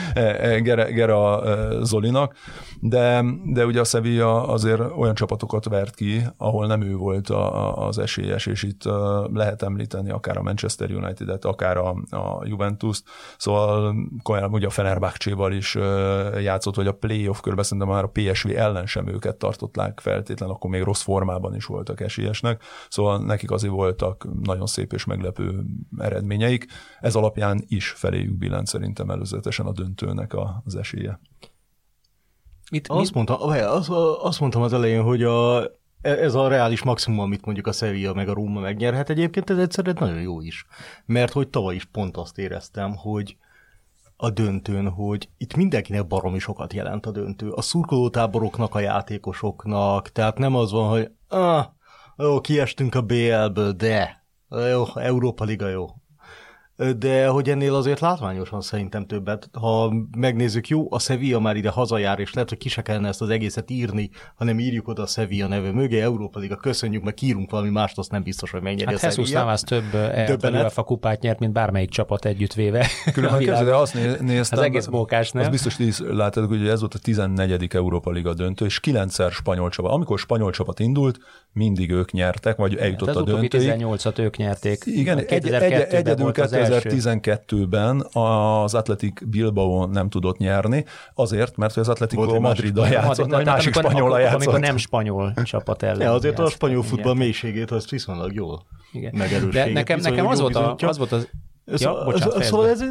Gera, 0.64 0.84
Gera 0.84 1.42
Zolinak. 1.84 2.34
De, 2.80 3.24
de 3.44 3.66
ugye 3.66 3.80
a 3.80 3.84
Sevilla 3.84 4.48
azért 4.48 4.80
olyan 4.96 5.14
csapatokat 5.14 5.68
vert 5.68 5.94
ki, 5.94 6.22
ahol 6.36 6.66
nem 6.66 6.82
ő 6.82 6.96
volt 6.96 7.30
a, 7.30 7.86
az 7.86 7.98
esélyes, 7.98 8.46
és 8.46 8.62
itt 8.62 8.82
lehet 9.32 9.62
említeni 9.62 10.10
akár 10.10 10.36
a 10.36 10.42
Manchester 10.42 10.90
United-et, 10.90 11.44
akár 11.44 11.76
a, 11.76 11.90
a 12.10 12.46
Juventus-t, 12.46 13.04
szóval 13.36 13.94
komolyan 14.22 14.52
ugye 14.52 14.66
a 14.66 14.70
Fenerbahce-val 14.70 15.52
is 15.52 15.74
játszott, 16.40 16.74
vagy 16.74 16.86
a 16.86 16.92
playoff 16.92 17.40
körben 17.40 17.64
szerintem 17.64 17.88
már 17.88 18.04
a 18.04 18.12
PSV 18.12 18.48
ellen 18.56 18.86
sem 18.86 19.08
őket 19.14 19.36
tartották 19.36 20.00
feltétlen, 20.00 20.50
akkor 20.50 20.70
még 20.70 20.82
rossz 20.82 21.02
formában 21.02 21.54
is 21.54 21.64
voltak 21.64 22.00
esélyesnek, 22.00 22.62
szóval 22.88 23.24
nekik 23.24 23.50
azért 23.50 23.72
voltak 23.72 24.26
nagyon 24.42 24.66
szép 24.66 24.92
és 24.92 25.04
meglepő 25.04 25.64
eredményeik. 25.98 26.66
Ez 27.00 27.14
alapján 27.14 27.64
is 27.66 27.88
feléjük 27.88 28.38
billent 28.38 28.66
szerintem 28.66 29.10
előzetesen 29.10 29.66
a 29.66 29.72
döntőnek 29.72 30.34
az 30.64 30.76
esélye. 30.76 31.20
Itt, 32.70 32.88
azt, 32.88 33.00
mit? 33.00 33.14
mondta, 33.14 33.38
azt, 33.70 33.90
azt 34.22 34.40
mondtam 34.40 34.62
az 34.62 34.72
elején, 34.72 35.02
hogy 35.02 35.22
a, 35.22 35.62
ez 36.00 36.34
a 36.34 36.48
reális 36.48 36.82
maximum, 36.82 37.18
amit 37.18 37.44
mondjuk 37.44 37.66
a 37.66 37.72
Sevilla 37.72 38.14
meg 38.14 38.28
a 38.28 38.34
Róma 38.34 38.60
megnyerhet 38.60 39.10
egyébként, 39.10 39.50
ez 39.50 39.58
egyszerűen 39.58 39.96
nagyon 39.98 40.20
jó 40.20 40.40
is. 40.40 40.66
Mert 41.06 41.32
hogy 41.32 41.48
tavaly 41.48 41.74
is 41.74 41.84
pont 41.84 42.16
azt 42.16 42.38
éreztem, 42.38 42.94
hogy 42.96 43.36
a 44.16 44.30
döntőn, 44.30 44.88
hogy 44.88 45.28
itt 45.36 45.56
mindenkinek 45.56 46.06
baromi 46.06 46.38
sokat 46.38 46.72
jelent 46.72 47.06
a 47.06 47.10
döntő. 47.10 47.50
A 47.50 47.60
szurkolótáboroknak, 47.60 48.74
a 48.74 48.80
játékosoknak, 48.80 50.08
tehát 50.08 50.38
nem 50.38 50.54
az 50.54 50.72
van, 50.72 50.88
hogy 50.88 51.10
ah, 51.28 51.64
jó, 52.16 52.40
kiestünk 52.40 52.94
a 52.94 53.02
BL-ből, 53.02 53.72
de. 53.72 54.24
Jó, 54.48 54.84
Európa 54.94 55.44
Liga 55.44 55.68
jó, 55.68 55.86
de 56.98 57.26
hogy 57.26 57.50
ennél 57.50 57.74
azért 57.74 58.00
látványosan 58.00 58.60
szerintem 58.60 59.06
többet. 59.06 59.48
Ha 59.52 59.92
megnézzük, 60.16 60.68
jó, 60.68 60.86
a 60.90 60.98
Sevilla 60.98 61.40
már 61.40 61.56
ide 61.56 61.70
hazajár, 61.70 62.18
és 62.18 62.32
lehet, 62.34 62.48
hogy 62.48 62.58
ki 62.58 62.68
se 62.68 62.82
kellene 62.82 63.08
ezt 63.08 63.20
az 63.20 63.28
egészet 63.28 63.70
írni, 63.70 64.10
hanem 64.34 64.58
írjuk 64.58 64.88
oda 64.88 65.02
a 65.02 65.06
Sevilla 65.06 65.46
neve 65.46 65.72
mögé, 65.72 66.00
Európa 66.00 66.38
Liga, 66.38 66.56
köszönjük, 66.56 67.02
meg 67.02 67.22
írunk 67.22 67.50
valami 67.50 67.70
mást, 67.70 67.98
azt 67.98 68.10
nem 68.10 68.22
biztos, 68.22 68.50
hogy 68.50 68.62
megnyeri 68.62 68.90
hát 68.90 69.02
a 69.02 69.06
Jesus 69.06 69.28
Sevilla. 69.28 69.44
Navas 69.44 69.60
több 69.60 69.94
e, 69.94 70.36
UEFA 70.50 70.82
kupát 70.82 71.20
nyert, 71.20 71.38
mint 71.38 71.52
bármelyik 71.52 71.90
csapat 71.90 72.24
együttvéve. 72.24 72.86
Különben 73.12 73.64
de 73.64 73.74
azt 73.74 73.94
néztem, 74.20 74.58
az 74.58 74.64
egész 74.64 74.86
mókás, 74.86 75.30
nem? 75.32 75.42
Az 75.42 75.48
biztos 75.48 75.78
is 75.78 75.98
látod, 75.98 76.46
hogy 76.48 76.68
ez 76.68 76.80
volt 76.80 76.94
a 76.94 76.98
14. 76.98 77.66
Európa 77.74 78.10
Liga 78.10 78.34
döntő, 78.34 78.64
és 78.64 78.80
kilencszer 78.80 79.30
spanyol 79.30 79.70
csapat. 79.70 79.92
Amikor 79.92 80.18
spanyol 80.18 80.50
csapat 80.50 80.80
indult, 80.80 81.18
mindig 81.52 81.90
ők 81.90 82.12
nyertek, 82.12 82.56
vagy 82.56 82.76
eljutott 82.76 83.16
a 83.16 83.22
döntőig. 83.22 83.72
18-at 83.78 84.18
ők 84.18 84.36
nyerték. 84.36 84.82
Igen, 84.86 85.18
egy, 85.18 85.48
egy, 85.48 85.72
egyedül 85.72 86.32
2012-ben 86.70 88.06
az 88.12 88.74
Atletic 88.74 89.24
Bilbao 89.24 89.86
nem 89.86 90.08
tudott 90.08 90.38
nyerni, 90.38 90.84
azért, 91.14 91.56
mert 91.56 91.76
az 91.76 91.88
Atletico 91.88 92.40
madrid 92.40 92.76
játszott, 92.76 93.30
vagy 93.30 93.44
másik 93.44 93.74
spanyol 93.74 94.20
játszott. 94.20 94.40
Amikor 94.40 94.60
nem 94.60 94.76
spanyol 94.76 95.32
csapat 95.42 95.82
ellen. 95.82 96.00
Ja, 96.00 96.12
azért 96.12 96.38
a 96.38 96.48
spanyol 96.48 96.82
futball 96.82 97.14
mélységét 97.14 97.70
azt 97.70 97.90
viszonylag 97.90 98.34
jól 98.34 98.66
De 99.52 99.70
nekem, 99.72 99.98
nekem 100.00 100.26
az, 100.26 100.40
volt 100.40 100.54
a, 100.54 100.76
az 100.78 100.98
volt 100.98 101.12
az... 101.12 101.28
Ja, 101.66 102.04
bocsánat, 102.04 102.42
szóval 102.42 102.68
ez, 102.68 102.84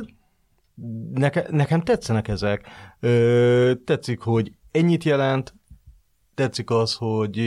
neke, 1.13 1.45
nekem 1.49 1.81
tetszenek 1.81 2.27
ezek. 2.27 2.67
Ö, 2.99 3.71
tetszik, 3.85 4.19
hogy 4.19 4.51
ennyit 4.71 5.03
jelent, 5.03 5.53
tetszik 6.35 6.69
az, 6.69 6.93
hogy 6.93 7.37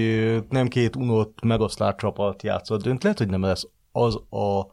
nem 0.49 0.69
két 0.69 0.97
unott 0.97 1.39
megoszlált 1.43 1.97
csapat 1.97 2.43
játszott 2.43 2.83
dönt. 2.83 3.03
Lehet, 3.03 3.19
hogy 3.19 3.29
nem 3.29 3.43
lesz 3.43 3.69
az 3.93 4.15
a 4.31 4.67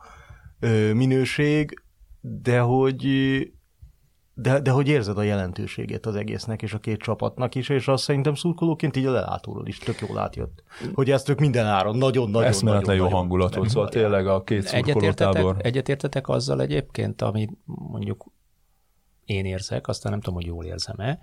minőség, 0.94 1.84
de 2.22 2.60
hogy 2.60 3.08
de, 4.36 4.60
de 4.60 4.72
hogy 4.72 4.88
érzed 4.88 5.18
a 5.18 5.22
jelentőségét 5.22 6.06
az 6.06 6.16
egésznek 6.16 6.62
és 6.62 6.74
a 6.74 6.78
két 6.78 7.00
csapatnak 7.00 7.56
is, 7.56 7.70
és 7.70 7.88
azt 7.88 8.04
szerintem 8.04 8.36
szurkolóként 8.36 8.98
így 8.98 9.06
a 9.06 9.12
lelátóról 9.12 9.68
is 9.68 9.78
tök 9.78 10.00
jól 10.00 10.18
átjött. 10.18 10.64
Hogy 10.94 11.12
ezt 11.12 11.30
ők 11.30 11.40
minden 11.40 11.66
áron 11.66 11.98
nagyon-nagyon 11.98 12.48
Eszméletlen 12.48 12.96
jó 12.96 13.08
hangulat 13.08 13.56
volt, 13.56 13.70
szóval 13.70 13.90
tényleg 13.90 14.28
a 14.28 14.44
két 14.44 14.62
szurkolótábor. 14.62 15.56
Egyetértetek 15.60 16.28
azzal 16.28 16.62
egyébként, 16.62 17.22
ami 17.22 17.50
mondjuk 17.66 18.26
én 19.26 19.46
érzek, 19.46 19.88
aztán 19.88 20.12
nem 20.12 20.22
tudom, 20.22 20.40
hogy 20.40 20.48
jól 20.48 20.66
érzem-e, 20.66 21.20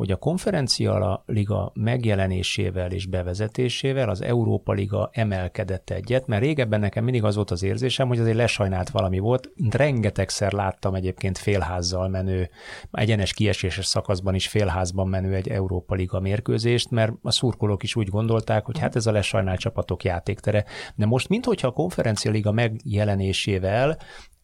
hogy 0.00 0.10
a 0.10 0.16
konferencia 0.16 1.22
liga 1.26 1.72
megjelenésével 1.74 2.92
és 2.92 3.06
bevezetésével 3.06 4.08
az 4.08 4.22
Európa 4.22 4.72
Liga 4.72 5.10
emelkedett 5.12 5.90
egyet, 5.90 6.26
mert 6.26 6.42
régebben 6.42 6.80
nekem 6.80 7.04
mindig 7.04 7.24
az 7.24 7.34
volt 7.34 7.50
az 7.50 7.62
érzésem, 7.62 8.08
hogy 8.08 8.18
azért 8.18 8.36
lesajnált 8.36 8.90
valami 8.90 9.18
volt. 9.18 9.50
Rengetegszer 9.70 10.52
láttam 10.52 10.94
egyébként 10.94 11.38
félházzal 11.38 12.08
menő, 12.08 12.50
egyenes 12.92 13.32
kieséses 13.32 13.86
szakaszban 13.86 14.34
is 14.34 14.48
félházban 14.48 15.08
menő 15.08 15.34
egy 15.34 15.48
Európa 15.48 15.94
Liga 15.94 16.20
mérkőzést, 16.20 16.90
mert 16.90 17.12
a 17.22 17.30
szurkolók 17.30 17.82
is 17.82 17.96
úgy 17.96 18.08
gondolták, 18.08 18.64
hogy 18.64 18.78
hát 18.78 18.96
ez 18.96 19.06
a 19.06 19.12
lesajnált 19.12 19.60
csapatok 19.60 20.04
játéktere. 20.04 20.64
De 20.94 21.06
most, 21.06 21.28
minthogyha 21.28 21.68
a 21.68 21.72
konferencia 21.72 22.30
liga 22.30 22.52
megjelenésével 22.52 23.98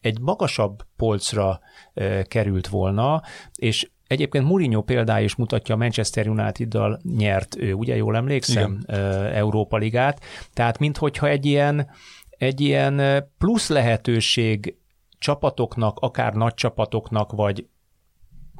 egy 0.07 0.19
magasabb 0.19 0.83
polcra 0.95 1.59
került 2.27 2.67
volna, 2.67 3.21
és 3.55 3.89
Egyébként 4.07 4.45
Mourinho 4.45 4.81
példája 4.81 5.23
is 5.23 5.35
mutatja, 5.35 5.75
a 5.75 5.77
Manchester 5.77 6.27
United-dal 6.27 6.99
nyert 7.17 7.55
ő, 7.57 7.73
ugye 7.73 7.95
jól 7.95 8.15
emlékszem, 8.15 8.79
Igen. 8.83 9.31
Európa 9.33 9.77
Ligát. 9.77 10.21
Tehát 10.53 10.79
minthogyha 10.79 11.27
egy 11.27 11.45
ilyen, 11.45 11.89
egy 12.29 12.61
ilyen 12.61 13.25
plusz 13.37 13.69
lehetőség 13.69 14.77
csapatoknak, 15.17 15.99
akár 15.99 16.33
nagy 16.33 16.53
csapatoknak, 16.53 17.31
vagy 17.31 17.67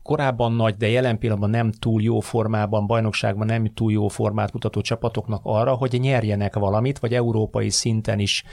korábban 0.07 0.53
nagy, 0.53 0.75
de 0.75 0.89
jelen 0.89 1.17
pillanatban 1.17 1.49
nem 1.49 1.71
túl 1.71 2.01
jó 2.01 2.19
formában, 2.19 2.87
bajnokságban 2.87 3.45
nem 3.45 3.65
túl 3.73 3.91
jó 3.91 4.07
formát 4.07 4.53
mutató 4.53 4.81
csapatoknak 4.81 5.41
arra, 5.43 5.73
hogy 5.73 5.97
nyerjenek 5.99 6.55
valamit, 6.55 6.99
vagy 6.99 7.13
európai 7.13 7.69
szinten 7.69 8.19
is 8.19 8.43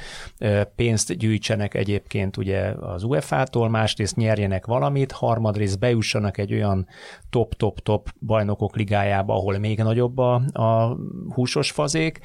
pénzt 0.76 1.16
gyűjtsenek 1.16 1.74
egyébként 1.74 2.36
ugye 2.36 2.60
az 2.60 3.02
UEFA-tól, 3.02 3.68
másrészt 3.68 4.16
nyerjenek 4.16 4.66
valamit, 4.66 5.12
harmadrészt 5.12 5.78
bejussanak 5.78 6.38
egy 6.38 6.52
olyan 6.52 6.86
top-top-top 7.30 8.10
bajnokok 8.26 8.76
ligájába, 8.76 9.34
ahol 9.34 9.58
még 9.58 9.78
nagyobb 9.78 10.18
a, 10.18 10.34
a 10.52 10.96
húsos 11.34 11.70
fazék. 11.70 12.20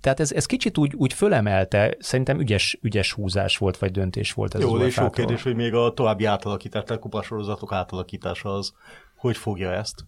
Tehát 0.00 0.20
ez, 0.20 0.32
ez 0.32 0.46
kicsit 0.46 0.78
úgy, 0.78 0.94
úgy 0.96 1.12
fölemelte, 1.12 1.96
szerintem 1.98 2.40
ügyes, 2.40 2.78
ügyes 2.82 3.12
húzás 3.12 3.56
volt, 3.56 3.78
vagy 3.78 3.90
döntés 3.90 4.32
volt 4.32 4.54
ez 4.54 4.60
Jó, 4.60 4.78
és 4.78 4.96
jó 4.96 5.10
kérdés, 5.10 5.42
hogy 5.42 5.54
még 5.54 5.74
a 5.74 5.92
további 5.92 6.24
átalakítás, 6.24 6.82
tehát 6.84 7.02
kupasorozatok 7.02 7.72
átalakítása 7.72 8.54
az 8.54 8.67
hogy 9.16 9.36
fogja 9.36 9.72
ezt. 9.72 10.06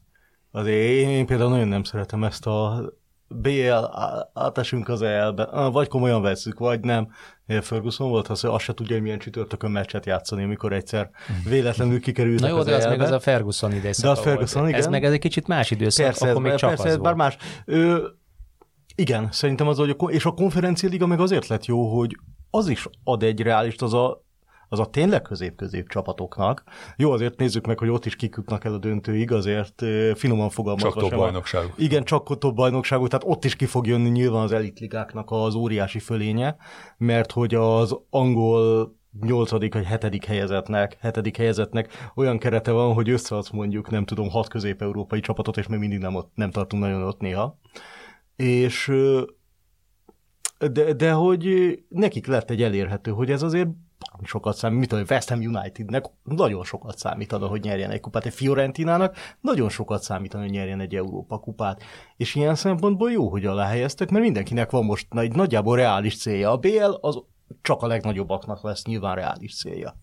Azért 0.52 0.76
én, 0.76 1.08
én 1.08 1.26
például 1.26 1.50
nagyon 1.50 1.68
nem 1.68 1.82
szeretem 1.82 2.24
ezt 2.24 2.46
a 2.46 2.90
BL, 3.28 3.84
átesünk 4.34 4.88
az 4.88 5.02
EL-be, 5.02 5.68
vagy 5.68 5.88
komolyan 5.88 6.22
veszük, 6.22 6.58
vagy 6.58 6.80
nem. 6.80 7.08
Ferguson 7.60 8.08
volt 8.08 8.28
az, 8.28 8.40
hogy 8.40 8.50
azt 8.50 8.64
se 8.64 8.74
tudja, 8.74 8.94
hogy 8.94 9.02
milyen 9.02 9.18
csütörtökön 9.18 9.70
meccset 9.70 10.06
játszani, 10.06 10.42
amikor 10.42 10.72
egyszer 10.72 11.10
véletlenül 11.44 12.00
kikerült. 12.00 12.40
Na 12.40 12.48
jó, 12.48 12.62
de 12.62 12.74
az, 12.74 12.84
az 12.84 12.90
meg 12.90 13.00
az 13.00 13.10
a 13.10 13.20
Ferguson 13.20 13.72
időszak. 13.72 14.04
De 14.04 14.10
az 14.10 14.20
Ferguson, 14.20 14.68
igen. 14.68 14.80
Ez 14.80 14.86
meg 14.86 15.04
ez 15.04 15.12
egy 15.12 15.18
kicsit 15.18 15.46
más 15.46 15.70
időszak, 15.70 16.04
persze, 16.04 16.30
akkor 16.30 16.42
még 16.42 16.54
csak 16.54 16.68
persze, 16.70 16.88
az 16.88 16.96
bár 16.96 17.14
más. 17.14 17.36
Ö, 17.64 18.06
igen, 18.94 19.28
szerintem 19.30 19.68
az, 19.68 19.78
hogy 19.78 19.94
a, 19.98 20.04
és 20.04 20.24
a 20.24 20.30
konferencia 20.30 20.88
liga 20.88 21.06
meg 21.06 21.20
azért 21.20 21.46
lett 21.46 21.64
jó, 21.64 21.98
hogy 21.98 22.16
az 22.50 22.68
is 22.68 22.88
ad 23.04 23.22
egy 23.22 23.40
reális, 23.40 23.76
az 23.78 23.94
a 23.94 24.24
az 24.72 24.78
a 24.78 24.86
tényleg 24.86 25.22
közép-közép 25.22 25.88
csapatoknak. 25.88 26.62
Jó, 26.96 27.10
azért 27.10 27.38
nézzük 27.38 27.66
meg, 27.66 27.78
hogy 27.78 27.88
ott 27.88 28.06
is 28.06 28.16
kiküknek 28.16 28.64
el 28.64 28.72
a 28.72 28.78
döntőig, 28.78 29.32
azért 29.32 29.82
finoman 30.14 30.50
fogalmazva. 30.50 31.08
Csak 31.08 31.40
top. 31.50 31.74
Igen, 31.76 32.04
csak 32.04 32.38
top 32.38 32.54
bajnokságok, 32.54 33.08
tehát 33.08 33.26
ott 33.26 33.44
is 33.44 33.56
ki 33.56 33.66
fog 33.66 33.86
jönni 33.86 34.08
nyilván 34.08 34.42
az 34.42 34.52
elitligáknak 34.52 35.30
az 35.30 35.54
óriási 35.54 35.98
fölénye, 35.98 36.56
mert 36.96 37.32
hogy 37.32 37.54
az 37.54 37.96
angol 38.10 38.92
nyolcadik 39.20 39.74
vagy 39.74 39.84
hetedik 39.84 40.24
helyezetnek, 40.24 40.96
hetedik 41.00 41.36
helyezetnek 41.36 42.10
olyan 42.14 42.38
kerete 42.38 42.70
van, 42.70 42.94
hogy 42.94 43.10
összeadsz 43.10 43.50
mondjuk, 43.50 43.90
nem 43.90 44.04
tudom, 44.04 44.28
hat 44.28 44.48
közép-európai 44.48 45.20
csapatot, 45.20 45.56
és 45.56 45.66
még 45.66 45.78
mindig 45.78 45.98
nem, 45.98 46.14
ott, 46.14 46.30
nem 46.34 46.50
tartunk 46.50 46.82
nagyon 46.82 47.02
ott 47.02 47.20
néha. 47.20 47.58
És 48.36 48.92
de, 50.58 50.92
de 50.92 51.12
hogy 51.12 51.78
nekik 51.88 52.26
lett 52.26 52.50
egy 52.50 52.62
elérhető, 52.62 53.10
hogy 53.10 53.30
ez 53.30 53.42
azért 53.42 53.68
sokat 54.24 54.56
számít, 54.56 54.78
mit 54.78 54.88
tudom, 54.88 55.04
West 55.08 55.28
Ham 55.28 55.40
Unitednek 55.40 56.04
nagyon 56.22 56.64
sokat 56.64 56.98
számítana, 56.98 57.46
hogy 57.46 57.62
nyerjen 57.62 57.90
egy 57.90 58.00
kupát, 58.00 58.26
egy 58.26 58.34
Fiorentinának 58.34 59.16
nagyon 59.40 59.68
sokat 59.68 60.02
számítana, 60.02 60.42
hogy 60.42 60.52
nyerjen 60.52 60.80
egy 60.80 60.94
Európa 60.94 61.38
kupát. 61.38 61.82
És 62.16 62.34
ilyen 62.34 62.54
szempontból 62.54 63.10
jó, 63.10 63.28
hogy 63.28 63.46
alá 63.46 63.66
helyeztek, 63.66 64.10
mert 64.10 64.24
mindenkinek 64.24 64.70
van 64.70 64.84
most 64.84 65.06
egy 65.10 65.34
nagyjából 65.34 65.76
reális 65.76 66.18
célja. 66.18 66.50
A 66.50 66.56
BL 66.56 66.92
az 67.00 67.22
csak 67.62 67.82
a 67.82 67.86
legnagyobbaknak 67.86 68.62
lesz 68.62 68.84
nyilván 68.84 69.14
reális 69.14 69.56
célja. 69.56 69.96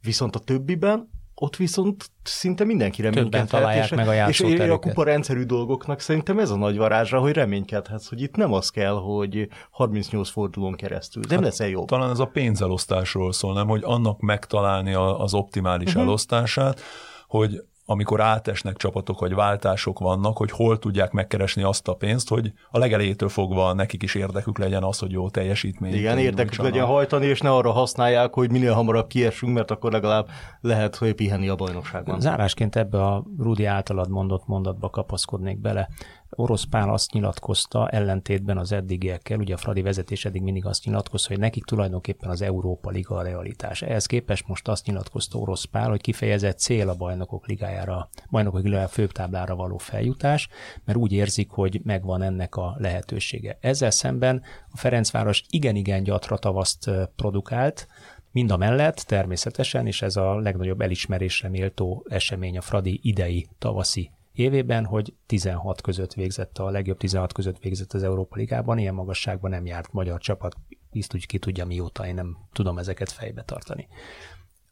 Viszont 0.00 0.36
a 0.36 0.38
többiben 0.38 1.10
ott 1.34 1.56
viszont 1.56 2.10
szinte 2.22 2.64
mindenki 2.64 3.02
reménykedhet. 3.02 3.48
találják 3.48 3.84
és, 3.84 3.90
meg 3.90 4.08
a 4.08 4.28
És 4.28 4.40
a 4.40 4.78
kupa 4.78 5.04
rendszerű 5.04 5.42
dolgoknak 5.42 6.00
szerintem 6.00 6.38
ez 6.38 6.50
a 6.50 6.56
nagy 6.56 6.76
varázsa, 6.76 7.18
hogy 7.18 7.32
reménykedhetsz, 7.32 8.08
hogy 8.08 8.20
itt 8.20 8.36
nem 8.36 8.52
az 8.52 8.70
kell, 8.70 8.94
hogy 8.94 9.48
38 9.70 10.30
fordulón 10.30 10.74
keresztül. 10.74 11.22
Nem 11.28 11.38
hát 11.38 11.46
lesz-e 11.46 11.68
jobb? 11.68 11.86
Talán 11.86 12.10
ez 12.10 12.18
a 12.18 12.26
pénzelosztásról 12.26 13.32
szól, 13.32 13.54
nem? 13.54 13.68
Hogy 13.68 13.82
annak 13.84 14.20
megtalálni 14.20 14.94
az 14.94 15.34
optimális 15.34 15.88
uh-huh. 15.88 16.02
elosztását, 16.02 16.80
hogy 17.26 17.62
amikor 17.84 18.20
átesnek 18.20 18.76
csapatok, 18.76 19.20
vagy 19.20 19.34
váltások 19.34 19.98
vannak, 19.98 20.36
hogy 20.36 20.50
hol 20.50 20.78
tudják 20.78 21.12
megkeresni 21.12 21.62
azt 21.62 21.88
a 21.88 21.94
pénzt, 21.94 22.28
hogy 22.28 22.52
a 22.70 22.78
legelejétől 22.78 23.28
fogva 23.28 23.72
nekik 23.72 24.02
is 24.02 24.14
érdekük 24.14 24.58
legyen 24.58 24.82
az, 24.82 24.98
hogy 24.98 25.10
jó 25.10 25.30
teljesítmény. 25.30 25.94
Igen, 25.94 26.18
érdekük 26.18 26.62
legyen 26.62 26.86
hajtani, 26.86 27.26
és 27.26 27.40
ne 27.40 27.50
arra 27.50 27.70
használják, 27.70 28.34
hogy 28.34 28.50
minél 28.50 28.72
hamarabb 28.72 29.06
kiesünk, 29.06 29.54
mert 29.54 29.70
akkor 29.70 29.92
legalább 29.92 30.28
lehet, 30.60 30.96
hogy 30.96 31.14
pihenni 31.14 31.48
a 31.48 31.54
bajnokságban. 31.54 32.20
Zárásként 32.20 32.76
ebbe 32.76 33.04
a 33.04 33.24
Rudi 33.38 33.64
általad 33.64 34.10
mondott 34.10 34.46
mondatba 34.46 34.90
kapaszkodnék 34.90 35.60
bele. 35.60 35.88
Orosz 36.36 36.64
Pál 36.64 36.90
azt 36.90 37.12
nyilatkozta, 37.12 37.88
ellentétben 37.88 38.58
az 38.58 38.72
eddigiekkel, 38.72 39.38
ugye 39.38 39.54
a 39.54 39.56
Fradi 39.56 39.82
vezetés 39.82 40.24
eddig 40.24 40.42
mindig 40.42 40.66
azt 40.66 40.84
nyilatkozta, 40.84 41.28
hogy 41.28 41.38
nekik 41.38 41.64
tulajdonképpen 41.64 42.30
az 42.30 42.42
Európa 42.42 42.90
Liga 42.90 43.16
a 43.16 43.22
realitás. 43.22 43.82
Ehhez 43.82 44.06
képest 44.06 44.48
most 44.48 44.68
azt 44.68 44.86
nyilatkozta 44.86 45.38
Orosz 45.38 45.64
Pál, 45.64 45.88
hogy 45.88 46.00
kifejezett 46.00 46.58
cél 46.58 46.88
a 46.88 46.94
bajnokok 46.94 47.46
ligájára, 47.46 48.08
bajnokok 48.30 48.62
ligájára 48.62 48.88
főtáblára 48.88 49.54
való 49.54 49.76
feljutás, 49.76 50.48
mert 50.84 50.98
úgy 50.98 51.12
érzik, 51.12 51.50
hogy 51.50 51.80
megvan 51.84 52.22
ennek 52.22 52.56
a 52.56 52.76
lehetősége. 52.78 53.58
Ezzel 53.60 53.90
szemben 53.90 54.42
a 54.70 54.76
Ferencváros 54.76 55.44
igen-igen 55.48 56.02
gyatra 56.02 56.38
tavaszt 56.38 56.90
produkált, 57.16 57.88
Mind 58.34 58.50
a 58.50 58.56
mellett 58.56 58.96
természetesen, 58.96 59.86
és 59.86 60.02
ez 60.02 60.16
a 60.16 60.38
legnagyobb 60.38 60.80
elismerésre 60.80 61.48
méltó 61.48 62.06
esemény 62.08 62.58
a 62.58 62.60
Fradi 62.60 63.00
idei 63.02 63.48
tavaszi 63.58 64.10
évében, 64.32 64.84
hogy 64.84 65.14
16 65.26 65.80
között 65.80 66.12
végzett, 66.12 66.58
a 66.58 66.70
legjobb 66.70 66.96
16 66.96 67.32
között 67.32 67.58
végzett 67.58 67.92
az 67.92 68.02
Európa 68.02 68.36
Ligában, 68.36 68.78
ilyen 68.78 68.94
magasságban 68.94 69.50
nem 69.50 69.66
járt 69.66 69.92
magyar 69.92 70.20
csapat, 70.20 70.56
biztos 70.90 71.26
ki 71.26 71.38
tudja 71.38 71.64
mióta, 71.64 72.06
én 72.06 72.14
nem 72.14 72.36
tudom 72.52 72.78
ezeket 72.78 73.10
fejbe 73.12 73.42
tartani. 73.42 73.88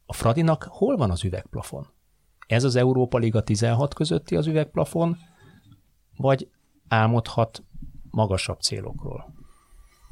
A 0.06 0.12
Fradinak 0.12 0.66
hol 0.70 0.96
van 0.96 1.10
az 1.10 1.24
üvegplafon? 1.24 1.86
Ez 2.46 2.64
az 2.64 2.76
Európa 2.76 3.18
Liga 3.18 3.42
16 3.42 3.94
közötti 3.94 4.36
az 4.36 4.46
üvegplafon, 4.46 5.16
vagy 6.16 6.48
álmodhat 6.88 7.62
magasabb 8.10 8.60
célokról? 8.60 9.34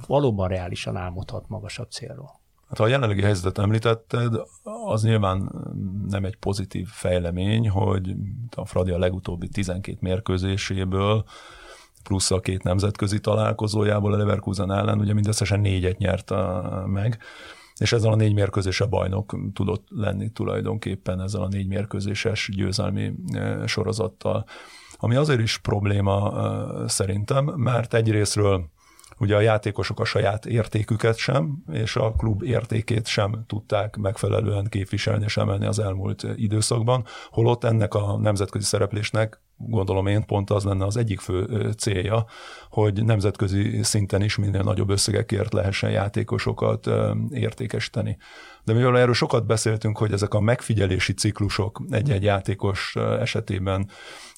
Valóban 0.06 0.48
reálisan 0.48 0.96
álmodhat 0.96 1.48
magasabb 1.48 1.90
célról. 1.90 2.40
Hát 2.68 2.78
ha 2.78 2.84
a 2.84 2.88
jelenlegi 2.88 3.22
helyzetet 3.22 3.58
említetted, 3.58 4.34
az 4.88 5.02
nyilván 5.02 5.52
nem 6.08 6.24
egy 6.24 6.36
pozitív 6.36 6.86
fejlemény, 6.88 7.68
hogy 7.68 8.14
a 8.56 8.64
Fradi 8.64 8.90
a 8.90 8.98
legutóbbi 8.98 9.48
12 9.48 9.98
mérkőzéséből 10.00 11.24
plusz 12.02 12.30
a 12.30 12.40
két 12.40 12.62
nemzetközi 12.62 13.20
találkozójából 13.20 14.12
a 14.12 14.16
Leverkusen 14.16 14.72
ellen 14.72 14.98
ugye 14.98 15.12
mindösszesen 15.12 15.60
négyet 15.60 15.98
nyert 15.98 16.32
meg, 16.86 17.18
és 17.76 17.92
ezzel 17.92 18.12
a 18.12 18.16
négy 18.16 18.34
mérkőzése 18.34 18.86
bajnok 18.86 19.36
tudott 19.52 19.86
lenni 19.88 20.30
tulajdonképpen 20.30 21.20
ezzel 21.20 21.42
a 21.42 21.48
négy 21.48 21.66
mérkőzéses 21.66 22.50
győzelmi 22.54 23.14
sorozattal. 23.66 24.44
Ami 24.96 25.14
azért 25.14 25.40
is 25.40 25.58
probléma 25.58 26.32
szerintem, 26.86 27.44
mert 27.44 27.94
egyrésztről 27.94 28.68
ugye 29.18 29.36
a 29.36 29.40
játékosok 29.40 30.00
a 30.00 30.04
saját 30.04 30.46
értéküket 30.46 31.16
sem, 31.16 31.62
és 31.72 31.96
a 31.96 32.12
klub 32.12 32.42
értékét 32.42 33.06
sem 33.06 33.44
tudták 33.46 33.96
megfelelően 33.96 34.66
képviselni 34.68 35.24
és 35.24 35.36
emelni 35.36 35.66
az 35.66 35.78
elmúlt 35.78 36.26
időszakban, 36.36 37.04
holott 37.30 37.64
ennek 37.64 37.94
a 37.94 38.18
nemzetközi 38.18 38.64
szereplésnek 38.64 39.40
gondolom 39.58 40.06
én 40.06 40.26
pont 40.26 40.50
az 40.50 40.64
lenne 40.64 40.84
az 40.84 40.96
egyik 40.96 41.20
fő 41.20 41.70
célja, 41.76 42.26
hogy 42.70 43.04
nemzetközi 43.04 43.82
szinten 43.82 44.22
is 44.22 44.36
minél 44.36 44.62
nagyobb 44.62 44.90
összegekért 44.90 45.52
lehessen 45.52 45.90
játékosokat 45.90 46.90
értékesíteni. 47.30 48.16
De 48.64 48.72
mivel 48.72 48.98
erről 48.98 49.14
sokat 49.14 49.46
beszéltünk, 49.46 49.98
hogy 49.98 50.12
ezek 50.12 50.34
a 50.34 50.40
megfigyelési 50.40 51.12
ciklusok 51.12 51.82
egy-egy 51.90 52.22
játékos 52.22 52.96
esetében 52.96 53.88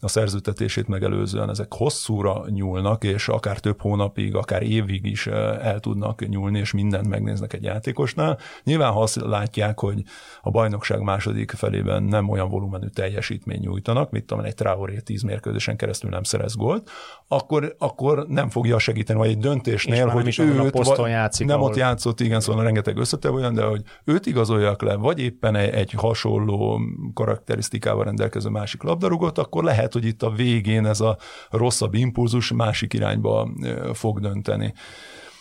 a 0.01 0.09
szerződtetését 0.09 0.89
megelőzően 0.89 1.51
ezek 1.51 1.73
hosszúra 1.73 2.45
nyúlnak, 2.49 3.05
és 3.05 3.29
akár 3.29 3.59
több 3.59 3.81
hónapig, 3.81 4.35
akár 4.35 4.63
évig 4.63 5.07
is 5.07 5.27
el 5.27 5.81
tudnak 5.81 6.29
nyúlni, 6.29 6.59
és 6.59 6.73
mindent 6.73 7.09
megnéznek 7.09 7.53
egy 7.53 7.63
játékosnál. 7.63 8.39
Nyilván, 8.65 8.93
ha 8.93 9.03
azt 9.03 9.17
látják, 9.17 9.79
hogy 9.81 10.03
a 10.43 10.51
bajnokság 10.51 11.01
második 11.01 11.51
felében 11.51 12.03
nem 12.03 12.29
olyan 12.29 12.49
volumenű 12.49 12.87
teljesítmény 12.87 13.61
nyújtanak, 13.61 14.11
mit 14.11 14.25
tudom, 14.25 14.45
egy 14.45 14.55
Traorét 14.55 15.09
10 15.11 15.23
mérkőzésen 15.23 15.77
keresztül 15.77 16.11
nem 16.11 16.23
szerez 16.23 16.57
gólt, 16.57 16.91
akkor, 17.29 17.75
akkor 17.79 18.27
nem 18.29 18.49
fogja 18.49 18.79
segíteni, 18.79 19.19
vagy 19.19 19.29
egy 19.29 19.39
döntésnél, 19.39 20.07
hogy 20.09 20.27
is 20.27 20.39
őt, 20.39 20.59
a 20.59 20.71
poszton 20.71 21.09
játszik, 21.09 21.47
nem 21.47 21.57
ahol... 21.57 21.71
ott 21.71 21.77
játszott, 21.77 22.21
igen, 22.21 22.41
szóval 22.41 22.65
rengeteg 22.65 22.97
összetev 22.97 23.35
olyan, 23.35 23.55
de 23.55 23.63
hogy 23.65 23.83
őt 24.05 24.27
igazolják 24.27 24.83
le, 24.83 24.95
vagy 24.95 25.21
éppen 25.21 25.55
egy, 25.57 25.75
egy 25.75 25.93
hasonló 25.93 26.81
karakterisztikával 27.15 28.05
rendelkező 28.05 28.49
másik 28.49 28.83
labdarúgót, 28.83 29.39
akkor 29.39 29.65
lehet, 29.65 29.93
hogy 29.93 30.05
itt 30.05 30.23
a 30.23 30.31
végén 30.31 30.87
ez 30.87 31.01
a 31.01 31.17
rosszabb 31.51 31.95
impulzus 31.95 32.53
másik 32.53 32.93
irányba 32.93 33.51
fog 33.93 34.21
dönteni 34.21 34.75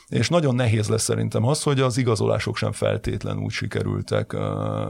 és 0.10 0.30
nagyon 0.30 0.56
nehéz 0.56 0.88
lesz 0.88 1.04
szerintem 1.04 1.46
az, 1.46 1.64
hogy 1.64 1.80
az 1.80 1.98
igazolások 1.98 2.58
sem 2.58 2.72
feltétlen 2.72 3.40
úgy 3.40 3.52
sikerültek 3.52 4.36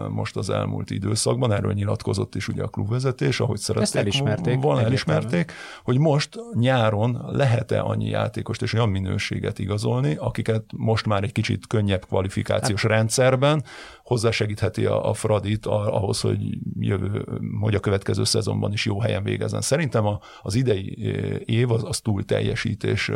most 0.10 0.36
az 0.36 0.50
elmúlt 0.50 0.92
időszakban, 0.92 1.52
erről 1.52 1.74
nyilatkozott 1.74 2.36
is 2.36 2.48
ugye 2.48 2.64
a 2.64 2.68
klubvezetés, 2.68 3.40
ahogy 3.40 3.58
szerették. 3.58 3.88
Ezt 3.88 3.96
elismerték, 3.96 4.62
volna, 4.62 4.82
elismerték, 4.82 5.52
hogy 5.84 5.98
most 5.98 6.40
nyáron 6.54 7.26
lehet-e 7.28 7.82
annyi 7.82 8.10
játékost 8.10 8.62
és 8.62 8.74
olyan 8.74 8.90
minőséget 8.90 9.60
igazolni, 9.60 10.16
akiket 10.16 10.64
most 10.76 11.06
már 11.06 11.24
egy 11.24 11.32
kicsit 11.32 11.68
könnyebb 11.68 12.06
kvalifikációs 12.06 12.82
hát. 12.82 12.92
rendszerben 12.92 13.64
hozzásegítheti 14.10 14.86
a, 14.86 15.10
a 15.10 15.14
Fradit 15.14 15.66
ahhoz, 15.66 16.22
hogy, 16.22 16.58
jövő, 16.80 17.26
hogy 17.60 17.76
a 17.76 17.80
következő 17.80 18.24
szezonban 18.24 18.74
is 18.74 18.86
jó 18.86 19.00
helyen 19.00 19.24
végezzen. 19.24 19.62
Szerintem 19.62 20.06
a, 20.06 20.20
az 20.42 20.56
idei 20.56 20.98
év 21.46 21.72
az, 21.72 21.84
az 21.84 22.00
túl 22.00 22.26
teljesítés 22.26 23.12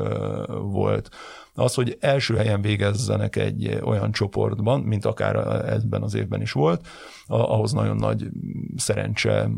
volt 0.62 1.10
az, 1.56 1.74
hogy 1.74 1.98
első 2.00 2.36
helyen 2.36 2.62
végezzenek 2.62 3.36
egy 3.36 3.80
olyan 3.84 4.12
csoportban, 4.12 4.82
mint 4.82 5.06
akár 5.06 5.36
ebben 5.68 6.02
az 6.02 6.14
évben 6.14 6.42
is 6.42 6.52
volt, 6.52 6.88
ahhoz 7.28 7.72
nagyon 7.72 7.96
nagy 7.96 8.28
szerencse 8.76 9.50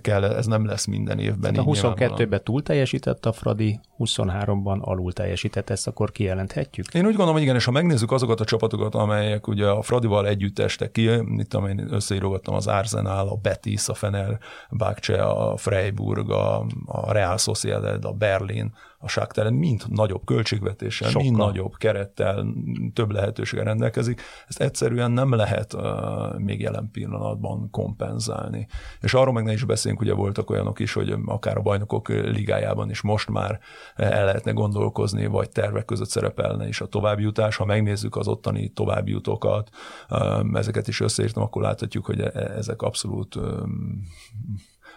kell, 0.00 0.24
ez 0.24 0.46
nem 0.46 0.66
lesz 0.66 0.84
minden 0.84 1.18
évben. 1.18 1.52
Tehát 1.52 1.68
a 1.68 1.94
22-ben 1.94 2.40
túl 2.44 2.62
teljesített 2.62 3.26
a 3.26 3.32
Fradi, 3.32 3.80
23-ban 3.98 4.80
alul 4.80 5.12
teljesített, 5.12 5.70
ezt 5.70 5.86
akkor 5.86 6.12
kijelenthetjük? 6.12 6.94
Én 6.94 7.02
úgy 7.02 7.08
gondolom, 7.08 7.32
hogy 7.32 7.42
igen, 7.42 7.54
és 7.54 7.64
ha 7.64 7.70
megnézzük 7.70 8.12
azokat 8.12 8.40
a 8.40 8.44
csapatokat, 8.44 8.94
amelyek 8.94 9.46
ugye 9.46 9.66
a 9.66 9.82
Fradival 9.82 10.26
együtt 10.26 10.58
estek 10.76 10.92
ki, 10.92 11.20
mit 11.22 11.48
tudom 11.48 11.66
én 11.66 11.92
összeírogattam 11.92 12.54
az 12.54 12.66
Arsenal, 12.66 13.28
a 13.28 13.34
Betis, 13.34 13.88
a 13.88 13.94
Fener, 13.94 14.38
Bácse, 14.70 15.22
a 15.22 15.56
Freiburg, 15.56 16.30
a, 16.30 16.66
a 16.84 17.12
Real 17.12 17.38
Sociedad, 17.38 18.04
a 18.04 18.12
Berlin, 18.12 18.74
a 18.98 19.08
Sáktelen 19.08 19.54
mind 19.54 19.82
nagyobb 19.88 20.24
költségvetéssel, 20.24 21.08
Sokkal. 21.08 21.22
mind 21.22 21.36
nagyobb 21.36 21.76
kerettel, 21.76 22.46
több 22.92 23.10
lehetőséggel 23.10 23.64
rendelkezik. 23.64 24.20
Ezt 24.48 24.60
egyszerűen 24.60 25.10
nem 25.10 25.34
lehet 25.34 25.72
uh, 25.72 26.38
még 26.38 26.60
jelen 26.60 26.88
pillanatban 26.92 27.70
kompenzálni. 27.70 28.66
És 29.00 29.14
arról 29.14 29.32
meg 29.32 29.44
ne 29.44 29.52
is 29.52 29.64
beszéljünk, 29.64 30.02
ugye 30.02 30.14
voltak 30.14 30.50
olyanok 30.50 30.78
is, 30.78 30.92
hogy 30.92 31.14
akár 31.24 31.56
a 31.56 31.62
bajnokok 31.62 32.08
ligájában 32.08 32.90
is 32.90 33.00
most 33.00 33.30
már 33.30 33.60
el 33.94 34.24
lehetne 34.24 34.52
gondolkozni, 34.52 35.26
vagy 35.26 35.50
tervek 35.50 35.84
között 35.84 36.08
szerepelne 36.08 36.68
is 36.68 36.80
a 36.80 36.86
továbbjutás. 36.86 37.56
Ha 37.56 37.64
megnézzük 37.64 38.16
az 38.16 38.28
ottani 38.28 38.68
továbbjutókat, 38.68 39.70
um, 40.10 40.56
ezeket 40.56 40.88
is 40.88 41.00
összeírtam, 41.00 41.42
akkor 41.42 41.62
láthatjuk, 41.62 42.06
hogy 42.06 42.20
e-, 42.20 42.30
ezek 42.34 42.82
abszolút 42.82 43.36
um, 43.36 44.02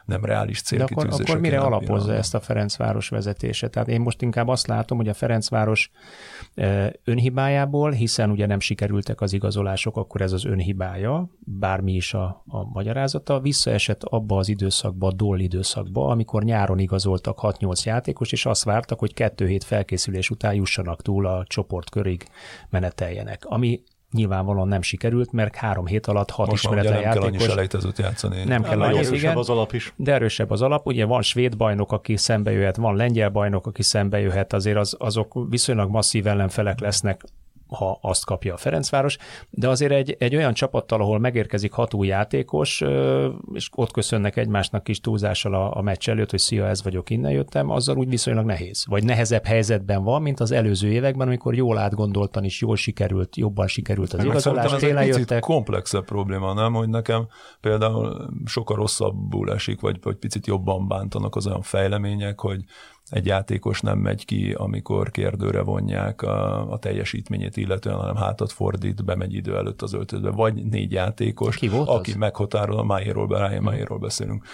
nem 0.10 0.26
reális 0.26 0.62
célkitűzések. 0.62 1.10
De 1.10 1.16
akkor, 1.16 1.30
akkor 1.30 1.42
mire 1.42 1.60
alapozza 1.60 1.86
pillanatban. 1.86 2.16
ezt 2.16 2.36
a 2.36 2.40
Ferencváros 2.40 3.10
vezetése? 3.10 3.68
Tehát 3.68 3.88
én 3.88 4.02
most 4.02 4.22
inkább 4.22 4.48
azt 4.48 4.68
látom, 4.68 4.98
hogy 4.98 5.08
a 5.08 5.14
Ferencváros 5.14 5.92
e, 6.56 6.94
önhibájából, 7.04 7.92
hiszen 7.92 8.30
ugye 8.30 8.46
nem 8.46 8.60
sikerültek 8.60 9.22
az 9.22 9.34
igazolások, 9.34 9.98
akkor 9.98 10.22
ez 10.22 10.32
az 10.32 10.46
önhibája, 10.46 11.30
bármi 11.40 11.94
is 11.94 12.14
a, 12.14 12.44
a 12.48 12.64
magyarázata, 12.64 13.40
visszaesett 13.40 14.04
abba 14.04 14.38
az 14.38 14.50
időszakba, 14.50 15.08
a 15.08 15.14
doll 15.14 15.40
időszakba, 15.40 16.08
amikor 16.08 16.44
nyáron 16.44 16.80
igazoltak 16.80 17.40
6-8 17.42 17.84
játékos, 17.84 18.32
és 18.32 18.46
azt 18.46 18.64
vártak, 18.64 19.00
hogy 19.00 19.14
kettő 19.14 19.48
hét 19.48 19.64
felkészülés 19.64 20.30
után 20.30 20.54
jussanak 20.54 21.02
túl 21.02 21.26
a 21.26 21.44
csoportkörig 21.48 22.28
meneteljenek, 22.70 23.46
ami 23.46 23.82
nyilvánvalóan 24.12 24.68
nem 24.68 24.82
sikerült, 24.82 25.32
mert 25.32 25.56
három 25.56 25.86
hét 25.86 26.08
alatt 26.08 26.30
hat 26.30 26.50
Most 26.50 26.64
ismerete 26.64 26.90
nem 26.90 27.02
játékos. 27.02 27.46
kell 27.46 27.58
annyi 27.58 27.94
játszani. 27.98 28.44
Nem 28.44 28.64
kell 28.64 28.82
annyi, 28.82 28.96
erősebb 28.98 29.14
igen, 29.14 29.38
az 29.38 29.50
alap 29.50 29.74
is. 29.74 29.94
De 29.96 30.14
erősebb 30.14 30.52
az 30.52 30.62
alap. 30.62 30.86
Ugye 30.86 31.06
van 31.06 31.22
svéd 31.22 31.58
bajnok, 31.58 31.92
aki 31.92 32.18
szembe 32.18 32.52
jöhet, 32.52 32.76
van 32.76 32.96
lengyel 32.96 33.30
bajnok, 33.30 33.68
aki 33.68 33.84
szembe 33.84 34.20
jöhet, 34.20 34.54
azért 34.54 34.78
az, 34.78 34.96
azok 35.00 35.46
viszonylag 35.50 35.90
masszív 35.90 36.28
ellenfelek 36.28 36.80
lesznek 36.80 37.24
ha 37.70 38.00
azt 38.02 38.26
kapja 38.26 38.54
a 38.54 38.58
Ferencváros, 38.58 39.18
de 39.50 39.70
azért 39.70 39.92
egy, 39.92 40.16
egy 40.20 40.36
olyan 40.36 40.54
csapattal, 40.54 41.02
ahol 41.02 41.20
megérkezik 41.20 41.72
hat 41.72 41.94
új 41.94 42.08
játékos, 42.08 42.84
és 43.54 43.70
ott 43.76 43.92
köszönnek 43.92 44.38
egymásnak 44.38 44.84
kis 44.84 45.00
túlzással 45.00 45.54
a, 45.54 45.78
a 45.78 45.82
meccs 45.82 46.10
előtt, 46.10 46.30
hogy 46.30 46.40
szia, 46.40 46.68
ez 46.68 46.84
vagyok, 46.84 47.10
innen 47.10 47.32
jöttem, 47.32 47.70
azzal 47.70 47.98
úgy 47.98 48.10
viszonylag 48.10 48.46
nehéz. 48.46 48.86
Vagy 48.88 49.04
nehezebb 49.04 49.46
helyzetben 49.46 50.04
van, 50.04 50.22
mint 50.22 50.40
az 50.40 50.52
előző 50.52 50.92
években, 50.92 51.28
amikor 51.28 51.56
jól 51.56 51.78
átgondoltan 51.78 52.44
is 52.44 52.62
jól 52.62 52.76
sikerült, 52.76 53.36
jobban 53.36 53.68
sikerült 53.68 54.14
az 54.14 54.24
igazolás, 54.24 54.76
télen 54.76 55.06
jöttek. 55.06 55.42
komplexebb 55.42 56.06
probléma, 56.06 56.54
nem? 56.54 56.74
Hogy 56.74 56.90
nekem 56.90 57.28
például 57.62 58.30
sokkal 58.46 58.76
rosszabbul 58.76 59.52
esik, 59.52 59.82
vagy, 59.82 60.00
vagy 60.04 60.16
picit 60.16 60.48
jobban 60.48 60.88
bántanak 60.88 61.36
az 61.36 61.48
olyan 61.48 61.62
fejlemények, 61.62 62.40
hogy 62.40 62.64
egy 63.10 63.26
játékos 63.26 63.82
nem 63.82 63.98
megy 63.98 64.26
ki, 64.26 64.54
amikor 64.58 65.12
kérdőre 65.12 65.62
vonják 65.62 66.22
a, 66.22 66.72
a 66.72 66.80
teljesítményét 66.80 67.58
illetően, 67.58 67.96
hanem 67.96 68.16
hátat 68.16 68.52
fordít, 68.52 69.06
bemegy 69.06 69.34
idő 69.34 69.56
előtt 69.56 69.82
az 69.82 69.94
öltözőbe. 69.94 70.32
Vagy 70.32 70.66
négy 70.66 70.92
játékos, 70.92 71.56
ki 71.56 71.68
volt 71.68 71.88
aki 71.90 72.12
az? 72.12 72.18
meghatárol, 72.18 72.78
a 72.78 72.84
Májéról, 72.84 73.28
Brian 73.28 73.64
Májéról 73.64 74.00
beszélünk. 74.00 74.46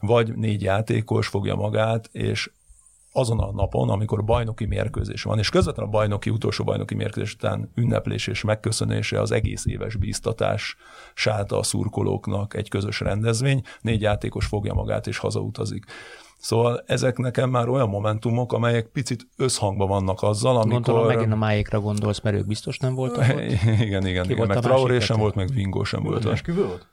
Vagy 0.00 0.34
négy 0.34 0.62
játékos 0.62 1.26
fogja 1.26 1.54
magát, 1.54 2.08
és 2.12 2.50
azon 3.12 3.40
a 3.40 3.52
napon, 3.52 3.90
amikor 3.90 4.24
bajnoki 4.24 4.64
mérkőzés 4.64 5.22
van, 5.22 5.38
és 5.38 5.50
közvetlenül 5.50 5.92
a 5.92 5.96
bajnoki, 5.96 6.30
utolsó 6.30 6.64
bajnoki 6.64 6.94
mérkőzés 6.94 7.34
után 7.34 7.70
ünneplés 7.74 8.26
és 8.26 8.42
megköszönése 8.42 9.20
az 9.20 9.30
egész 9.30 9.66
éves 9.66 9.96
bíztatás 9.96 10.76
sáta 11.14 11.58
a 11.58 11.62
szurkolóknak 11.62 12.54
egy 12.54 12.68
közös 12.68 13.00
rendezvény, 13.00 13.62
négy 13.80 14.00
játékos 14.00 14.46
fogja 14.46 14.74
magát 14.74 15.06
és 15.06 15.18
hazautazik. 15.18 15.84
Szóval 16.42 16.82
ezek 16.86 17.18
nekem 17.18 17.50
már 17.50 17.68
olyan 17.68 17.88
momentumok, 17.88 18.52
amelyek 18.52 18.86
picit 18.86 19.26
összhangban 19.36 19.88
vannak 19.88 20.22
azzal, 20.22 20.56
amikor... 20.56 20.82
Gondolom 20.82 21.06
megint 21.06 21.32
a 21.32 21.36
máékra 21.36 21.80
gondolsz, 21.80 22.20
mert 22.20 22.36
ők 22.36 22.46
biztos 22.46 22.78
nem 22.78 22.94
voltak 22.94 23.28
ott? 23.28 23.40
igen, 23.86 24.06
igen, 24.06 24.26
Ki 24.26 24.32
igen. 24.32 24.46
meg 24.46 24.58
Traoré 24.58 24.98
sem 24.98 25.18
volt, 25.18 25.34
meg 25.34 25.52
Vingó 25.54 25.84
sem 25.84 26.02
volt. 26.02 26.22
volt? 26.54 26.86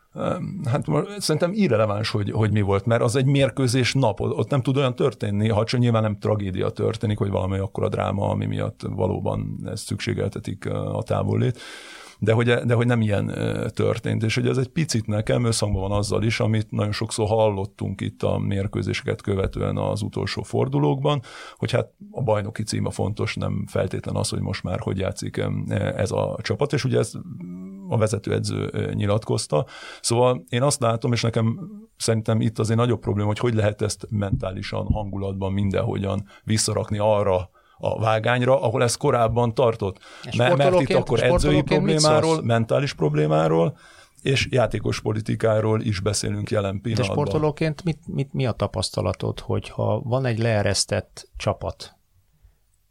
Hát 0.65 0.85
szerintem 1.17 1.51
irreleváns, 1.53 2.09
hogy, 2.09 2.31
hogy 2.31 2.51
mi 2.51 2.61
volt, 2.61 2.85
mert 2.85 3.01
az 3.01 3.15
egy 3.15 3.25
mérkőzés 3.25 3.93
nap, 3.93 4.19
ott 4.19 4.49
nem 4.49 4.61
tud 4.61 4.77
olyan 4.77 4.95
történni, 4.95 5.49
ha 5.49 5.63
csak 5.63 5.79
nyilván 5.79 6.01
nem 6.01 6.17
tragédia 6.17 6.69
történik, 6.69 7.17
hogy 7.17 7.29
valami 7.29 7.57
akkora 7.57 7.89
dráma, 7.89 8.29
ami 8.29 8.45
miatt 8.45 8.81
valóban 8.89 9.59
ezt 9.65 9.85
szükségeltetik 9.85 10.65
a 10.71 11.03
távollét 11.05 11.59
de 12.19 12.33
hogy, 12.33 12.53
de 12.53 12.73
hogy 12.73 12.85
nem 12.85 13.01
ilyen 13.01 13.33
történt, 13.73 14.23
és 14.23 14.35
hogy 14.35 14.47
ez 14.47 14.57
egy 14.57 14.67
picit 14.67 15.07
nekem 15.07 15.45
összhangban 15.45 15.81
van 15.81 15.97
azzal 15.97 16.23
is, 16.23 16.39
amit 16.39 16.71
nagyon 16.71 16.91
sokszor 16.91 17.27
hallottunk 17.27 18.01
itt 18.01 18.23
a 18.23 18.37
mérkőzéseket 18.37 19.21
követően 19.21 19.77
az 19.77 20.01
utolsó 20.01 20.41
fordulókban, 20.41 21.21
hogy 21.55 21.71
hát 21.71 21.93
a 22.11 22.21
bajnoki 22.21 22.63
cím 22.63 22.89
fontos, 22.89 23.35
nem 23.35 23.65
feltétlen 23.67 24.15
az, 24.15 24.29
hogy 24.29 24.41
most 24.41 24.63
már 24.63 24.79
hogy 24.79 24.97
játszik 24.97 25.43
ez 25.95 26.11
a 26.11 26.37
csapat, 26.41 26.73
és 26.73 26.83
ugye 26.83 26.97
ez 26.97 27.11
a 27.89 27.97
vezetőedző 27.97 28.91
nyilatkozta. 28.93 29.65
Szóval 30.01 30.43
én 30.49 30.61
azt 30.61 30.81
látom, 30.81 31.11
és 31.11 31.21
nekem 31.21 31.59
szerintem 31.97 32.41
itt 32.41 32.59
azért 32.59 32.79
nagyobb 32.79 32.99
probléma, 32.99 33.27
hogy 33.27 33.39
hogy 33.39 33.53
lehet 33.53 33.81
ezt 33.81 34.07
mentálisan, 34.09 34.85
hangulatban 34.85 35.53
mindenhogyan 35.53 36.25
visszarakni 36.43 36.97
arra, 36.97 37.49
a 37.79 37.99
vágányra, 37.99 38.61
ahol 38.61 38.83
ez 38.83 38.95
korábban 38.95 39.53
tartott. 39.53 39.97
Mert, 40.37 40.57
mert 40.57 40.81
itt 40.81 40.93
akkor 40.93 41.23
edzői 41.23 41.61
problémáról, 41.61 42.43
mentális 42.43 42.93
problémáról, 42.93 43.77
és 44.21 44.47
játékos 44.51 45.01
politikáról 45.01 45.81
is 45.81 45.99
beszélünk 45.99 46.49
jelen 46.49 46.81
pillanatban. 46.81 47.15
De 47.15 47.21
sportolóként 47.21 47.83
mit, 47.83 47.99
mit, 48.07 48.33
mi 48.33 48.45
a 48.45 48.51
tapasztalatod, 48.51 49.39
hogyha 49.39 50.01
van 50.03 50.25
egy 50.25 50.37
leeresztett 50.37 51.29
csapat, 51.37 51.97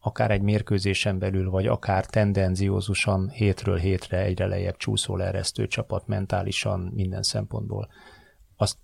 akár 0.00 0.30
egy 0.30 0.42
mérkőzésen 0.42 1.18
belül, 1.18 1.50
vagy 1.50 1.66
akár 1.66 2.06
tendenziózusan 2.06 3.28
hétről 3.28 3.76
hétre 3.76 4.18
egyre 4.18 4.46
lejjebb 4.46 4.76
csúszó 4.76 5.16
leeresztő 5.16 5.66
csapat 5.66 6.06
mentálisan 6.06 6.80
minden 6.94 7.22
szempontból, 7.22 7.88
azt 8.56 8.76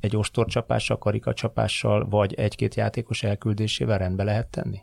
egy 0.00 0.16
ostorcsapással, 0.16 0.98
karikacsapással, 0.98 2.08
vagy 2.08 2.34
egy-két 2.34 2.74
játékos 2.74 3.22
elküldésével 3.22 3.98
rendbe 3.98 4.24
lehet 4.24 4.48
tenni? 4.48 4.82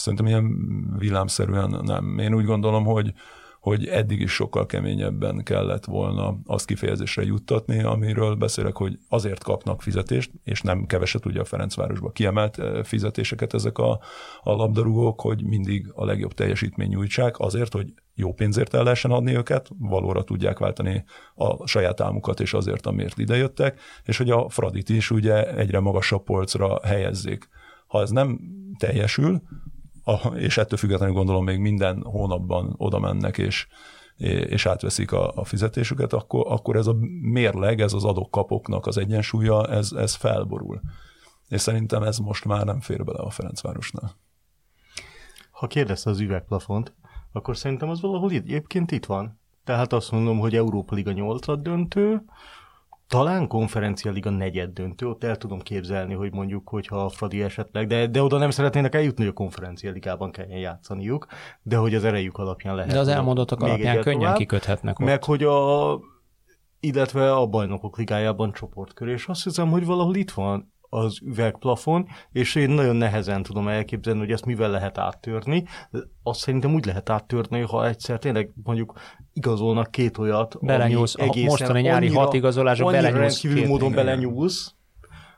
Szerintem 0.00 0.26
ilyen 0.26 0.46
villámszerűen 0.98 1.80
nem. 1.84 2.18
Én 2.18 2.34
úgy 2.34 2.44
gondolom, 2.44 2.84
hogy 2.84 3.12
hogy 3.60 3.86
eddig 3.86 4.20
is 4.20 4.32
sokkal 4.32 4.66
keményebben 4.66 5.42
kellett 5.42 5.84
volna 5.84 6.38
azt 6.46 6.66
kifejezésre 6.66 7.22
juttatni, 7.22 7.82
amiről 7.82 8.34
beszélek, 8.34 8.76
hogy 8.76 8.98
azért 9.08 9.42
kapnak 9.42 9.82
fizetést, 9.82 10.30
és 10.44 10.60
nem 10.60 10.86
keveset 10.86 11.26
ugye 11.26 11.40
a 11.40 11.44
Ferencvárosba 11.44 12.10
kiemelt 12.10 12.58
eh, 12.58 12.82
fizetéseket 12.82 13.54
ezek 13.54 13.78
a, 13.78 13.90
a 14.42 14.52
labdarúgók, 14.52 15.20
hogy 15.20 15.44
mindig 15.44 15.92
a 15.94 16.04
legjobb 16.04 16.32
teljesítmény 16.32 16.88
nyújtsák, 16.88 17.38
azért, 17.38 17.72
hogy 17.72 17.92
jó 18.14 18.32
pénzért 18.32 18.74
el 18.74 18.82
lehessen 18.82 19.10
adni 19.10 19.36
őket, 19.36 19.68
valóra 19.78 20.24
tudják 20.24 20.58
váltani 20.58 21.04
a 21.34 21.66
saját 21.66 22.00
álmukat, 22.00 22.40
és 22.40 22.54
azért, 22.54 22.86
amiért 22.86 23.18
idejöttek, 23.18 23.80
és 24.04 24.16
hogy 24.16 24.30
a 24.30 24.48
Fradit 24.48 24.88
is 24.88 25.10
ugye 25.10 25.56
egyre 25.56 25.80
magasabb 25.80 26.24
polcra 26.24 26.78
helyezzék. 26.82 27.48
Ha 27.86 28.00
ez 28.00 28.10
nem 28.10 28.40
teljesül, 28.78 29.42
és 30.34 30.58
ettől 30.58 30.78
függetlenül 30.78 31.14
gondolom 31.14 31.44
még 31.44 31.58
minden 31.58 32.02
hónapban 32.02 32.74
oda 32.76 32.98
mennek, 32.98 33.38
és, 33.38 33.66
és 34.16 34.66
átveszik 34.66 35.12
a, 35.12 35.32
a 35.34 35.44
fizetésüket, 35.44 36.12
akkor, 36.12 36.44
akkor 36.48 36.76
ez 36.76 36.86
a 36.86 36.96
mérleg, 37.20 37.80
ez 37.80 37.92
az 37.92 38.04
adok-kapoknak 38.04 38.86
az 38.86 38.98
egyensúlya, 38.98 39.66
ez, 39.66 39.92
ez 39.92 40.14
felborul. 40.14 40.80
És 41.48 41.60
szerintem 41.60 42.02
ez 42.02 42.18
most 42.18 42.44
már 42.44 42.64
nem 42.64 42.80
fér 42.80 43.04
bele 43.04 43.18
a 43.18 43.30
Ferencvárosnál. 43.30 44.16
Ha 45.50 45.66
kérdezte 45.66 46.10
az 46.10 46.20
üvegplafont, 46.20 46.94
akkor 47.32 47.56
szerintem 47.56 47.88
az 47.88 48.00
valahol 48.00 48.30
egyébként 48.30 48.90
itt 48.90 49.06
van. 49.06 49.40
Tehát 49.64 49.92
azt 49.92 50.10
mondom, 50.10 50.38
hogy 50.38 50.56
Európa 50.56 50.94
Liga 50.94 51.12
8 51.12 51.60
döntő, 51.62 52.24
talán 53.10 53.46
konferencia 53.46 54.10
liga 54.10 54.30
negyed 54.30 54.70
döntő, 54.70 55.06
ott 55.06 55.24
el 55.24 55.36
tudom 55.36 55.60
képzelni, 55.60 56.14
hogy 56.14 56.32
mondjuk, 56.32 56.68
hogyha 56.68 57.04
a 57.04 57.08
Fradi 57.08 57.42
esetleg, 57.42 57.86
de, 57.86 58.06
de 58.06 58.22
oda 58.22 58.38
nem 58.38 58.50
szeretnének 58.50 58.94
eljutni, 58.94 59.22
hogy 59.22 59.32
a 59.32 59.34
konferencia 59.34 59.90
ligában 59.90 60.30
kelljen 60.30 60.58
játszaniuk, 60.58 61.26
de 61.62 61.76
hogy 61.76 61.94
az 61.94 62.04
erejük 62.04 62.38
alapján 62.38 62.74
lehet. 62.74 62.90
De 62.92 62.98
az 62.98 63.08
elmondottak 63.08 63.62
alapján 63.62 64.00
könnyen 64.00 64.20
tovább, 64.20 64.36
kiköthetnek 64.36 64.98
ott. 64.98 65.06
Meg 65.06 65.24
hogy 65.24 65.42
a 65.42 65.98
illetve 66.80 67.34
a 67.34 67.46
bajnokok 67.46 67.98
ligájában 67.98 68.52
csoportkör, 68.52 69.08
és 69.08 69.26
azt 69.26 69.44
hiszem, 69.44 69.70
hogy 69.70 69.84
valahol 69.84 70.14
itt 70.14 70.30
van 70.30 70.72
az 70.92 71.18
üvegplafon, 71.22 72.08
és 72.32 72.54
én 72.54 72.70
nagyon 72.70 72.96
nehezen 72.96 73.42
tudom 73.42 73.68
elképzelni, 73.68 74.18
hogy 74.20 74.30
ezt 74.30 74.44
mivel 74.44 74.70
lehet 74.70 74.98
áttörni. 74.98 75.64
Azt 76.22 76.40
szerintem 76.40 76.74
úgy 76.74 76.86
lehet 76.86 77.10
áttörni, 77.10 77.60
ha 77.60 77.86
egyszer 77.86 78.18
tényleg 78.18 78.50
mondjuk 78.64 78.92
igazolnak 79.32 79.90
két 79.90 80.18
olyat, 80.18 80.56
belenyúlsz, 80.60 81.14
ami 81.18 81.28
egészen 81.28 81.48
mostani 81.48 81.80
nyári 81.80 82.06
annyira, 82.06 82.20
hat 82.20 82.34
igazolások 82.34 82.90
belenyúlsz. 82.90 83.44
Annyira 83.44 83.66
módon 83.66 83.92
belenyúlsz, 83.92 84.74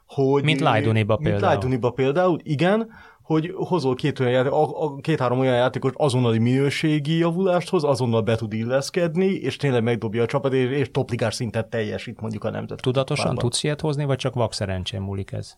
hogy... 0.06 0.42
Mint 0.44 0.60
Lajduniba 0.60 1.16
például. 1.16 1.40
Mint 1.40 1.52
Lajduniba 1.52 1.90
például, 1.90 2.38
igen, 2.42 2.90
hogy 3.22 3.52
hozol 3.54 3.94
két 3.94 4.20
olyan 4.20 4.32
játék, 4.32 4.52
a, 4.52 4.84
a, 4.84 4.96
két-három 4.96 5.38
olyan 5.38 5.54
játékos 5.54 5.92
azonnali 5.94 6.38
minőségi 6.38 7.18
javulást 7.18 7.68
hoz, 7.68 7.84
azonnal 7.84 8.20
be 8.22 8.36
tud 8.36 8.52
illeszkedni, 8.52 9.26
és 9.26 9.56
tényleg 9.56 9.82
megdobja 9.82 10.22
a 10.22 10.26
csapat, 10.26 10.52
és, 10.52 10.70
és 10.70 10.90
topligás 10.90 11.34
szintet 11.34 11.70
teljesít 11.70 12.20
mondjuk 12.20 12.44
a 12.44 12.50
nemzet. 12.50 12.80
Tudatosan 12.80 13.24
párban. 13.24 13.42
tudsz 13.42 13.62
ilyet 13.62 13.80
hozni, 13.80 14.04
vagy 14.04 14.18
csak 14.18 14.34
vak 14.34 14.52
szerencsén 14.52 15.00
múlik 15.00 15.32
ez? 15.32 15.56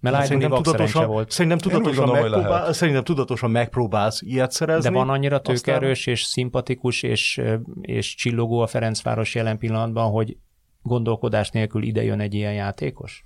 Mert 0.00 0.24
szerintem 0.24 0.50
tudatosan, 0.50 1.06
volt. 1.06 1.30
Szerintem 1.30 1.58
tudatosan, 1.58 2.04
gondolom, 2.04 2.30
megpróbál, 2.30 2.72
szerintem 2.72 3.04
tudatosan 3.04 3.50
megpróbálsz 3.50 4.22
ilyet 4.22 4.50
szerezni. 4.50 4.90
De 4.90 4.96
van 4.96 5.08
annyira 5.08 5.40
tőkerős 5.40 5.98
aztán... 5.98 6.14
és 6.14 6.22
szimpatikus 6.22 7.02
és, 7.02 7.40
és 7.80 8.14
csillogó 8.14 8.60
a 8.60 8.66
Ferencváros 8.66 9.34
jelen 9.34 9.58
pillanatban, 9.58 10.10
hogy 10.10 10.36
gondolkodás 10.82 11.50
nélkül 11.50 11.82
ide 11.82 12.02
jön 12.02 12.20
egy 12.20 12.34
ilyen 12.34 12.52
játékos? 12.52 13.22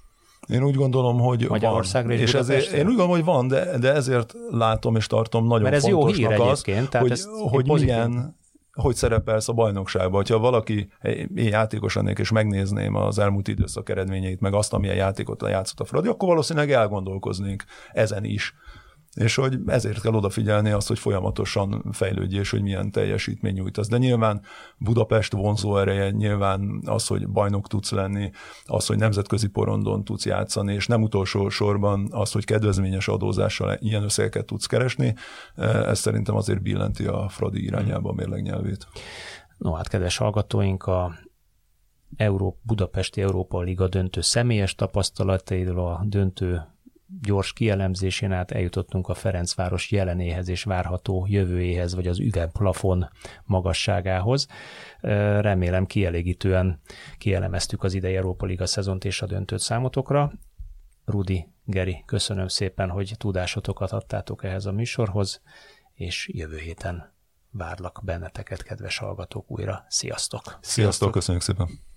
Én 0.48 0.62
úgy 0.62 0.74
gondolom, 0.74 1.18
hogy 1.18 1.46
Magyarországra 1.48 2.08
van. 2.08 2.18
És 2.18 2.34
ezért, 2.34 2.72
én 2.72 2.80
úgy 2.80 2.84
gondolom, 2.84 3.10
hogy 3.10 3.24
van, 3.24 3.48
de, 3.48 3.78
de 3.78 3.92
ezért 3.92 4.34
látom 4.50 4.96
és 4.96 5.06
tartom 5.06 5.46
nagyon 5.46 5.62
Mert 5.62 5.74
ez 5.74 5.82
fontosnak 5.82 6.18
jó 6.18 6.28
hír 6.28 6.40
az, 6.40 6.60
tehát 6.62 6.96
hogy, 7.08 7.20
hogy 7.50 7.66
milyen, 7.66 8.36
hogy 8.72 8.94
szerepelsz 8.94 9.48
a 9.48 9.52
bajnokságban. 9.52 10.24
Ha 10.28 10.38
valaki, 10.38 10.88
én 11.02 11.28
játékos 11.34 11.94
lennék, 11.94 12.18
és 12.18 12.30
megnézném 12.30 12.94
az 12.94 13.18
elmúlt 13.18 13.48
időszak 13.48 13.88
eredményeit, 13.88 14.40
meg 14.40 14.54
azt, 14.54 14.72
amilyen 14.72 14.96
játékot 14.96 15.42
játszott 15.48 15.80
a 15.80 15.84
Fradi, 15.84 16.08
akkor 16.08 16.28
valószínűleg 16.28 16.72
elgondolkoznénk 16.72 17.64
ezen 17.92 18.24
is 18.24 18.54
és 19.14 19.34
hogy 19.34 19.58
ezért 19.66 20.00
kell 20.00 20.12
odafigyelni 20.12 20.70
azt, 20.70 20.88
hogy 20.88 20.98
folyamatosan 20.98 21.84
fejlődj, 21.90 22.36
és 22.36 22.50
hogy 22.50 22.62
milyen 22.62 22.90
teljesítmény 22.90 23.54
nyújtasz. 23.54 23.88
De 23.88 23.98
nyilván 23.98 24.42
Budapest 24.78 25.32
vonzó 25.32 25.76
ereje, 25.76 26.10
nyilván 26.10 26.82
az, 26.84 27.06
hogy 27.06 27.28
bajnok 27.28 27.68
tudsz 27.68 27.90
lenni, 27.90 28.30
az, 28.64 28.86
hogy 28.86 28.96
nemzetközi 28.96 29.48
porondon 29.48 30.04
tudsz 30.04 30.26
játszani, 30.26 30.74
és 30.74 30.86
nem 30.86 31.02
utolsó 31.02 31.48
sorban 31.48 32.08
az, 32.10 32.32
hogy 32.32 32.44
kedvezményes 32.44 33.08
adózással 33.08 33.76
ilyen 33.80 34.02
összegeket 34.02 34.46
tudsz 34.46 34.66
keresni, 34.66 35.14
ez 35.56 35.98
szerintem 35.98 36.36
azért 36.36 36.62
billenti 36.62 37.06
a 37.06 37.28
Fradi 37.28 37.64
irányába 37.64 38.10
a 38.10 38.14
mérleg 38.14 38.42
nyelvét. 38.42 38.86
No 39.58 39.72
hát, 39.72 39.88
kedves 39.88 40.16
hallgatóink, 40.16 40.84
a 40.84 41.14
Euró, 42.16 42.58
Budapesti 42.62 43.20
Európa 43.20 43.60
Liga 43.60 43.88
döntő 43.88 44.20
személyes 44.20 44.74
tapasztalatairól, 44.74 45.92
a 45.92 46.02
döntő 46.04 46.62
gyors 47.20 47.52
kielemzésén 47.52 48.32
át 48.32 48.50
eljutottunk 48.50 49.08
a 49.08 49.14
Ferencváros 49.14 49.90
jelenéhez 49.90 50.48
és 50.48 50.62
várható 50.62 51.26
jövőjéhez, 51.28 51.94
vagy 51.94 52.06
az 52.06 52.18
üvegplafon 52.18 53.08
magasságához. 53.44 54.46
Remélem 55.40 55.86
kielégítően 55.86 56.80
kielemeztük 57.18 57.82
az 57.82 57.94
idei 57.94 58.16
Európa 58.16 58.46
Liga 58.46 58.66
szezont 58.66 59.04
és 59.04 59.22
a 59.22 59.26
döntőt 59.26 59.60
számotokra. 59.60 60.32
Rudi, 61.04 61.48
Geri, 61.64 62.02
köszönöm 62.06 62.48
szépen, 62.48 62.90
hogy 62.90 63.14
tudásotokat 63.18 63.92
adtátok 63.92 64.44
ehhez 64.44 64.66
a 64.66 64.72
műsorhoz, 64.72 65.42
és 65.94 66.28
jövő 66.32 66.58
héten 66.58 67.12
várlak 67.50 68.00
benneteket, 68.04 68.62
kedves 68.62 68.98
hallgatók, 68.98 69.50
újra. 69.50 69.84
Sziasztok! 69.88 70.58
Sziasztok, 70.60 71.10
köszönjük 71.10 71.42
szépen! 71.42 71.91